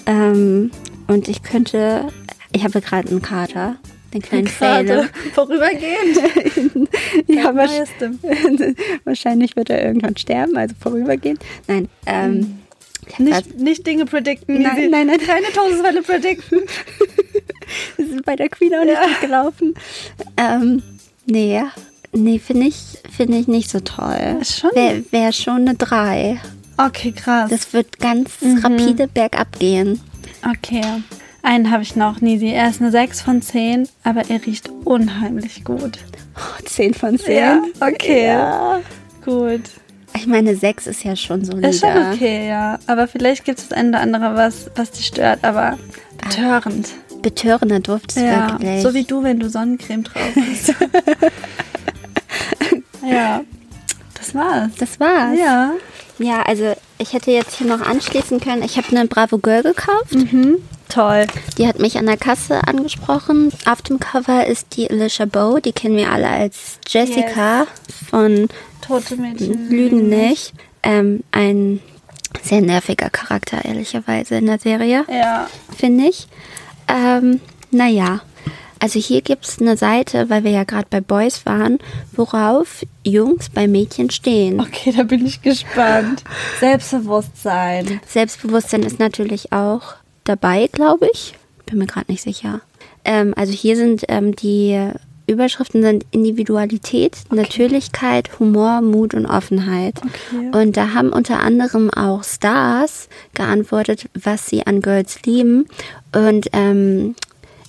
Ähm, 0.06 0.70
und 1.06 1.28
ich 1.28 1.42
könnte, 1.42 2.08
ich 2.52 2.64
habe 2.64 2.80
gerade 2.80 3.08
einen 3.10 3.20
Kater, 3.22 3.76
den 4.14 4.22
kleinen 4.22 4.46
Pfähle. 4.46 5.08
vorübergehend. 5.34 6.18
Ja, 7.28 7.52
Der 7.52 7.54
wahrsch- 7.54 7.78
Neueste. 7.78 8.74
wahrscheinlich 9.04 9.56
wird 9.56 9.70
er 9.70 9.84
irgendwann 9.84 10.16
sterben, 10.16 10.56
also 10.56 10.74
vorübergehend. 10.80 11.40
Nein, 11.66 11.88
ähm, 12.06 12.40
grad- 12.40 12.50
Nicht, 13.18 13.58
nicht 13.58 13.86
Dinge 13.86 14.04
predikten. 14.06 14.60
Nein, 14.62 14.74
Nisi. 14.76 14.88
nein, 14.88 15.06
nein. 15.06 15.18
Keine 15.18 15.46
Todesfälle 15.52 16.02
predikten. 16.02 16.60
Das 17.96 18.06
ist 18.06 18.24
bei 18.24 18.36
der 18.36 18.48
Queen 18.48 18.72
auch 18.76 18.84
nicht 18.84 18.96
gut 19.00 19.20
gelaufen. 19.22 19.74
Ähm, 20.36 20.82
nee, 21.26 21.60
nee, 22.12 22.38
finde 22.38 22.66
ich, 22.68 22.76
finde 23.14 23.38
ich 23.38 23.48
nicht 23.48 23.68
so 23.70 23.80
toll. 23.80 24.38
Wäre 24.72 25.02
wär 25.10 25.32
schon 25.32 25.62
eine 25.62 25.74
3. 25.74 26.40
Okay, 26.76 27.10
krass. 27.10 27.50
Das 27.50 27.72
wird 27.72 27.98
ganz 27.98 28.30
Mhm. 28.40 28.58
rapide 28.58 29.08
bergab 29.08 29.58
gehen. 29.58 30.00
Okay. 30.48 30.82
Einen 31.42 31.72
habe 31.72 31.82
ich 31.82 31.96
noch, 31.96 32.20
Nisi. 32.20 32.50
Er 32.50 32.70
ist 32.70 32.80
eine 32.80 32.92
6 32.92 33.20
von 33.20 33.42
10, 33.42 33.88
aber 34.04 34.22
er 34.30 34.46
riecht 34.46 34.70
unheimlich 34.84 35.64
gut. 35.64 35.98
10 36.64 36.94
von 36.94 37.18
10. 37.18 37.36
Ja, 37.36 37.62
okay. 37.80 38.26
Ja. 38.26 38.80
Gut. 39.24 39.62
Ich 40.16 40.26
meine, 40.26 40.56
6 40.56 40.86
ist 40.86 41.04
ja 41.04 41.14
schon 41.14 41.44
solide. 41.44 41.68
Ist 41.68 41.80
schon 41.80 42.12
okay, 42.12 42.48
ja. 42.48 42.78
Aber 42.86 43.06
vielleicht 43.06 43.44
gibt 43.44 43.58
es 43.58 43.68
das 43.68 43.78
eine 43.78 43.90
oder 43.90 44.00
andere, 44.00 44.34
was, 44.34 44.70
was 44.74 44.90
dich 44.90 45.06
stört, 45.06 45.44
aber 45.44 45.78
betörend. 46.22 46.88
Betörender 47.22 47.80
Duft 47.80 48.12
ist 48.16 48.22
Ja, 48.22 48.52
wirklich. 48.52 48.82
so 48.82 48.94
wie 48.94 49.04
du, 49.04 49.22
wenn 49.22 49.40
du 49.40 49.48
Sonnencreme 49.48 50.04
drauf 50.04 50.22
hast. 50.36 50.68
ja, 53.08 53.42
das 54.14 54.34
war's. 54.34 54.70
das 54.78 55.00
war's. 55.00 55.38
Ja. 55.38 55.72
Ja, 56.18 56.42
also 56.42 56.74
ich 56.98 57.12
hätte 57.12 57.30
jetzt 57.30 57.56
hier 57.58 57.66
noch 57.66 57.80
anschließen 57.86 58.40
können. 58.40 58.62
Ich 58.62 58.78
habe 58.78 58.88
eine 58.90 59.06
Bravo 59.06 59.38
Girl 59.38 59.62
gekauft. 59.62 60.14
Mhm. 60.14 60.56
Toll. 60.88 61.26
Die 61.58 61.66
hat 61.66 61.78
mich 61.78 61.98
an 61.98 62.06
der 62.06 62.16
Kasse 62.16 62.66
angesprochen. 62.66 63.52
Auf 63.66 63.82
dem 63.82 64.00
Cover 64.00 64.46
ist 64.46 64.76
die 64.76 64.90
Alicia 64.90 65.26
Bow. 65.26 65.60
Die 65.60 65.72
kennen 65.72 65.96
wir 65.96 66.10
alle 66.10 66.28
als 66.28 66.78
Jessica 66.88 67.66
von 68.08 68.48
Tote 68.86 69.16
Mädchen. 69.16 69.68
Lügen 69.70 70.08
nicht. 70.08 70.52
Ähm, 70.82 71.22
ein 71.32 71.80
sehr 72.42 72.60
nerviger 72.60 73.10
Charakter, 73.10 73.64
ehrlicherweise, 73.64 74.36
in 74.36 74.46
der 74.46 74.58
Serie, 74.58 75.04
Ja. 75.08 75.48
finde 75.76 76.06
ich. 76.08 76.28
Ähm, 76.88 77.40
naja, 77.70 78.20
also 78.78 78.98
hier 79.00 79.22
gibt 79.22 79.46
es 79.48 79.60
eine 79.60 79.76
Seite, 79.76 80.28
weil 80.30 80.44
wir 80.44 80.50
ja 80.52 80.64
gerade 80.64 80.86
bei 80.90 81.00
Boys 81.00 81.44
waren, 81.46 81.78
worauf 82.12 82.84
Jungs 83.04 83.48
bei 83.48 83.66
Mädchen 83.66 84.10
stehen. 84.10 84.60
Okay, 84.60 84.92
da 84.96 85.02
bin 85.02 85.26
ich 85.26 85.42
gespannt. 85.42 86.22
Selbstbewusstsein. 86.60 88.00
Selbstbewusstsein 88.06 88.82
ist 88.82 88.98
natürlich 88.98 89.52
auch 89.52 89.94
dabei, 90.24 90.68
glaube 90.70 91.08
ich. 91.12 91.34
Bin 91.64 91.78
mir 91.78 91.86
gerade 91.86 92.10
nicht 92.12 92.22
sicher. 92.22 92.60
Ähm, 93.04 93.34
also 93.36 93.52
hier 93.52 93.76
sind 93.76 94.04
ähm, 94.08 94.36
die 94.36 94.90
Überschriften 95.26 95.82
sind 95.82 96.06
Individualität, 96.12 97.16
Natürlichkeit, 97.30 98.38
Humor, 98.38 98.80
Mut 98.80 99.14
und 99.14 99.26
Offenheit. 99.26 99.94
Okay. 99.98 100.50
Und 100.52 100.76
da 100.76 100.94
haben 100.94 101.10
unter 101.10 101.40
anderem 101.40 101.90
auch 101.90 102.22
Stars 102.22 103.08
geantwortet, 103.34 104.08
was 104.14 104.46
sie 104.46 104.66
an 104.66 104.82
Girls 104.82 105.22
lieben. 105.22 105.66
Und 106.14 106.48
ähm, 106.52 107.16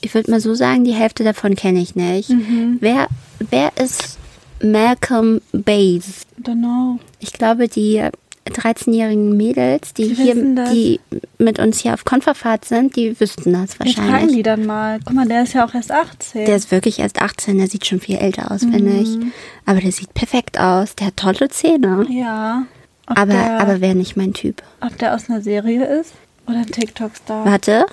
ich 0.02 0.14
würde 0.14 0.30
mal 0.30 0.40
so 0.40 0.54
sagen, 0.54 0.84
die 0.84 0.94
Hälfte 0.94 1.24
davon 1.24 1.56
kenne 1.56 1.80
ich 1.80 1.96
nicht. 1.96 2.30
Mhm. 2.30 2.78
Wer, 2.80 3.08
wer 3.50 3.72
ist 3.78 4.18
Malcolm 4.62 5.42
Bays? 5.52 6.26
Don't 6.42 6.60
know. 6.60 7.00
Ich 7.20 7.34
glaube, 7.34 7.68
die 7.68 8.08
13-jährigen 8.50 9.36
Mädels, 9.38 9.94
die, 9.94 10.10
Die 10.10 10.16
hier, 10.16 10.36
die 10.36 11.00
mit 11.38 11.60
uns 11.60 11.80
hier 11.80 11.94
auf 11.94 12.06
Konferfahrt 12.06 12.66
sind, 12.66 12.96
die 12.96 13.20
wüssten 13.20 13.54
das 13.54 13.80
Wir 13.80 13.92
fragen 13.94 14.08
wahrscheinlich. 14.12 14.36
die 14.38 14.44
dann 14.44 14.66
mal. 14.66 15.00
Guck 15.06 15.14
mal, 15.16 15.28
der 15.28 15.44
ist 15.44 15.54
ja 15.54 15.66
auch 15.66 15.74
erst 15.74 15.92
18. 15.92 16.46
Der 16.46 16.56
ist 16.56 16.72
wirklich 16.72 17.00
erst 17.00 17.22
18, 17.22 17.58
der 17.58 17.68
sieht 17.68 17.86
schon 17.86 18.00
viel 18.00 18.18
älter 18.18 18.52
aus, 18.52 18.62
finde 18.62 18.80
Mhm. 18.94 19.00
ich. 19.02 19.18
Aber 19.66 19.80
der 19.82 19.92
sieht 19.92 20.14
perfekt 20.14 20.60
aus, 20.60 20.96
der 20.96 21.08
hat 21.08 21.18
tolle 21.18 21.50
Zähne. 21.50 22.06
ja. 22.10 22.64
Aber, 23.10 23.26
der, 23.32 23.62
aber 23.62 23.80
wäre 23.80 23.96
nicht 23.96 24.18
mein 24.18 24.34
Typ. 24.34 24.62
ob 24.82 24.98
der 24.98 25.16
aus 25.16 25.30
einer 25.30 25.42
Serie 25.42 25.86
ist 25.86 26.12
oder 26.46 26.58
ein 26.58 26.66
TikTok-Star. 26.66 27.46
Warte, 27.46 27.86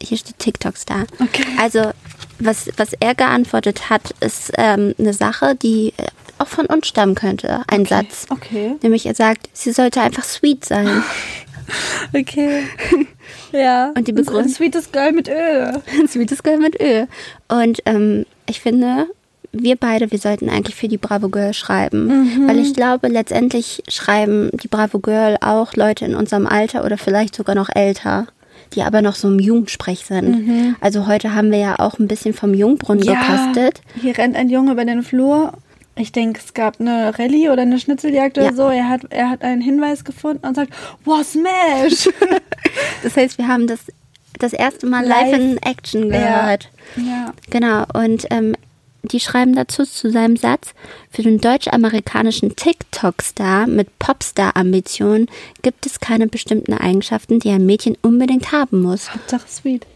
hier 0.00 0.16
steht 0.16 0.38
TikTok-Star. 0.38 1.06
Okay. 1.20 1.42
Also, 1.60 1.90
was, 2.38 2.70
was 2.76 2.92
er 3.00 3.16
geantwortet 3.16 3.90
hat, 3.90 4.14
ist 4.20 4.52
ähm, 4.56 4.94
eine 4.96 5.12
Sache, 5.12 5.56
die 5.56 5.92
auch 6.40 6.48
von 6.48 6.66
uns 6.66 6.86
stammen 6.88 7.14
könnte. 7.14 7.62
Ein 7.68 7.84
Satz. 7.86 8.26
Okay. 8.30 8.74
Nämlich, 8.82 9.06
er 9.06 9.14
sagt, 9.14 9.48
sie 9.52 9.72
sollte 9.72 10.00
einfach 10.00 10.24
sweet 10.24 10.64
sein. 10.64 11.02
Okay. 12.12 12.64
ja. 13.52 13.92
Und 13.96 14.08
die 14.08 14.12
Ein 14.12 14.16
Begründung- 14.16 14.48
sweetes 14.52 14.90
Girl 14.90 15.12
mit 15.12 15.28
Öl. 15.28 15.80
Ein 16.00 16.08
sweetes 16.08 16.42
Girl 16.42 16.58
mit 16.58 16.80
Öl. 16.80 17.06
Und 17.48 17.80
ähm, 17.86 18.26
ich 18.48 18.60
finde, 18.60 19.06
wir 19.52 19.76
beide, 19.76 20.10
wir 20.10 20.18
sollten 20.18 20.48
eigentlich 20.50 20.74
für 20.74 20.88
die 20.88 20.96
Bravo 20.98 21.28
Girl 21.28 21.54
schreiben. 21.54 22.06
Mhm. 22.06 22.48
Weil 22.48 22.58
ich 22.58 22.74
glaube, 22.74 23.06
letztendlich 23.06 23.84
schreiben 23.88 24.50
die 24.60 24.66
Bravo 24.68 24.98
Girl 24.98 25.36
auch 25.40 25.74
Leute 25.74 26.04
in 26.06 26.16
unserem 26.16 26.46
Alter 26.48 26.84
oder 26.84 26.98
vielleicht 26.98 27.36
sogar 27.36 27.54
noch 27.54 27.68
älter, 27.72 28.26
die 28.74 28.82
aber 28.82 29.00
noch 29.02 29.14
so 29.14 29.28
im 29.28 29.38
Jugendsprech 29.38 30.04
sind. 30.06 30.74
Also 30.80 31.06
heute 31.06 31.34
haben 31.34 31.52
wir 31.52 31.58
ja 31.58 31.78
auch 31.78 31.98
ein 32.00 32.08
bisschen 32.08 32.34
vom 32.34 32.52
Jungbrunnen 32.54 33.04
gekostet. 33.04 33.80
Hier 34.00 34.16
rennt 34.18 34.34
ein 34.36 34.48
Junge 34.48 34.72
über 34.72 34.84
den 34.84 35.02
Flur. 35.04 35.52
Ich 36.00 36.12
denke, 36.12 36.40
es 36.44 36.54
gab 36.54 36.80
eine 36.80 37.18
Rallye 37.18 37.50
oder 37.50 37.62
eine 37.62 37.78
Schnitzeljagd 37.78 38.36
Ja. 38.36 38.44
oder 38.44 38.54
so. 38.54 38.62
Er 38.68 38.88
hat, 38.88 39.02
er 39.10 39.28
hat 39.30 39.42
einen 39.42 39.60
Hinweis 39.60 40.04
gefunden 40.04 40.46
und 40.46 40.54
sagt, 40.54 40.72
wow, 41.04 41.24
Smash! 41.24 42.08
Das 43.02 43.16
heißt, 43.16 43.38
wir 43.38 43.48
haben 43.48 43.66
das 43.66 43.80
das 44.38 44.52
erste 44.52 44.86
Mal 44.86 45.04
live, 45.06 45.32
Live. 45.32 45.40
in 45.40 45.56
Action 45.58 46.08
gehört. 46.10 46.70
ja. 46.96 47.32
Genau, 47.50 47.84
und 47.94 48.26
ähm, 48.30 48.54
die 49.02 49.20
schreiben 49.20 49.54
dazu 49.54 49.84
zu 49.84 50.10
seinem 50.10 50.36
Satz, 50.36 50.72
für 51.10 51.22
den 51.22 51.38
deutsch-amerikanischen 51.40 52.54
TikTok-Star 52.56 53.66
mit 53.66 53.98
Popstar-Ambitionen 53.98 55.28
gibt 55.62 55.84
es 55.86 56.00
keine 56.00 56.26
bestimmten 56.26 56.74
Eigenschaften, 56.74 57.38
die 57.38 57.50
ein 57.50 57.66
Mädchen 57.66 57.96
unbedingt 58.02 58.52
haben 58.52 58.82
muss, 58.82 59.12
Hauptsache 59.14 59.48
sweet. 59.48 59.86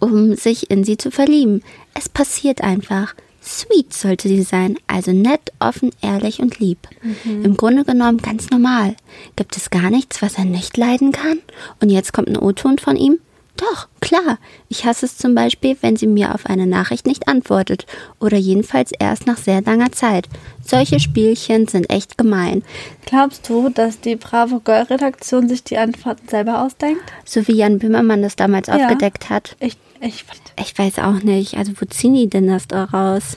um 0.00 0.34
sich 0.34 0.70
in 0.70 0.84
sie 0.84 0.96
zu 0.98 1.10
verlieben. 1.10 1.62
Es 1.94 2.08
passiert 2.08 2.62
einfach. 2.62 3.14
Sweet 3.48 3.94
sollte 3.94 4.28
sie 4.28 4.42
sein, 4.42 4.76
also 4.86 5.10
nett, 5.12 5.52
offen, 5.58 5.90
ehrlich 6.02 6.40
und 6.40 6.58
lieb. 6.60 6.86
Im 7.24 7.56
Grunde 7.56 7.82
genommen 7.84 8.18
ganz 8.18 8.50
normal. 8.50 8.94
Gibt 9.36 9.56
es 9.56 9.70
gar 9.70 9.88
nichts, 9.90 10.20
was 10.20 10.36
er 10.36 10.44
nicht 10.44 10.76
leiden 10.76 11.12
kann? 11.12 11.38
Und 11.80 11.88
jetzt 11.88 12.12
kommt 12.12 12.28
ein 12.28 12.36
O-Ton 12.36 12.76
von 12.78 12.96
ihm? 12.96 13.18
Doch, 13.56 13.88
klar. 14.00 14.38
Ich 14.68 14.84
hasse 14.84 15.06
es 15.06 15.16
zum 15.16 15.34
Beispiel, 15.34 15.76
wenn 15.80 15.96
sie 15.96 16.06
mir 16.06 16.32
auf 16.34 16.46
eine 16.46 16.66
Nachricht 16.66 17.06
nicht 17.06 17.26
antwortet. 17.26 17.86
Oder 18.20 18.36
jedenfalls 18.36 18.92
erst 18.96 19.26
nach 19.26 19.38
sehr 19.38 19.62
langer 19.62 19.90
Zeit. 19.92 20.28
Solche 20.64 21.00
Spielchen 21.00 21.66
sind 21.66 21.90
echt 21.90 22.16
gemein. 22.18 22.62
Glaubst 23.06 23.48
du, 23.48 23.68
dass 23.70 23.98
die 24.00 24.14
Bravo 24.14 24.60
Girl 24.60 24.82
Redaktion 24.82 25.48
sich 25.48 25.64
die 25.64 25.78
Antworten 25.78 26.28
selber 26.28 26.62
ausdenkt? 26.62 27.02
So 27.24 27.48
wie 27.48 27.56
Jan 27.56 27.78
Böhmermann 27.80 28.22
das 28.22 28.36
damals 28.36 28.68
Ja. 28.68 28.74
aufgedeckt 28.76 29.28
hat. 29.30 29.56
Ich, 29.58 29.76
ich, 30.00 30.24
Ich 30.58 30.78
weiß 30.78 30.98
auch 31.00 31.22
nicht. 31.22 31.56
Also 31.56 31.72
wo 31.80 31.86
ziehen 31.86 32.14
die 32.14 32.28
denn 32.28 32.46
das 32.46 32.68
da 32.68 32.84
raus? 32.84 33.36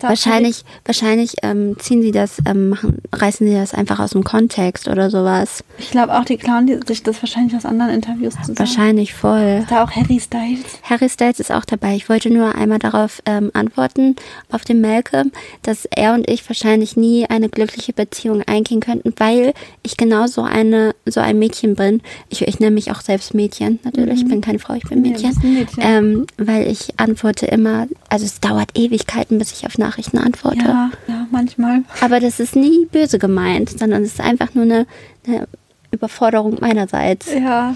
Wahrscheinlich, 0.00 0.64
wahrscheinlich 0.84 1.34
ähm, 1.42 1.76
ziehen 1.78 2.02
sie 2.02 2.12
das, 2.12 2.38
ähm, 2.46 2.70
machen, 2.70 2.98
reißen 3.12 3.46
sie 3.46 3.54
das 3.54 3.74
einfach 3.74 3.98
aus 3.98 4.10
dem 4.10 4.24
Kontext 4.24 4.88
oder 4.88 5.10
sowas. 5.10 5.64
Ich 5.78 5.90
glaube 5.90 6.14
auch, 6.18 6.24
die 6.24 6.36
klauen 6.36 6.66
die, 6.66 6.78
sich 6.86 7.02
das 7.02 7.22
wahrscheinlich 7.22 7.56
aus 7.56 7.64
anderen 7.64 7.92
Interviews 7.92 8.34
zusammen. 8.34 8.58
Wahrscheinlich 8.58 9.14
voll. 9.14 9.60
Ist 9.62 9.70
da 9.70 9.84
auch 9.84 9.90
Harry 9.90 10.20
Styles? 10.20 10.64
Harry 10.82 11.08
Styles 11.08 11.40
ist 11.40 11.52
auch 11.52 11.64
dabei. 11.64 11.94
Ich 11.96 12.08
wollte 12.08 12.30
nur 12.30 12.54
einmal 12.54 12.78
darauf 12.78 13.22
ähm, 13.26 13.50
antworten, 13.54 14.16
auf 14.50 14.64
den 14.64 14.80
Malcolm, 14.80 15.32
dass 15.62 15.86
er 15.90 16.14
und 16.14 16.28
ich 16.28 16.48
wahrscheinlich 16.48 16.96
nie 16.96 17.26
eine 17.28 17.48
glückliche 17.48 17.92
Beziehung 17.92 18.42
eingehen 18.46 18.80
könnten, 18.80 19.12
weil 19.16 19.52
ich 19.82 19.96
genau 19.96 20.26
so 20.26 20.42
eine, 20.42 20.94
so 21.04 21.20
ein 21.20 21.38
Mädchen 21.38 21.74
bin. 21.74 22.02
Ich, 22.28 22.42
ich 22.42 22.60
nenne 22.60 22.72
mich 22.74 22.90
auch 22.90 23.00
selbst 23.00 23.34
Mädchen, 23.34 23.78
natürlich. 23.84 24.22
Ich 24.22 24.28
bin 24.28 24.40
keine 24.40 24.58
Frau, 24.58 24.74
ich 24.74 24.84
bin 24.84 25.02
Nee, 25.02 25.10
Mädchen. 25.10 25.36
ein 25.42 25.54
Mädchen. 25.54 25.82
Ähm, 25.82 26.26
weil 26.38 26.66
ich 26.68 26.98
antworte 26.98 27.46
immer, 27.46 27.86
also 28.08 28.24
es 28.24 28.40
dauert 28.40 28.70
Ewigkeiten, 28.74 29.38
bis 29.38 29.52
ich 29.52 29.66
auf 29.66 29.75
Nachrichten 29.78 30.18
antworte. 30.18 30.64
Ja, 30.64 30.90
ja, 31.08 31.26
manchmal. 31.30 31.82
Aber 32.00 32.20
das 32.20 32.40
ist 32.40 32.56
nie 32.56 32.86
böse 32.90 33.18
gemeint, 33.18 33.78
sondern 33.78 34.02
es 34.02 34.14
ist 34.14 34.20
einfach 34.20 34.54
nur 34.54 34.64
eine, 34.64 34.86
eine 35.26 35.48
Überforderung 35.90 36.58
meinerseits. 36.60 37.32
Ja. 37.32 37.74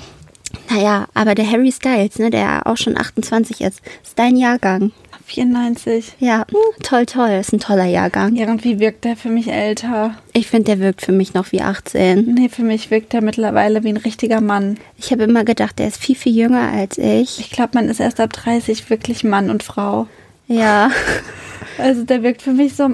Naja, 0.69 1.07
aber 1.15 1.35
der 1.35 1.51
Harry 1.51 1.73
Styles, 1.73 2.19
ne, 2.19 2.31
der 2.31 2.67
auch 2.67 2.77
schon 2.77 2.97
28 2.97 3.61
ist, 3.61 3.81
ist 4.03 4.19
dein 4.19 4.37
Jahrgang. 4.37 4.93
94. 5.31 6.15
Ja, 6.19 6.45
toll, 6.83 7.07
toll, 7.07 7.31
ist 7.41 7.53
ein 7.53 7.61
toller 7.61 7.85
Jahrgang. 7.85 8.35
Irgendwie 8.35 8.81
wirkt 8.81 9.07
er 9.07 9.17
für 9.17 9.29
mich 9.29 9.49
älter. 9.49 10.17
Ich 10.33 10.49
finde, 10.49 10.65
der 10.65 10.81
wirkt 10.81 11.03
für 11.03 11.13
mich 11.13 11.35
noch 11.35 11.53
wie 11.53 11.63
18. 11.63 12.35
Nee, 12.35 12.49
für 12.49 12.65
mich 12.65 12.91
wirkt 12.91 13.15
er 13.15 13.23
mittlerweile 13.23 13.85
wie 13.85 13.91
ein 13.91 13.97
richtiger 13.97 14.41
Mann. 14.41 14.79
Ich 14.97 15.13
habe 15.13 15.25
immer 15.25 15.45
gedacht, 15.45 15.79
der 15.79 15.89
ist 15.89 15.99
viel, 15.99 16.17
viel 16.17 16.37
jünger 16.37 16.73
als 16.73 16.99
ich. 16.99 17.39
Ich 17.39 17.51
glaube, 17.51 17.71
man 17.75 17.89
ist 17.89 18.01
erst 18.01 18.19
ab 18.19 18.33
30 18.33 18.91
wirklich 18.91 19.23
Mann 19.23 19.51
und 19.51 19.63
Frau. 19.63 20.09
Ja, 20.51 20.91
Also 21.79 22.05
der 22.05 22.23
wirkt 22.23 22.43
für 22.43 22.53
mich 22.53 22.75
so 22.75 22.89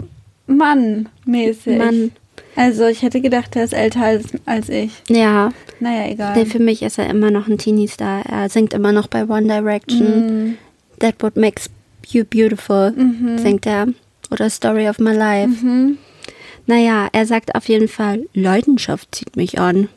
Mann-mäßig. 0.46 1.78
Mann. 1.78 2.12
Also 2.54 2.86
ich 2.86 3.02
hätte 3.02 3.20
gedacht, 3.20 3.54
der 3.54 3.64
ist 3.64 3.72
älter 3.74 4.02
als, 4.02 4.24
als 4.44 4.68
ich. 4.68 4.90
ja. 5.08 5.50
Naja, 5.78 6.08
egal. 6.10 6.34
Nee, 6.36 6.46
für 6.46 6.58
mich 6.58 6.80
ist 6.82 6.98
er 6.98 7.10
immer 7.10 7.30
noch 7.30 7.48
ein 7.48 7.58
Teenie-Star. 7.58 8.24
Er 8.26 8.48
singt 8.48 8.72
immer 8.72 8.92
noch 8.92 9.08
bei 9.08 9.24
One 9.28 9.46
Direction. 9.46 10.56
That 11.00 11.16
what 11.22 11.36
makes 11.36 11.68
you 12.08 12.24
beautiful, 12.24 12.94
singt 13.36 13.66
er. 13.66 13.88
Oder 14.30 14.48
Story 14.48 14.88
of 14.88 14.98
my 14.98 15.12
life. 15.12 15.52
Naja, 16.66 17.08
er 17.12 17.26
sagt 17.26 17.54
auf 17.54 17.68
jeden 17.68 17.88
Fall, 17.88 18.26
Leidenschaft 18.32 19.14
zieht 19.14 19.36
mich 19.36 19.58
an. 19.60 19.88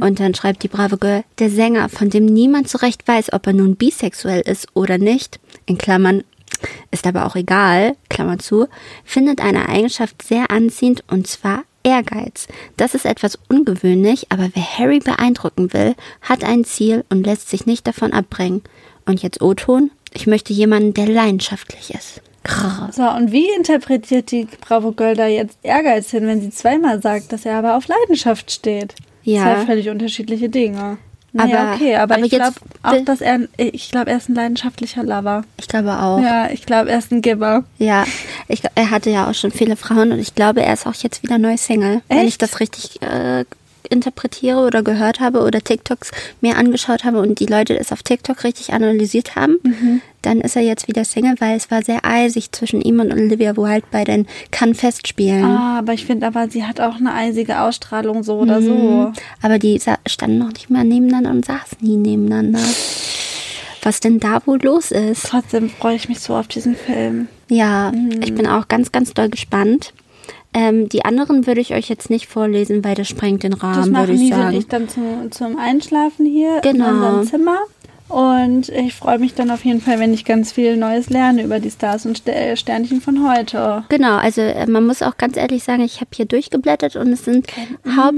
Und 0.00 0.18
dann 0.18 0.34
schreibt 0.34 0.64
die 0.64 0.68
brave 0.68 0.98
Girl, 0.98 1.22
der 1.38 1.48
Sänger, 1.50 1.88
von 1.88 2.10
dem 2.10 2.24
niemand 2.26 2.68
so 2.68 2.78
recht 2.78 3.06
weiß, 3.06 3.32
ob 3.32 3.46
er 3.46 3.52
nun 3.52 3.76
bisexuell 3.76 4.40
ist 4.40 4.66
oder 4.74 4.98
nicht, 4.98 5.38
in 5.66 5.78
Klammern, 5.78 6.24
ist 7.00 7.06
aber 7.06 7.24
auch 7.24 7.34
egal, 7.34 7.96
Klammer 8.10 8.38
zu, 8.38 8.66
findet 9.04 9.40
eine 9.40 9.70
Eigenschaft 9.70 10.22
sehr 10.22 10.50
anziehend 10.50 11.02
und 11.10 11.26
zwar 11.26 11.62
Ehrgeiz. 11.82 12.46
Das 12.76 12.94
ist 12.94 13.06
etwas 13.06 13.38
ungewöhnlich, 13.48 14.26
aber 14.28 14.50
wer 14.52 14.78
Harry 14.78 14.98
beeindrucken 14.98 15.72
will, 15.72 15.94
hat 16.20 16.44
ein 16.44 16.64
Ziel 16.64 17.06
und 17.08 17.24
lässt 17.24 17.48
sich 17.48 17.64
nicht 17.64 17.86
davon 17.86 18.12
abbringen. 18.12 18.60
Und 19.06 19.22
jetzt 19.22 19.40
O-Ton, 19.40 19.90
ich 20.12 20.26
möchte 20.26 20.52
jemanden, 20.52 20.92
der 20.92 21.06
leidenschaftlich 21.06 21.94
ist. 21.94 22.20
Grrr. 22.44 22.90
So, 22.92 23.08
und 23.08 23.32
wie 23.32 23.48
interpretiert 23.56 24.30
die 24.30 24.46
Bravo 24.60 24.92
Girl 24.92 25.14
da 25.14 25.26
jetzt 25.26 25.58
Ehrgeiz 25.62 26.10
hin, 26.10 26.26
wenn 26.26 26.42
sie 26.42 26.50
zweimal 26.50 27.00
sagt, 27.00 27.32
dass 27.32 27.46
er 27.46 27.56
aber 27.56 27.78
auf 27.78 27.88
Leidenschaft 27.88 28.50
steht? 28.50 28.94
Ja. 29.22 29.42
Zwei 29.44 29.66
völlig 29.66 29.88
unterschiedliche 29.88 30.50
Dinge. 30.50 30.98
Naja, 31.32 31.60
Aber- 31.62 31.74
okay, 31.74 31.96
aber, 31.96 32.14
aber 32.16 32.24
ich 32.24 32.30
glaube 32.30 32.54
auch, 32.82 33.04
dass 33.04 33.20
er, 33.20 33.40
ich 33.56 33.90
glaube, 33.90 34.10
er 34.10 34.16
ist 34.16 34.28
ein 34.28 34.34
leidenschaftlicher 34.34 35.02
Lover. 35.04 35.44
Ich 35.58 35.68
glaube 35.68 35.92
auch. 35.98 36.20
Ja, 36.20 36.50
ich 36.50 36.66
glaube, 36.66 36.90
er 36.90 36.98
ist 36.98 37.12
ein 37.12 37.22
Giver. 37.22 37.64
Ja, 37.78 38.04
ich, 38.48 38.62
er 38.74 38.90
hatte 38.90 39.10
ja 39.10 39.30
auch 39.30 39.34
schon 39.34 39.52
viele 39.52 39.76
Frauen 39.76 40.10
und 40.12 40.18
ich 40.18 40.34
glaube, 40.34 40.62
er 40.62 40.72
ist 40.72 40.86
auch 40.86 40.94
jetzt 40.94 41.22
wieder 41.22 41.38
neu 41.38 41.56
Single. 41.56 42.02
Wenn 42.08 42.18
ich 42.22 42.24
Echt? 42.34 42.42
das 42.42 42.58
richtig 42.60 43.00
äh, 43.02 43.44
interpretiere 43.90 44.58
oder 44.64 44.82
gehört 44.82 45.20
habe 45.20 45.40
oder 45.42 45.60
TikToks 45.60 46.10
mir 46.40 46.56
angeschaut 46.56 47.04
habe 47.04 47.20
und 47.20 47.40
die 47.40 47.46
Leute 47.46 47.78
es 47.78 47.92
auf 47.92 48.02
TikTok 48.02 48.44
richtig 48.44 48.72
analysiert 48.72 49.36
haben, 49.36 49.58
Mhm. 49.62 50.00
dann 50.22 50.40
ist 50.40 50.54
er 50.56 50.62
jetzt 50.62 50.86
wieder 50.88 51.04
Single, 51.04 51.34
weil 51.40 51.56
es 51.56 51.70
war 51.70 51.82
sehr 51.82 52.04
eisig 52.04 52.52
zwischen 52.52 52.80
ihm 52.82 53.00
und 53.00 53.12
Olivia 53.12 53.56
Wilde 53.56 53.86
bei 53.90 54.04
den 54.04 54.26
Cannes-Festspielen. 54.50 55.44
Ah, 55.44 55.78
aber 55.78 55.92
ich 55.94 56.04
finde 56.06 56.26
aber, 56.26 56.48
sie 56.48 56.64
hat 56.64 56.80
auch 56.80 56.96
eine 56.96 57.12
eisige 57.14 57.60
Ausstrahlung, 57.60 58.22
so 58.22 58.38
oder 58.38 58.60
Mhm. 58.60 58.64
so. 58.64 59.12
Aber 59.42 59.58
die 59.58 59.80
standen 60.06 60.38
noch 60.38 60.48
nicht 60.52 60.70
mal 60.70 60.84
nebeneinander 60.84 61.30
und 61.30 61.44
saßen 61.44 61.78
nie 61.80 61.96
nebeneinander. 61.96 62.60
Was 63.82 64.00
denn 64.00 64.20
da 64.20 64.42
wohl 64.46 64.60
los 64.62 64.90
ist? 64.90 65.24
Trotzdem 65.26 65.70
freue 65.70 65.96
ich 65.96 66.08
mich 66.08 66.20
so 66.20 66.34
auf 66.36 66.48
diesen 66.48 66.76
Film. 66.76 67.28
Ja, 67.48 67.90
Mhm. 67.92 68.20
ich 68.22 68.34
bin 68.34 68.46
auch 68.46 68.68
ganz, 68.68 68.92
ganz 68.92 69.14
doll 69.14 69.30
gespannt. 69.30 69.92
Ähm, 70.52 70.88
die 70.88 71.04
anderen 71.04 71.46
würde 71.46 71.60
ich 71.60 71.74
euch 71.74 71.88
jetzt 71.88 72.10
nicht 72.10 72.26
vorlesen, 72.26 72.82
weil 72.84 72.94
das 72.96 73.08
sprengt 73.08 73.42
den 73.44 73.52
Das 73.52 73.62
Rahmen, 73.62 73.76
würde 73.86 73.90
machen 73.92 74.14
ich 74.14 74.20
Nise 74.20 74.34
und 74.34 74.40
sagen. 74.42 74.56
ich 74.56 74.66
dann 74.68 74.88
zum, 74.88 75.30
zum 75.30 75.58
Einschlafen 75.58 76.26
hier 76.26 76.60
Genau. 76.62 76.88
in 76.88 76.94
unserem 76.96 77.26
Zimmer. 77.26 77.58
Und 78.08 78.70
ich 78.70 78.92
freue 78.96 79.20
mich 79.20 79.34
dann 79.34 79.52
auf 79.52 79.64
jeden 79.64 79.80
Fall, 79.80 80.00
wenn 80.00 80.12
ich 80.12 80.24
ganz 80.24 80.50
viel 80.50 80.76
Neues 80.76 81.10
lerne 81.10 81.44
über 81.44 81.60
die 81.60 81.70
Stars 81.70 82.06
und 82.06 82.18
Ster- 82.18 82.56
Sternchen 82.56 83.00
von 83.00 83.30
heute. 83.30 83.84
Genau, 83.88 84.16
also 84.16 84.40
äh, 84.40 84.66
man 84.66 84.84
muss 84.84 85.00
auch 85.02 85.16
ganz 85.16 85.36
ehrlich 85.36 85.62
sagen, 85.62 85.82
ich 85.84 86.00
habe 86.00 86.10
hier 86.16 86.24
durchgeblättert 86.24 86.96
und 86.96 87.12
es 87.12 87.24
sind 87.24 87.46
hau 87.86 88.10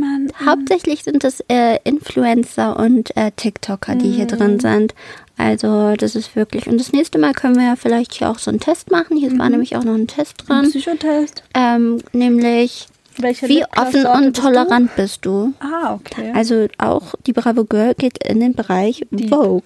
hauptsächlich 0.46 1.02
sind 1.04 1.24
es 1.24 1.40
äh, 1.48 1.76
Influencer 1.84 2.78
und 2.78 3.14
äh, 3.18 3.32
TikToker, 3.36 3.96
die 3.96 4.08
hier 4.12 4.24
drin 4.24 4.60
sind. 4.60 4.94
Also 5.42 5.94
das 5.96 6.14
ist 6.14 6.36
wirklich. 6.36 6.68
Und 6.68 6.78
das 6.78 6.92
nächste 6.92 7.18
Mal 7.18 7.32
können 7.32 7.56
wir 7.56 7.64
ja 7.64 7.76
vielleicht 7.76 8.14
hier 8.14 8.30
auch 8.30 8.38
so 8.38 8.50
einen 8.50 8.60
Test 8.60 8.90
machen. 8.92 9.16
Hier 9.16 9.36
war 9.38 9.48
nämlich 9.50 9.74
auch 9.74 9.82
noch 9.82 9.94
ein 9.94 10.06
Test 10.06 10.34
dran. 10.46 10.66
Psychotest. 10.70 11.42
Ähm, 11.54 11.98
nämlich, 12.12 12.86
Welche 13.18 13.48
wie 13.48 13.64
offen 13.76 14.06
und 14.06 14.22
bist 14.26 14.38
du? 14.38 14.42
tolerant 14.42 14.94
bist 14.94 15.26
du? 15.26 15.52
Ah, 15.58 15.94
okay. 15.94 16.30
Also 16.34 16.68
auch 16.78 17.14
die 17.26 17.32
Bravo 17.32 17.64
Girl 17.64 17.94
geht 17.94 18.24
in 18.24 18.38
den 18.38 18.54
Bereich 18.54 19.04
Vogue. 19.28 19.62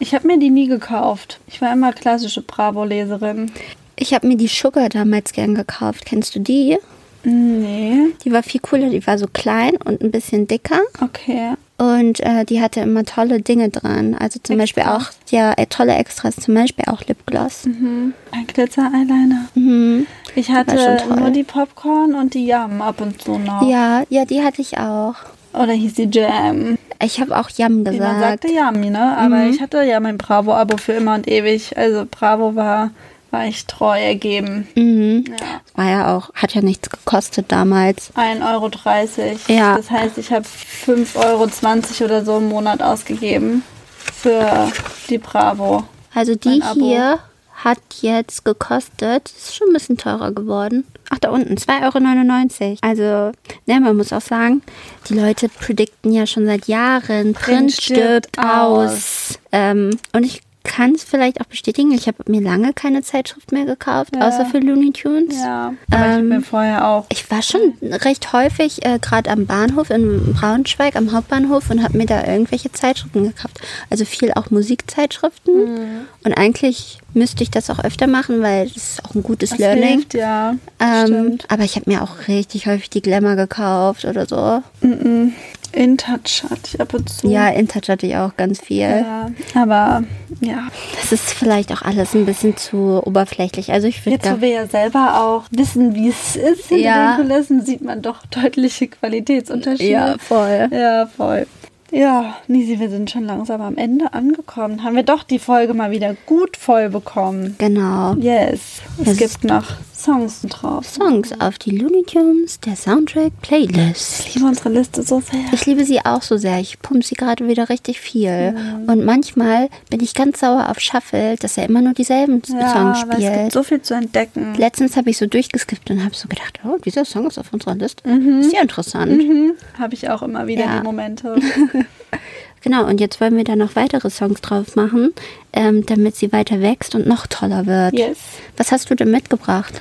Ich 0.00 0.14
habe 0.14 0.26
mir 0.26 0.38
die 0.38 0.50
nie 0.50 0.66
gekauft. 0.68 1.40
Ich 1.46 1.62
war 1.62 1.72
immer 1.72 1.92
klassische 1.94 2.42
Bravo-Leserin. 2.42 3.50
Ich 3.96 4.12
habe 4.14 4.28
mir 4.28 4.36
die 4.36 4.46
Sugar 4.48 4.88
damals 4.90 5.32
gern 5.32 5.54
gekauft. 5.54 6.04
Kennst 6.04 6.34
du 6.36 6.40
die? 6.40 6.76
Nee, 7.24 8.12
Die 8.24 8.32
war 8.32 8.42
viel 8.42 8.60
cooler. 8.60 8.90
Die 8.90 9.04
war 9.06 9.18
so 9.18 9.26
klein 9.32 9.76
und 9.84 10.02
ein 10.02 10.10
bisschen 10.10 10.46
dicker. 10.46 10.80
okay. 11.00 11.54
Und 11.78 12.18
äh, 12.20 12.44
die 12.44 12.60
hatte 12.60 12.80
immer 12.80 13.04
tolle 13.04 13.40
Dinge 13.40 13.68
dran. 13.68 14.16
Also 14.18 14.40
zum 14.42 14.58
Beispiel 14.58 14.82
auch, 14.82 15.10
ja, 15.30 15.52
äh, 15.56 15.66
tolle 15.66 15.94
Extras, 15.94 16.34
zum 16.36 16.54
Beispiel 16.54 16.84
auch 16.88 17.02
Lipgloss. 17.06 17.66
Ein 17.66 18.46
Glitzer-Eyeliner. 18.48 19.46
Mhm. 19.54 20.06
Ich 20.34 20.50
hatte 20.50 21.04
nur 21.16 21.30
die 21.30 21.44
Popcorn 21.44 22.14
und 22.14 22.34
die 22.34 22.46
Yum 22.46 22.82
ab 22.82 23.00
und 23.00 23.22
zu 23.22 23.38
noch. 23.38 23.68
Ja, 23.68 24.02
ja, 24.10 24.24
die 24.24 24.42
hatte 24.42 24.60
ich 24.60 24.76
auch. 24.76 25.14
Oder 25.52 25.72
hieß 25.72 25.94
die 25.94 26.08
Jam. 26.10 26.76
Ich 27.02 27.20
habe 27.20 27.36
auch 27.38 27.48
Man 27.58 27.84
gesagt. 27.84 28.20
sagte 28.20 28.48
Yummy, 28.48 28.90
ne? 28.90 29.16
Aber 29.16 29.44
ich 29.44 29.60
hatte 29.60 29.82
ja 29.84 30.00
mein 30.00 30.18
Bravo-Abo 30.18 30.76
für 30.78 30.92
immer 30.92 31.14
und 31.14 31.28
ewig. 31.28 31.76
Also 31.78 32.06
Bravo 32.10 32.56
war, 32.56 32.90
war 33.30 33.46
ich 33.46 33.66
treu 33.66 33.98
ergeben. 33.98 34.68
Mhm. 34.74 35.24
Ja. 35.28 35.60
War 35.74 35.90
ja 35.90 36.16
auch, 36.16 36.32
hat 36.34 36.54
ja 36.54 36.62
nichts 36.62 36.90
gekostet 36.90 37.46
damals. 37.48 38.12
1,30 38.14 38.52
Euro. 38.52 39.38
Ja. 39.48 39.76
Das 39.76 39.90
heißt, 39.90 40.18
ich 40.18 40.32
habe 40.32 40.44
5,20 40.86 41.16
Euro 41.24 42.04
oder 42.04 42.24
so 42.24 42.38
im 42.38 42.48
Monat 42.48 42.82
ausgegeben 42.82 43.62
für 43.96 44.70
die 45.08 45.18
Bravo. 45.18 45.84
Also 46.14 46.34
die 46.34 46.62
hier 46.74 47.18
hat 47.64 47.78
jetzt 48.00 48.44
gekostet, 48.44 49.30
ist 49.30 49.56
schon 49.56 49.68
ein 49.68 49.72
bisschen 49.72 49.96
teurer 49.96 50.30
geworden. 50.32 50.84
Ach, 51.10 51.18
da 51.18 51.30
unten, 51.30 51.54
2,99 51.54 52.60
Euro. 52.62 52.78
Also, 52.82 53.32
ne, 53.66 53.80
man 53.80 53.96
muss 53.96 54.12
auch 54.12 54.20
sagen, 54.20 54.62
die 55.08 55.14
Leute 55.14 55.48
predikten 55.48 56.12
ja 56.12 56.26
schon 56.26 56.46
seit 56.46 56.68
Jahren, 56.68 57.32
Print 57.32 57.72
stirbt 57.72 58.36
stirbt 58.36 58.38
aus. 58.38 59.38
Ähm, 59.50 59.98
und 60.12 60.24
ich 60.24 60.42
kann 60.68 60.92
es 60.94 61.02
vielleicht 61.02 61.40
auch 61.40 61.46
bestätigen, 61.46 61.90
ich 61.92 62.06
habe 62.06 62.18
mir 62.30 62.40
lange 62.40 62.72
keine 62.74 63.02
Zeitschrift 63.02 63.50
mehr 63.52 63.64
gekauft, 63.64 64.14
Ja. 64.14 64.28
außer 64.28 64.44
für 64.46 64.58
Looney 64.58 64.92
Tunes. 64.92 65.34
Ja. 65.34 65.72
Aber 65.90 66.10
ich 66.10 66.16
Ähm, 66.18 66.28
mir 66.28 66.40
vorher 66.42 66.86
auch. 66.86 67.06
Ich 67.08 67.28
war 67.30 67.42
schon 67.42 67.74
recht 67.82 68.32
häufig 68.32 68.84
äh, 68.84 68.98
gerade 69.00 69.30
am 69.30 69.46
Bahnhof 69.46 69.90
in 69.90 70.34
Braunschweig, 70.34 70.94
am 70.94 71.12
Hauptbahnhof 71.12 71.70
und 71.70 71.82
habe 71.82 71.96
mir 71.96 72.06
da 72.06 72.24
irgendwelche 72.26 72.70
Zeitschriften 72.70 73.24
gekauft. 73.24 73.58
Also 73.90 74.04
viel 74.04 74.32
auch 74.34 74.50
Musikzeitschriften. 74.50 75.54
Mhm. 75.74 75.88
Und 76.24 76.34
eigentlich 76.34 76.98
müsste 77.14 77.42
ich 77.42 77.50
das 77.50 77.70
auch 77.70 77.82
öfter 77.82 78.06
machen, 78.06 78.42
weil 78.42 78.66
das 78.68 78.76
ist 78.76 79.04
auch 79.04 79.14
ein 79.14 79.22
gutes 79.22 79.50
Das 79.50 79.58
Learning. 79.58 79.82
hilft, 80.00 80.14
ja. 80.14 80.54
Ähm, 80.78 81.06
Stimmt. 81.06 81.44
aber 81.48 81.64
ich 81.64 81.76
habe 81.76 81.90
mir 81.90 82.02
auch 82.02 82.28
richtig 82.28 82.66
häufig 82.66 82.90
die 82.90 83.00
Glamour 83.02 83.34
gekauft 83.36 84.04
oder 84.04 84.26
so. 84.26 84.62
In 84.82 85.32
Touch 85.72 86.44
hatte 86.50 86.60
ich 86.66 86.80
ab 86.80 86.94
und 86.94 87.08
zu. 87.08 87.28
Ja, 87.28 87.48
InTouch 87.48 87.88
hatte 87.88 88.06
ich 88.06 88.16
auch 88.16 88.36
ganz 88.36 88.60
viel. 88.60 88.78
Ja, 88.80 89.30
aber 89.54 90.02
ja. 90.40 90.68
Das 91.00 91.12
ist 91.12 91.32
vielleicht 91.32 91.72
auch 91.72 91.82
alles 91.82 92.14
ein 92.14 92.24
bisschen 92.26 92.56
zu 92.56 93.00
oberflächlich. 93.04 93.70
Also 93.72 93.86
ich 93.86 94.04
würde 94.04 94.16
Jetzt, 94.16 94.30
wo 94.36 94.40
wir 94.40 94.48
ja 94.48 94.66
selber 94.66 95.20
auch 95.20 95.44
wissen, 95.50 95.94
wie 95.94 96.08
es 96.08 96.36
ist 96.36 96.66
hinter 96.68 96.84
Ja. 96.84 97.16
den 97.16 97.28
Kulissen, 97.28 97.64
sieht 97.64 97.82
man 97.82 98.02
doch 98.02 98.24
deutliche 98.26 98.88
Qualitätsunterschiede. 98.88 99.90
Ja, 99.90 100.16
voll. 100.18 100.68
Ja, 100.72 101.06
voll. 101.06 101.46
Ja, 101.90 102.36
Nisi, 102.48 102.78
wir 102.80 102.90
sind 102.90 103.10
schon 103.10 103.24
langsam 103.24 103.62
am 103.62 103.76
Ende 103.78 104.12
angekommen. 104.12 104.84
Haben 104.84 104.96
wir 104.96 105.04
doch 105.04 105.22
die 105.22 105.38
Folge 105.38 105.72
mal 105.72 105.90
wieder 105.90 106.14
gut 106.26 106.56
voll 106.58 106.90
bekommen. 106.90 107.54
Genau. 107.58 108.14
Yes. 108.14 108.60
Es 109.00 109.08
Es- 109.12 109.16
gibt 109.18 109.44
noch 109.44 109.64
Songs 109.98 110.42
drauf. 110.42 110.86
Songs 110.86 111.32
auf 111.40 111.58
die 111.58 111.76
Looney 111.76 112.04
Tunes, 112.04 112.60
der 112.60 112.76
Soundtrack 112.76 113.32
Playlist. 113.42 114.26
Ich 114.28 114.34
liebe 114.36 114.46
unsere 114.46 114.68
Liste 114.68 115.02
so 115.02 115.20
sehr. 115.20 115.40
Ich 115.52 115.66
liebe 115.66 115.84
sie 115.84 115.98
auch 116.04 116.22
so 116.22 116.36
sehr. 116.36 116.60
Ich 116.60 116.78
pumpe 116.80 117.04
sie 117.04 117.16
gerade 117.16 117.48
wieder 117.48 117.68
richtig 117.68 118.00
viel. 118.00 118.54
Und 118.86 119.04
manchmal 119.04 119.68
bin 119.90 120.00
ich 120.00 120.14
ganz 120.14 120.38
sauer 120.38 120.68
auf 120.70 120.78
Shuffle, 120.78 121.34
dass 121.36 121.58
er 121.58 121.64
immer 121.68 121.80
nur 121.82 121.94
dieselben 121.94 122.40
ja, 122.46 122.72
Songs 122.72 123.02
aber 123.02 123.12
es 123.14 123.18
gibt 123.18 123.32
spielt. 123.34 123.52
so 123.52 123.62
viel 123.64 123.82
zu 123.82 123.94
entdecken. 123.94 124.54
Letztens 124.56 124.96
habe 124.96 125.10
ich 125.10 125.18
so 125.18 125.26
durchgeskippt 125.26 125.90
und 125.90 126.04
habe 126.04 126.14
so 126.14 126.28
gedacht, 126.28 126.60
oh, 126.64 126.78
dieser 126.84 127.04
Song 127.04 127.26
ist 127.26 127.38
auf 127.38 127.52
unserer 127.52 127.74
Liste. 127.74 128.08
Ist 128.08 128.52
ja 128.52 128.62
interessant. 128.62 129.10
Mhm. 129.10 129.54
Habe 129.78 129.94
ich 129.94 130.08
auch 130.10 130.22
immer 130.22 130.46
wieder 130.46 130.64
Ja. 130.64 130.78
die 130.78 130.84
Momente. 130.84 131.34
Genau, 132.62 132.86
und 132.86 133.00
jetzt 133.00 133.20
wollen 133.20 133.36
wir 133.36 133.44
da 133.44 133.56
noch 133.56 133.76
weitere 133.76 134.10
Songs 134.10 134.40
drauf 134.40 134.76
machen, 134.76 135.12
ähm, 135.52 135.86
damit 135.86 136.16
sie 136.16 136.32
weiter 136.32 136.60
wächst 136.60 136.94
und 136.94 137.06
noch 137.06 137.26
toller 137.26 137.66
wird. 137.66 137.98
yes. 137.98 138.18
Was 138.56 138.72
hast 138.72 138.90
du 138.90 138.94
denn 138.94 139.10
mitgebracht? 139.10 139.80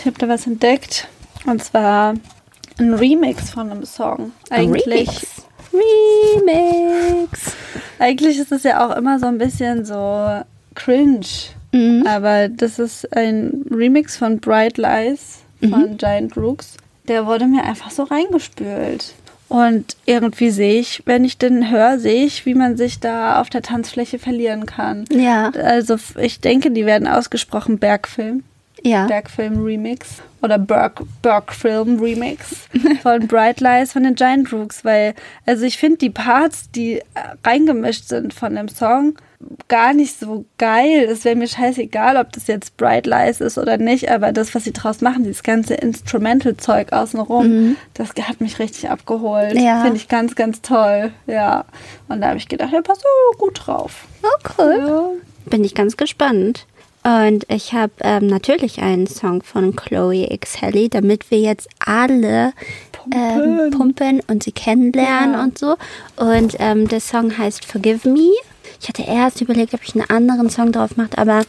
Ich 0.00 0.06
habe 0.06 0.18
da 0.18 0.28
was 0.28 0.46
entdeckt. 0.46 1.08
Und 1.46 1.62
zwar 1.62 2.14
ein 2.78 2.94
Remix 2.94 3.50
von 3.50 3.70
einem 3.70 3.84
Song. 3.84 4.32
Eigentlich, 4.50 4.86
Remix. 4.86 5.46
Remix. 5.72 7.52
eigentlich 7.98 8.38
ist 8.38 8.52
es 8.52 8.62
ja 8.62 8.86
auch 8.86 8.96
immer 8.96 9.18
so 9.18 9.26
ein 9.26 9.38
bisschen 9.38 9.84
so 9.84 10.42
cringe. 10.74 11.26
Mhm. 11.72 12.06
Aber 12.06 12.48
das 12.48 12.78
ist 12.78 13.12
ein 13.16 13.64
Remix 13.70 14.16
von 14.16 14.38
Bright 14.40 14.78
Lies 14.78 15.40
von 15.60 15.96
Giant 15.96 16.36
Rooks. 16.36 16.76
Der 17.08 17.26
wurde 17.26 17.46
mir 17.46 17.64
einfach 17.64 17.90
so 17.90 18.04
reingespült. 18.04 19.14
Und 19.48 19.96
irgendwie 20.06 20.50
sehe 20.50 20.80
ich, 20.80 21.02
wenn 21.06 21.24
ich 21.24 21.38
den 21.38 21.70
höre, 21.70 21.98
sehe 21.98 22.24
ich, 22.24 22.46
wie 22.46 22.54
man 22.54 22.76
sich 22.76 22.98
da 22.98 23.40
auf 23.40 23.48
der 23.48 23.62
Tanzfläche 23.62 24.18
verlieren 24.18 24.66
kann. 24.66 25.04
Ja. 25.10 25.50
Also 25.50 25.96
ich 26.20 26.40
denke, 26.40 26.72
die 26.72 26.84
werden 26.84 27.06
ausgesprochen 27.06 27.78
Bergfilm. 27.78 28.42
Ja. 28.86 29.06
Bergfilm 29.06 29.64
Remix 29.64 30.22
oder 30.42 30.58
Berg, 30.58 31.02
Bergfilm 31.22 31.98
Remix 31.98 32.68
von 33.02 33.26
Bright 33.28 33.60
Lies 33.60 33.92
von 33.92 34.04
den 34.04 34.14
Giant 34.14 34.52
Rooks, 34.52 34.84
weil 34.84 35.14
also 35.44 35.64
ich 35.64 35.76
finde 35.78 35.98
die 35.98 36.10
Parts, 36.10 36.70
die 36.70 36.98
äh, 36.98 37.02
reingemischt 37.44 38.08
sind 38.08 38.32
von 38.32 38.54
dem 38.54 38.68
Song, 38.68 39.16
gar 39.68 39.92
nicht 39.92 40.18
so 40.18 40.44
geil. 40.58 41.08
Es 41.10 41.24
wäre 41.24 41.36
mir 41.36 41.48
scheißegal, 41.48 42.16
ob 42.16 42.32
das 42.32 42.46
jetzt 42.46 42.76
Bright 42.76 43.06
Lies 43.06 43.40
ist 43.40 43.58
oder 43.58 43.76
nicht, 43.76 44.10
aber 44.10 44.32
das, 44.32 44.54
was 44.54 44.64
sie 44.64 44.72
draus 44.72 45.00
machen, 45.00 45.24
dieses 45.24 45.42
ganze 45.42 45.74
Instrumental-Zeug 45.74 46.92
außenrum, 46.92 47.76
das 47.94 48.10
hat 48.22 48.40
mich 48.40 48.58
richtig 48.58 48.88
abgeholt. 48.88 49.54
Mhm. 49.54 49.60
Ja. 49.60 49.82
Finde 49.82 49.96
ich 49.96 50.08
ganz, 50.08 50.34
ganz 50.34 50.62
toll. 50.62 51.12
Ja. 51.26 51.64
Und 52.08 52.20
da 52.20 52.28
habe 52.28 52.38
ich 52.38 52.48
gedacht, 52.48 52.72
ja, 52.72 52.82
pass 52.82 53.00
so 53.00 53.38
gut 53.38 53.66
drauf. 53.66 54.06
Oh, 54.22 54.48
cool. 54.58 54.84
Ja. 54.86 55.50
Bin 55.50 55.64
ich 55.64 55.74
ganz 55.74 55.96
gespannt. 55.96 56.66
Und 57.06 57.44
ich 57.48 57.72
habe 57.72 57.92
ähm, 58.00 58.26
natürlich 58.26 58.80
einen 58.82 59.06
Song 59.06 59.40
von 59.42 59.76
Chloe 59.76 60.26
X 60.32 60.60
Helly, 60.60 60.88
damit 60.88 61.30
wir 61.30 61.38
jetzt 61.38 61.68
alle 61.78 62.52
ähm, 63.14 63.70
Pumpen. 63.70 63.70
pumpen 63.70 64.20
und 64.26 64.42
sie 64.42 64.50
kennenlernen 64.50 65.34
Ja. 65.34 65.42
und 65.44 65.56
so. 65.56 65.76
Und 66.16 66.56
ähm, 66.58 66.88
der 66.88 66.98
Song 66.98 67.38
heißt 67.38 67.64
Forgive 67.64 68.08
Me. 68.08 68.32
Ich 68.80 68.88
hatte 68.88 69.04
erst 69.04 69.40
überlegt, 69.40 69.72
ob 69.74 69.84
ich 69.84 69.94
einen 69.94 70.10
anderen 70.10 70.50
Song 70.50 70.72
drauf 70.72 70.96
mache, 70.96 71.16
aber 71.16 71.42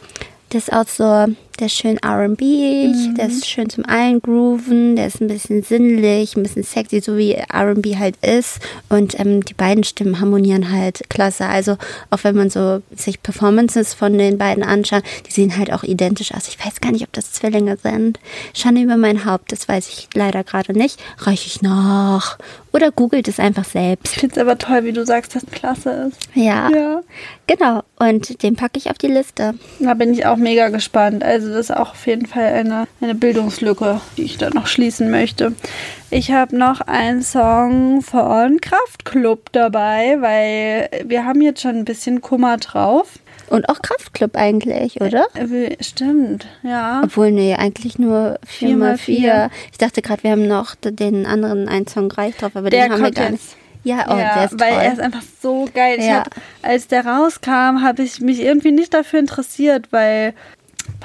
das 0.50 0.68
ist 0.68 0.74
auch 0.74 0.88
so, 0.88 1.34
der 1.60 1.68
ist 1.68 1.76
schön 1.78 1.98
R&B, 1.98 2.88
Mhm. 2.88 3.16
der 3.16 3.28
ist 3.28 3.48
schön 3.48 3.70
zum 3.70 3.86
Eingrooven, 3.86 4.96
der 4.96 5.08
ist 5.08 5.22
ein 5.22 5.28
bisschen 5.28 5.64
sinnlich, 5.64 6.36
ein 6.36 6.44
bisschen 6.44 6.64
sexy, 6.64 7.00
so 7.02 7.18
wie 7.18 7.34
R&B 7.34 7.98
halt 7.98 8.16
ist. 8.26 8.60
Und 8.90 9.20
ähm, 9.20 9.44
die 9.44 9.54
beiden 9.54 9.84
Stimmen 9.84 10.20
harmonieren 10.20 10.72
halt 10.72 11.02
klasse. 11.10 11.46
Also 11.48 11.78
auch 12.10 12.24
wenn 12.24 12.36
man 12.36 12.50
so 12.50 12.82
sich 12.96 13.22
Performances 13.22 13.94
von 13.94 14.18
den 14.18 14.38
beiden 14.38 14.64
anschaut, 14.64 15.04
die 15.28 15.32
sehen 15.32 15.58
halt 15.58 15.72
auch 15.72 15.84
identisch 15.84 16.34
aus. 16.34 16.48
Ich 16.48 16.64
weiß 16.64 16.82
gar 16.82 16.92
nicht, 16.92 17.04
ob 17.04 17.14
das 17.14 17.32
Zwillinge 17.32 17.78
sind. 17.78 18.20
Schande 18.54 18.82
über 18.82 18.98
mein 18.98 19.26
Haupt, 19.26 19.52
das 19.52 19.68
weiß 19.68 19.88
ich 19.90 20.10
leider 20.14 20.44
gerade 20.44 20.74
nicht. 20.74 21.00
Reiche 21.20 21.48
ich 21.48 21.62
nach. 21.62 22.38
Oder 22.74 22.92
googelt 22.92 23.28
es 23.28 23.40
einfach 23.40 23.66
selbst. 23.66 24.14
Ich 24.14 24.20
finde 24.20 24.36
es 24.36 24.42
aber 24.42 24.58
toll, 24.58 24.84
wie 24.84 24.92
du 24.94 25.06
sagst, 25.06 25.36
dass 25.36 25.44
es 25.44 25.52
klasse 25.52 26.10
ist. 26.12 26.18
Ja, 26.36 26.70
Ja. 26.70 27.02
genau. 27.48 27.82
Und 27.98 28.44
den 28.44 28.56
packe 28.56 28.78
ich 28.78 28.90
auf 28.92 28.98
die 29.00 29.08
Liste. 29.08 29.56
Da 29.80 29.94
bin 29.96 30.14
ich 30.14 30.26
auch 30.28 30.36
mega 30.36 30.70
gespannt. 30.70 31.24
Also 31.24 31.47
das 31.48 31.70
ist 31.70 31.76
auch 31.76 31.92
auf 31.92 32.08
jeden 32.08 32.26
Fall 32.26 32.46
eine, 32.46 32.88
eine 33.02 33.16
Bildungslücke, 33.16 34.02
die 34.18 34.24
ich 34.24 34.38
da 34.38 34.50
noch 34.50 34.68
schließen 34.68 35.10
möchte. 35.10 35.54
Ich 36.10 36.32
habe 36.32 36.58
noch 36.58 36.82
einen 36.82 37.22
Song 37.22 38.02
von 38.02 38.62
Kraftklub 38.62 39.52
dabei, 39.52 40.18
weil 40.20 40.90
wir 41.06 41.26
haben 41.26 41.42
jetzt 41.42 41.62
schon 41.62 41.76
ein 41.76 41.86
bisschen 41.86 42.22
Kummer 42.22 42.58
drauf. 42.58 43.20
Und 43.50 43.70
auch 43.70 43.82
Kraftclub 43.82 44.36
eigentlich, 44.36 45.00
oder? 45.00 45.28
Äh, 45.36 45.82
Stimmt, 45.82 46.48
ja. 46.64 47.02
Obwohl, 47.04 47.32
nee, 47.32 47.56
eigentlich 47.56 47.98
nur 47.98 48.40
4x4. 48.60 48.76
mal 48.76 48.98
vier. 48.98 49.50
Ich 49.72 49.78
dachte 49.78 50.02
gerade, 50.02 50.24
wir 50.24 50.32
haben 50.32 50.48
noch 50.48 50.76
den 50.76 51.26
anderen 51.26 51.70
einen 51.70 51.88
Song 51.88 52.12
reicht 52.12 52.42
drauf, 52.42 52.52
aber 52.56 52.70
Der 52.70 52.86
den 52.86 52.94
haben 52.94 53.04
wir 53.04 53.12
gar 53.12 53.30
nicht. 53.30 53.56
Ja, 53.84 54.06
oh, 54.10 54.16
der 54.16 54.44
ist 54.44 54.60
weil 54.60 54.74
toll. 54.74 54.82
er 54.82 54.94
ist 54.94 55.00
einfach 55.00 55.22
so 55.42 55.70
geil. 55.74 56.00
Ja. 56.02 56.20
hab, 56.20 56.36
als 56.62 56.88
der 56.88 57.06
rauskam, 57.06 57.82
habe 57.82 58.04
ich 58.04 58.20
mich 58.20 58.42
irgendwie 58.42 58.74
nicht 58.74 58.94
dafür 58.94 59.20
interessiert, 59.20 59.88
weil, 59.92 60.34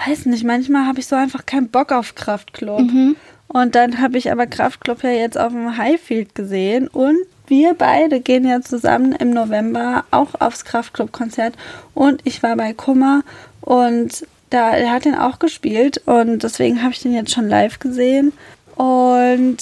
weiß 0.07 0.27
nicht, 0.27 0.45
manchmal 0.45 0.87
habe 0.87 1.01
ich 1.01 1.07
so 1.07 1.17
einfach 1.17 1.47
keinen 1.47 1.69
Bock 1.69 1.93
auf 1.93 2.15
Kraftclub. 2.15 2.81
Mhm. 2.81 3.17
Und 3.49 3.75
dann 3.75 4.01
habe 4.01 4.17
ich 4.17 4.33
aber 4.33 4.47
Kraftclub 4.47 5.03
ja 5.03 5.11
jetzt 5.11 5.39
auf 5.39 5.53
dem 5.53 5.77
Highfield 5.77 6.35
gesehen 6.35 6.89
und 6.89 7.17
wir 7.49 7.75
beide 7.75 8.21
gehen 8.21 8.47
ja 8.47 8.63
zusammen 8.63 9.13
im 9.13 9.31
November 9.31 10.05
auch 10.11 10.41
aufs 10.41 10.65
Kraftclub-Konzert 10.65 11.55
und 11.93 12.23
ich 12.25 12.43
war 12.43 12.57
bei 12.57 12.73
Kummer 12.73 13.23
und 13.61 14.27
da, 14.49 14.71
er 14.71 14.91
hat 14.91 15.05
den 15.05 15.15
auch 15.15 15.39
gespielt 15.39 16.01
und 16.07 16.43
deswegen 16.43 16.83
habe 16.83 16.93
ich 16.93 17.01
den 17.01 17.13
jetzt 17.13 17.33
schon 17.33 17.49
live 17.49 17.79
gesehen 17.79 18.33
und 18.75 19.59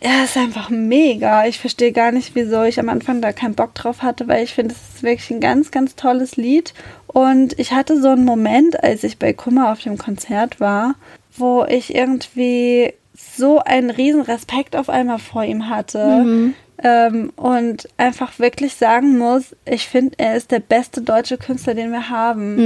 ja, 0.00 0.22
ist 0.22 0.36
einfach 0.36 0.70
mega. 0.70 1.46
Ich 1.46 1.58
verstehe 1.58 1.92
gar 1.92 2.12
nicht, 2.12 2.34
wieso 2.34 2.62
ich 2.62 2.78
am 2.78 2.88
Anfang 2.88 3.20
da 3.20 3.32
keinen 3.32 3.54
Bock 3.54 3.74
drauf 3.74 4.02
hatte, 4.02 4.28
weil 4.28 4.44
ich 4.44 4.54
finde, 4.54 4.74
es 4.74 4.96
ist 4.96 5.02
wirklich 5.02 5.30
ein 5.30 5.40
ganz, 5.40 5.72
ganz 5.72 5.96
tolles 5.96 6.36
Lied. 6.36 6.72
Und 7.08 7.58
ich 7.58 7.72
hatte 7.72 8.00
so 8.00 8.08
einen 8.08 8.24
Moment, 8.24 8.82
als 8.82 9.02
ich 9.02 9.18
bei 9.18 9.32
Kummer 9.32 9.72
auf 9.72 9.80
dem 9.80 9.98
Konzert 9.98 10.60
war, 10.60 10.94
wo 11.36 11.64
ich 11.64 11.94
irgendwie 11.94 12.92
so 13.14 13.58
einen 13.58 13.90
riesen 13.90 14.20
Respekt 14.22 14.76
auf 14.76 14.88
einmal 14.88 15.18
vor 15.18 15.42
ihm 15.42 15.68
hatte. 15.68 16.52
Ähm, 16.80 17.32
und 17.34 17.88
einfach 17.96 18.38
wirklich 18.38 18.74
sagen 18.76 19.18
muss, 19.18 19.56
ich 19.64 19.88
finde, 19.88 20.14
er 20.18 20.36
ist 20.36 20.52
der 20.52 20.60
beste 20.60 21.00
deutsche 21.00 21.36
Künstler, 21.36 21.74
den 21.74 21.90
wir 21.90 22.08
haben. 22.08 22.56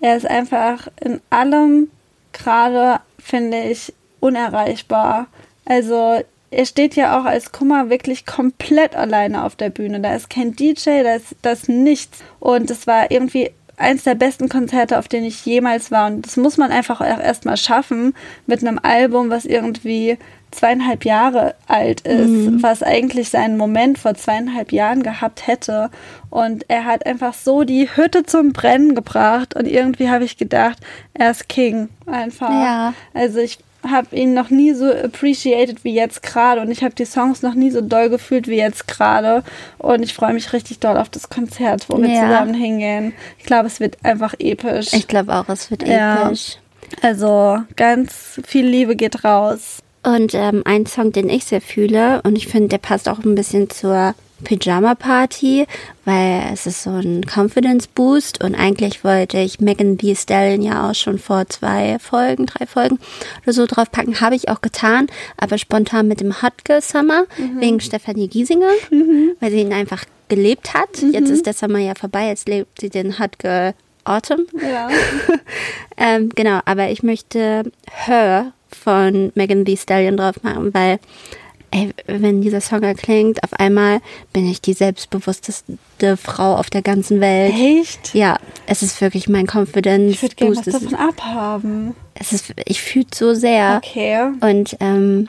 Er 0.00 0.16
ist 0.16 0.26
einfach 0.26 0.88
in 1.00 1.20
allem 1.30 1.88
gerade, 2.32 3.00
finde 3.18 3.60
ich, 3.62 3.92
unerreichbar. 4.18 5.26
Also 5.64 6.22
er 6.50 6.66
steht 6.66 6.96
ja 6.96 7.18
auch 7.20 7.24
als 7.24 7.52
Kummer 7.52 7.88
wirklich 7.88 8.26
komplett 8.26 8.96
alleine 8.96 9.44
auf 9.44 9.54
der 9.54 9.70
Bühne. 9.70 10.00
Da 10.00 10.14
ist 10.14 10.28
kein 10.28 10.56
DJ, 10.56 11.02
da 11.02 11.14
ist 11.14 11.36
das 11.42 11.68
nichts. 11.68 12.18
Und 12.40 12.70
es 12.70 12.86
war 12.86 13.10
irgendwie 13.10 13.52
eins 13.82 14.04
der 14.04 14.14
besten 14.14 14.48
Konzerte, 14.48 14.98
auf 14.98 15.08
denen 15.08 15.26
ich 15.26 15.44
jemals 15.44 15.90
war. 15.90 16.06
Und 16.06 16.26
das 16.26 16.36
muss 16.36 16.56
man 16.56 16.70
einfach 16.70 17.00
auch 17.00 17.20
erstmal 17.20 17.56
schaffen 17.56 18.14
mit 18.46 18.62
einem 18.62 18.78
Album, 18.82 19.30
was 19.30 19.44
irgendwie 19.44 20.18
zweieinhalb 20.52 21.04
Jahre 21.04 21.54
alt 21.66 22.02
ist, 22.02 22.62
was 22.62 22.82
eigentlich 22.82 23.30
seinen 23.30 23.56
Moment 23.56 23.98
vor 23.98 24.14
zweieinhalb 24.14 24.70
Jahren 24.70 25.02
gehabt 25.02 25.46
hätte. 25.46 25.90
Und 26.30 26.66
er 26.68 26.84
hat 26.84 27.06
einfach 27.06 27.34
so 27.34 27.64
die 27.64 27.88
Hütte 27.94 28.24
zum 28.24 28.52
Brennen 28.52 28.94
gebracht. 28.94 29.56
Und 29.56 29.66
irgendwie 29.66 30.10
habe 30.10 30.24
ich 30.24 30.36
gedacht, 30.36 30.78
er 31.14 31.30
ist 31.30 31.48
King. 31.48 31.88
Einfach. 32.06 32.50
Ja. 32.50 32.94
Also 33.14 33.38
ich 33.40 33.58
habe 33.88 34.14
ihn 34.16 34.34
noch 34.34 34.50
nie 34.50 34.72
so 34.74 34.86
appreciated 34.92 35.82
wie 35.84 35.94
jetzt 35.94 36.22
gerade 36.22 36.60
und 36.60 36.70
ich 36.70 36.82
habe 36.84 36.94
die 36.94 37.04
Songs 37.04 37.42
noch 37.42 37.54
nie 37.54 37.70
so 37.70 37.80
doll 37.80 38.08
gefühlt 38.10 38.46
wie 38.48 38.56
jetzt 38.56 38.86
gerade 38.88 39.42
und 39.78 40.02
ich 40.02 40.14
freue 40.14 40.32
mich 40.34 40.52
richtig 40.52 40.78
doll 40.78 40.96
auf 40.96 41.08
das 41.08 41.28
Konzert, 41.30 41.86
wo 41.88 41.98
wir 42.00 42.08
Ja. 42.08 42.22
zusammen 42.28 42.54
hingehen. 42.54 43.12
Ich 43.38 43.44
glaube, 43.44 43.66
es 43.66 43.80
wird 43.80 43.96
einfach 44.04 44.34
episch. 44.38 44.92
Ich 44.92 45.08
glaube 45.08 45.34
auch, 45.34 45.48
es 45.48 45.70
wird 45.70 45.86
Ja. 45.86 46.26
episch. 46.26 46.56
also 47.00 47.58
ganz 47.76 48.40
viel 48.46 48.66
Liebe 48.66 48.96
geht 48.96 49.24
raus. 49.24 49.78
Und 50.04 50.34
ähm, 50.34 50.62
ein 50.64 50.86
Song, 50.86 51.12
den 51.12 51.28
ich 51.28 51.44
sehr 51.44 51.60
fühle, 51.60 52.20
und 52.22 52.36
ich 52.36 52.48
finde, 52.48 52.68
der 52.68 52.78
passt 52.78 53.08
auch 53.08 53.20
ein 53.24 53.34
bisschen 53.36 53.70
zur 53.70 54.14
Pyjama 54.44 54.94
Party, 54.94 55.66
weil 56.04 56.50
es 56.52 56.66
ist 56.66 56.82
so 56.82 56.90
ein 56.90 57.22
Confidence 57.24 57.86
Boost 57.86 58.42
und 58.42 58.54
eigentlich 58.54 59.04
wollte 59.04 59.38
ich 59.38 59.60
Megan 59.60 59.98
Thee 59.98 60.14
Stallion 60.14 60.62
ja 60.62 60.90
auch 60.90 60.94
schon 60.94 61.18
vor 61.18 61.48
zwei 61.48 61.98
Folgen, 61.98 62.46
drei 62.46 62.66
Folgen 62.66 62.98
oder 63.42 63.52
so 63.52 63.66
draufpacken, 63.66 64.20
habe 64.20 64.34
ich 64.34 64.48
auch 64.48 64.60
getan, 64.60 65.06
aber 65.36 65.58
spontan 65.58 66.08
mit 66.08 66.20
dem 66.20 66.42
Hot 66.42 66.64
Girl 66.64 66.82
Summer 66.82 67.24
wegen 67.58 67.80
Stefanie 67.80 68.28
Giesinger, 68.28 68.72
weil 69.40 69.50
sie 69.50 69.60
ihn 69.60 69.72
einfach 69.72 70.04
gelebt 70.28 70.74
hat. 70.74 71.02
Jetzt 71.12 71.30
ist 71.30 71.46
der 71.46 71.54
Sommer 71.54 71.78
ja 71.78 71.94
vorbei, 71.94 72.28
jetzt 72.28 72.48
lebt 72.48 72.80
sie 72.80 72.90
den 72.90 73.18
Hot 73.18 73.38
Girl 73.38 73.74
Autumn. 74.04 74.46
Ja. 74.60 74.88
Ähm, 75.98 76.30
genau, 76.34 76.58
aber 76.64 76.90
ich 76.90 77.02
möchte 77.02 77.70
Her 77.88 78.52
von 78.68 79.30
Megan 79.34 79.64
Thee 79.64 79.76
Stallion 79.76 80.16
drauf 80.16 80.42
machen, 80.42 80.72
weil 80.74 80.98
ey, 81.72 81.92
wenn 82.06 82.40
dieser 82.42 82.60
Song 82.60 82.82
erklingt, 82.82 83.42
auf 83.42 83.52
einmal 83.54 84.00
bin 84.32 84.48
ich 84.48 84.60
die 84.60 84.74
selbstbewussteste 84.74 86.16
Frau 86.16 86.54
auf 86.56 86.70
der 86.70 86.82
ganzen 86.82 87.20
Welt. 87.20 87.54
Echt? 87.54 88.14
Ja, 88.14 88.38
es 88.66 88.82
ist 88.82 89.00
wirklich 89.00 89.28
mein 89.28 89.46
Confidence 89.46 90.12
Ich 90.12 90.22
würde 90.22 90.34
gerne 90.36 90.56
was. 90.56 90.66
Es, 90.66 90.74
davon 90.74 90.94
abhaben. 90.94 91.94
es 92.14 92.32
ist, 92.32 92.52
ich 92.66 92.80
fühle 92.80 93.06
so 93.12 93.34
sehr. 93.34 93.80
Okay. 93.82 94.18
Und 94.40 94.76
ähm, 94.80 95.28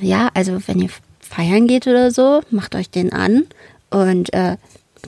ja, 0.00 0.30
also 0.34 0.58
wenn 0.66 0.80
ihr 0.80 0.90
feiern 1.20 1.66
geht 1.66 1.86
oder 1.86 2.10
so, 2.10 2.40
macht 2.50 2.74
euch 2.74 2.88
den 2.88 3.12
an 3.12 3.44
und 3.90 4.32
äh, 4.32 4.56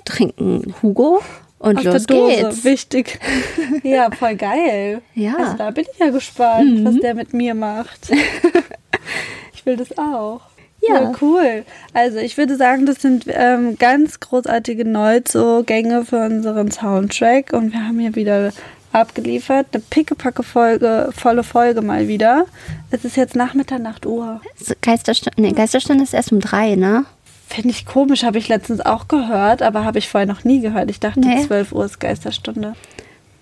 trinkt 0.05 0.41
einen 0.41 0.75
Hugo 0.83 1.23
und 1.59 1.79
Aus 1.79 1.85
los 1.85 2.07
der 2.07 2.17
Dose. 2.17 2.37
geht's. 2.37 2.65
Wichtig. 2.65 3.21
ja, 3.83 4.11
voll 4.11 4.35
geil. 4.37 5.03
Ja. 5.15 5.31
Mhm. 5.31 5.37
Also 5.37 5.57
da 5.57 5.71
bin 5.71 5.87
ich 5.91 5.99
ja 5.99 6.11
gespannt, 6.11 6.85
was 6.85 6.97
der 6.97 7.15
mit 7.15 7.33
mir 7.33 7.55
macht. 7.55 8.11
ich 9.55 9.65
will 9.65 9.77
das 9.77 9.97
auch. 9.97 10.41
Ja. 10.89 11.13
cool. 11.21 11.65
Also 11.93 12.19
ich 12.19 12.37
würde 12.37 12.57
sagen, 12.57 12.87
das 12.87 13.01
sind 13.03 13.25
ähm, 13.29 13.77
ganz 13.79 14.21
großartige 14.21 14.85
Neuzugänge 14.85 16.05
für 16.05 16.25
unseren 16.25 16.71
Soundtrack 16.71 17.53
und 17.53 17.73
wir 17.73 17.81
haben 17.87 17.99
hier 17.99 18.15
wieder 18.15 18.53
abgeliefert. 18.93 19.67
Eine 19.73 19.83
pickepacke-Folge, 19.91 21.11
volle 21.17 21.43
Folge 21.43 21.83
mal 21.83 22.07
wieder. 22.07 22.47
Es 22.91 23.05
ist 23.05 23.17
jetzt 23.17 23.35
nach 23.35 23.55
Mitternacht-Uhr. 23.55 24.41
Geisterstunde, 24.83 25.43
nee, 25.43 25.53
Geisterstunde 25.53 26.05
ist 26.05 26.15
erst 26.15 26.31
um 26.31 26.39
drei, 26.41 26.77
ne? 26.77 27.05
Finde 27.49 27.71
ich 27.71 27.87
komisch, 27.87 28.23
habe 28.23 28.39
ich 28.39 28.49
letztens 28.49 28.81
auch 28.81 29.09
gehört, 29.09 29.63
aber 29.63 29.85
habe 29.85 29.99
ich 29.99 30.09
vorher 30.09 30.27
noch 30.27 30.45
nie 30.45 30.61
gehört. 30.61 30.91
Ich 30.91 31.01
dachte, 31.01 31.21
Nee. 31.21 31.45
12 31.45 31.73
Uhr 31.73 31.85
ist 31.85 31.99
Geisterstunde. 31.99 32.75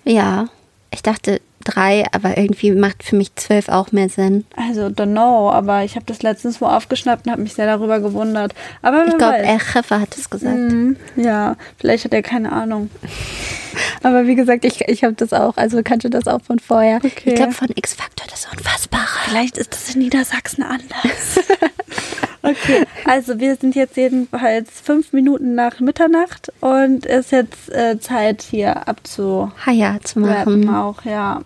Ja, 0.04 0.48
ich 0.90 1.02
dachte 1.02 1.40
drei, 1.64 2.04
aber 2.12 2.36
irgendwie 2.36 2.72
macht 2.72 3.02
für 3.02 3.16
mich 3.16 3.34
zwölf 3.36 3.68
auch 3.68 3.92
mehr 3.92 4.08
Sinn. 4.08 4.44
Also, 4.56 4.86
don't 4.86 5.12
know, 5.12 5.50
aber 5.50 5.84
ich 5.84 5.96
habe 5.96 6.04
das 6.06 6.22
letztens 6.22 6.60
wo 6.60 6.66
aufgeschnappt 6.66 7.26
und 7.26 7.32
habe 7.32 7.42
mich 7.42 7.54
sehr 7.54 7.66
darüber 7.66 8.00
gewundert. 8.00 8.54
Aber 8.82 9.06
Ich 9.06 9.16
glaube. 9.16 9.38
El 9.38 9.58
Jefe 9.58 10.00
hat 10.00 10.16
es 10.16 10.30
gesagt. 10.30 10.56
Mhm, 10.56 10.96
ja, 11.16 11.56
vielleicht 11.78 12.04
hat 12.04 12.12
er 12.12 12.22
keine 12.22 12.52
Ahnung. 12.52 12.90
Aber 14.02 14.26
wie 14.26 14.34
gesagt, 14.34 14.64
ich, 14.64 14.82
ich 14.82 15.04
habe 15.04 15.14
das 15.14 15.32
auch, 15.32 15.56
also 15.56 15.82
kannte 15.82 16.10
das 16.10 16.26
auch 16.26 16.42
von 16.42 16.58
vorher. 16.58 16.96
Okay. 16.96 17.30
Ich 17.30 17.34
glaube, 17.34 17.52
von 17.52 17.68
X-Factor, 17.74 18.26
das 18.28 18.46
Unfassbare. 18.52 19.06
Vielleicht 19.24 19.56
ist 19.58 19.72
das 19.72 19.94
in 19.94 20.02
Niedersachsen 20.02 20.62
anders. 20.62 21.40
okay, 22.42 22.84
also 23.04 23.38
wir 23.38 23.56
sind 23.56 23.74
jetzt 23.74 23.96
jedenfalls 23.96 24.80
fünf 24.80 25.12
Minuten 25.12 25.54
nach 25.54 25.80
Mitternacht 25.80 26.52
und 26.60 27.06
es 27.06 27.26
ist 27.26 27.32
jetzt 27.32 27.72
äh, 27.72 27.98
Zeit 27.98 28.42
hier 28.42 28.88
abzurappen 28.88 29.66
Haja 29.66 30.00
zu 30.02 30.20
machen. 30.20 30.68
auch, 30.68 31.04
ja. 31.04 31.42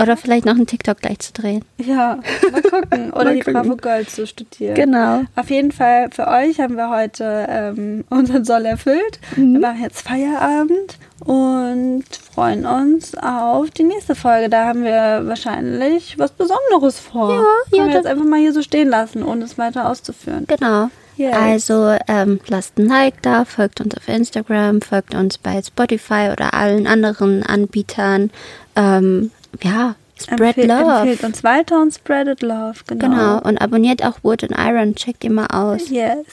Oder 0.00 0.16
vielleicht 0.16 0.46
noch 0.46 0.54
einen 0.54 0.66
TikTok 0.66 0.98
gleich 1.00 1.18
zu 1.20 1.32
drehen. 1.32 1.64
Ja, 1.78 2.18
mal 2.50 2.62
gucken. 2.70 3.12
Oder 3.12 3.24
Mal 3.24 3.34
die 3.34 3.40
gucken. 3.40 3.52
Bravo 3.54 3.76
Girls 3.76 4.14
zu 4.14 4.26
studieren. 4.26 4.74
Genau. 4.74 5.22
Auf 5.36 5.50
jeden 5.50 5.70
Fall 5.70 6.08
für 6.10 6.26
euch 6.28 6.60
haben 6.60 6.76
wir 6.76 6.90
heute 6.90 7.46
ähm, 7.48 8.04
unseren 8.10 8.44
Soll 8.44 8.64
erfüllt. 8.64 9.20
Mhm. 9.36 9.52
Wir 9.54 9.60
machen 9.60 9.82
jetzt 9.82 10.00
Feierabend 10.02 10.96
und 11.24 12.04
freuen 12.34 12.64
uns 12.66 13.14
auf 13.16 13.70
die 13.70 13.84
nächste 13.84 14.14
Folge. 14.14 14.48
Da 14.48 14.66
haben 14.66 14.82
wir 14.82 15.22
wahrscheinlich 15.26 16.18
was 16.18 16.32
Besonderes 16.32 16.98
vor. 16.98 17.30
Ja, 17.34 17.42
Können 17.70 17.72
ja, 17.72 17.78
wir 17.78 17.86
das- 17.86 17.94
jetzt 17.94 18.06
einfach 18.06 18.24
mal 18.24 18.40
hier 18.40 18.52
so 18.52 18.62
stehen 18.62 18.88
lassen, 18.88 19.22
ohne 19.22 19.44
es 19.44 19.58
weiter 19.58 19.88
auszuführen. 19.88 20.46
Genau. 20.48 20.88
Yes. 21.16 21.36
Also 21.36 21.94
ähm, 22.08 22.40
lasst 22.48 22.78
ein 22.78 22.86
Like 22.88 23.20
da, 23.20 23.44
folgt 23.44 23.82
uns 23.82 23.94
auf 23.94 24.08
Instagram, 24.08 24.80
folgt 24.80 25.14
uns 25.14 25.36
bei 25.36 25.60
Spotify 25.62 26.30
oder 26.32 26.54
allen 26.54 26.86
anderen 26.86 27.42
Anbietern. 27.42 28.30
Ähm, 28.76 29.30
ja, 29.62 29.94
spread 30.20 30.56
Empfe 30.56 30.66
love. 30.66 31.00
Empfehlt 31.00 31.24
uns 31.24 31.44
weiter 31.44 31.80
und 31.80 31.94
spreadet 31.94 32.42
love, 32.42 32.80
genau. 32.86 33.08
Genau, 33.08 33.38
und 33.40 33.58
abonniert 33.60 34.04
auch 34.04 34.18
Wood 34.22 34.44
and 34.44 34.54
Iron, 34.58 34.94
checkt 34.94 35.24
ihr 35.24 35.30
mal 35.30 35.46
aus. 35.46 35.88
Yes. 35.88 36.26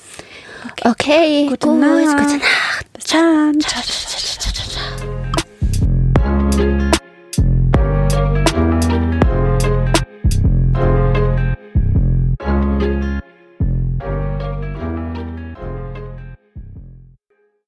Okay, 0.66 0.90
okay. 0.90 1.48
Gute, 1.50 1.68
gut, 1.68 1.80
Nacht. 1.80 2.18
gute 2.18 2.38
Nacht. 2.38 2.94
Bis 2.94 3.04
dann. 3.06 3.60
ciao, 3.60 3.82
ciao, 3.82 3.96
ciao, 4.08 4.38
ciao, 4.40 4.54
ciao. 4.54 4.70
ciao. 6.52 6.89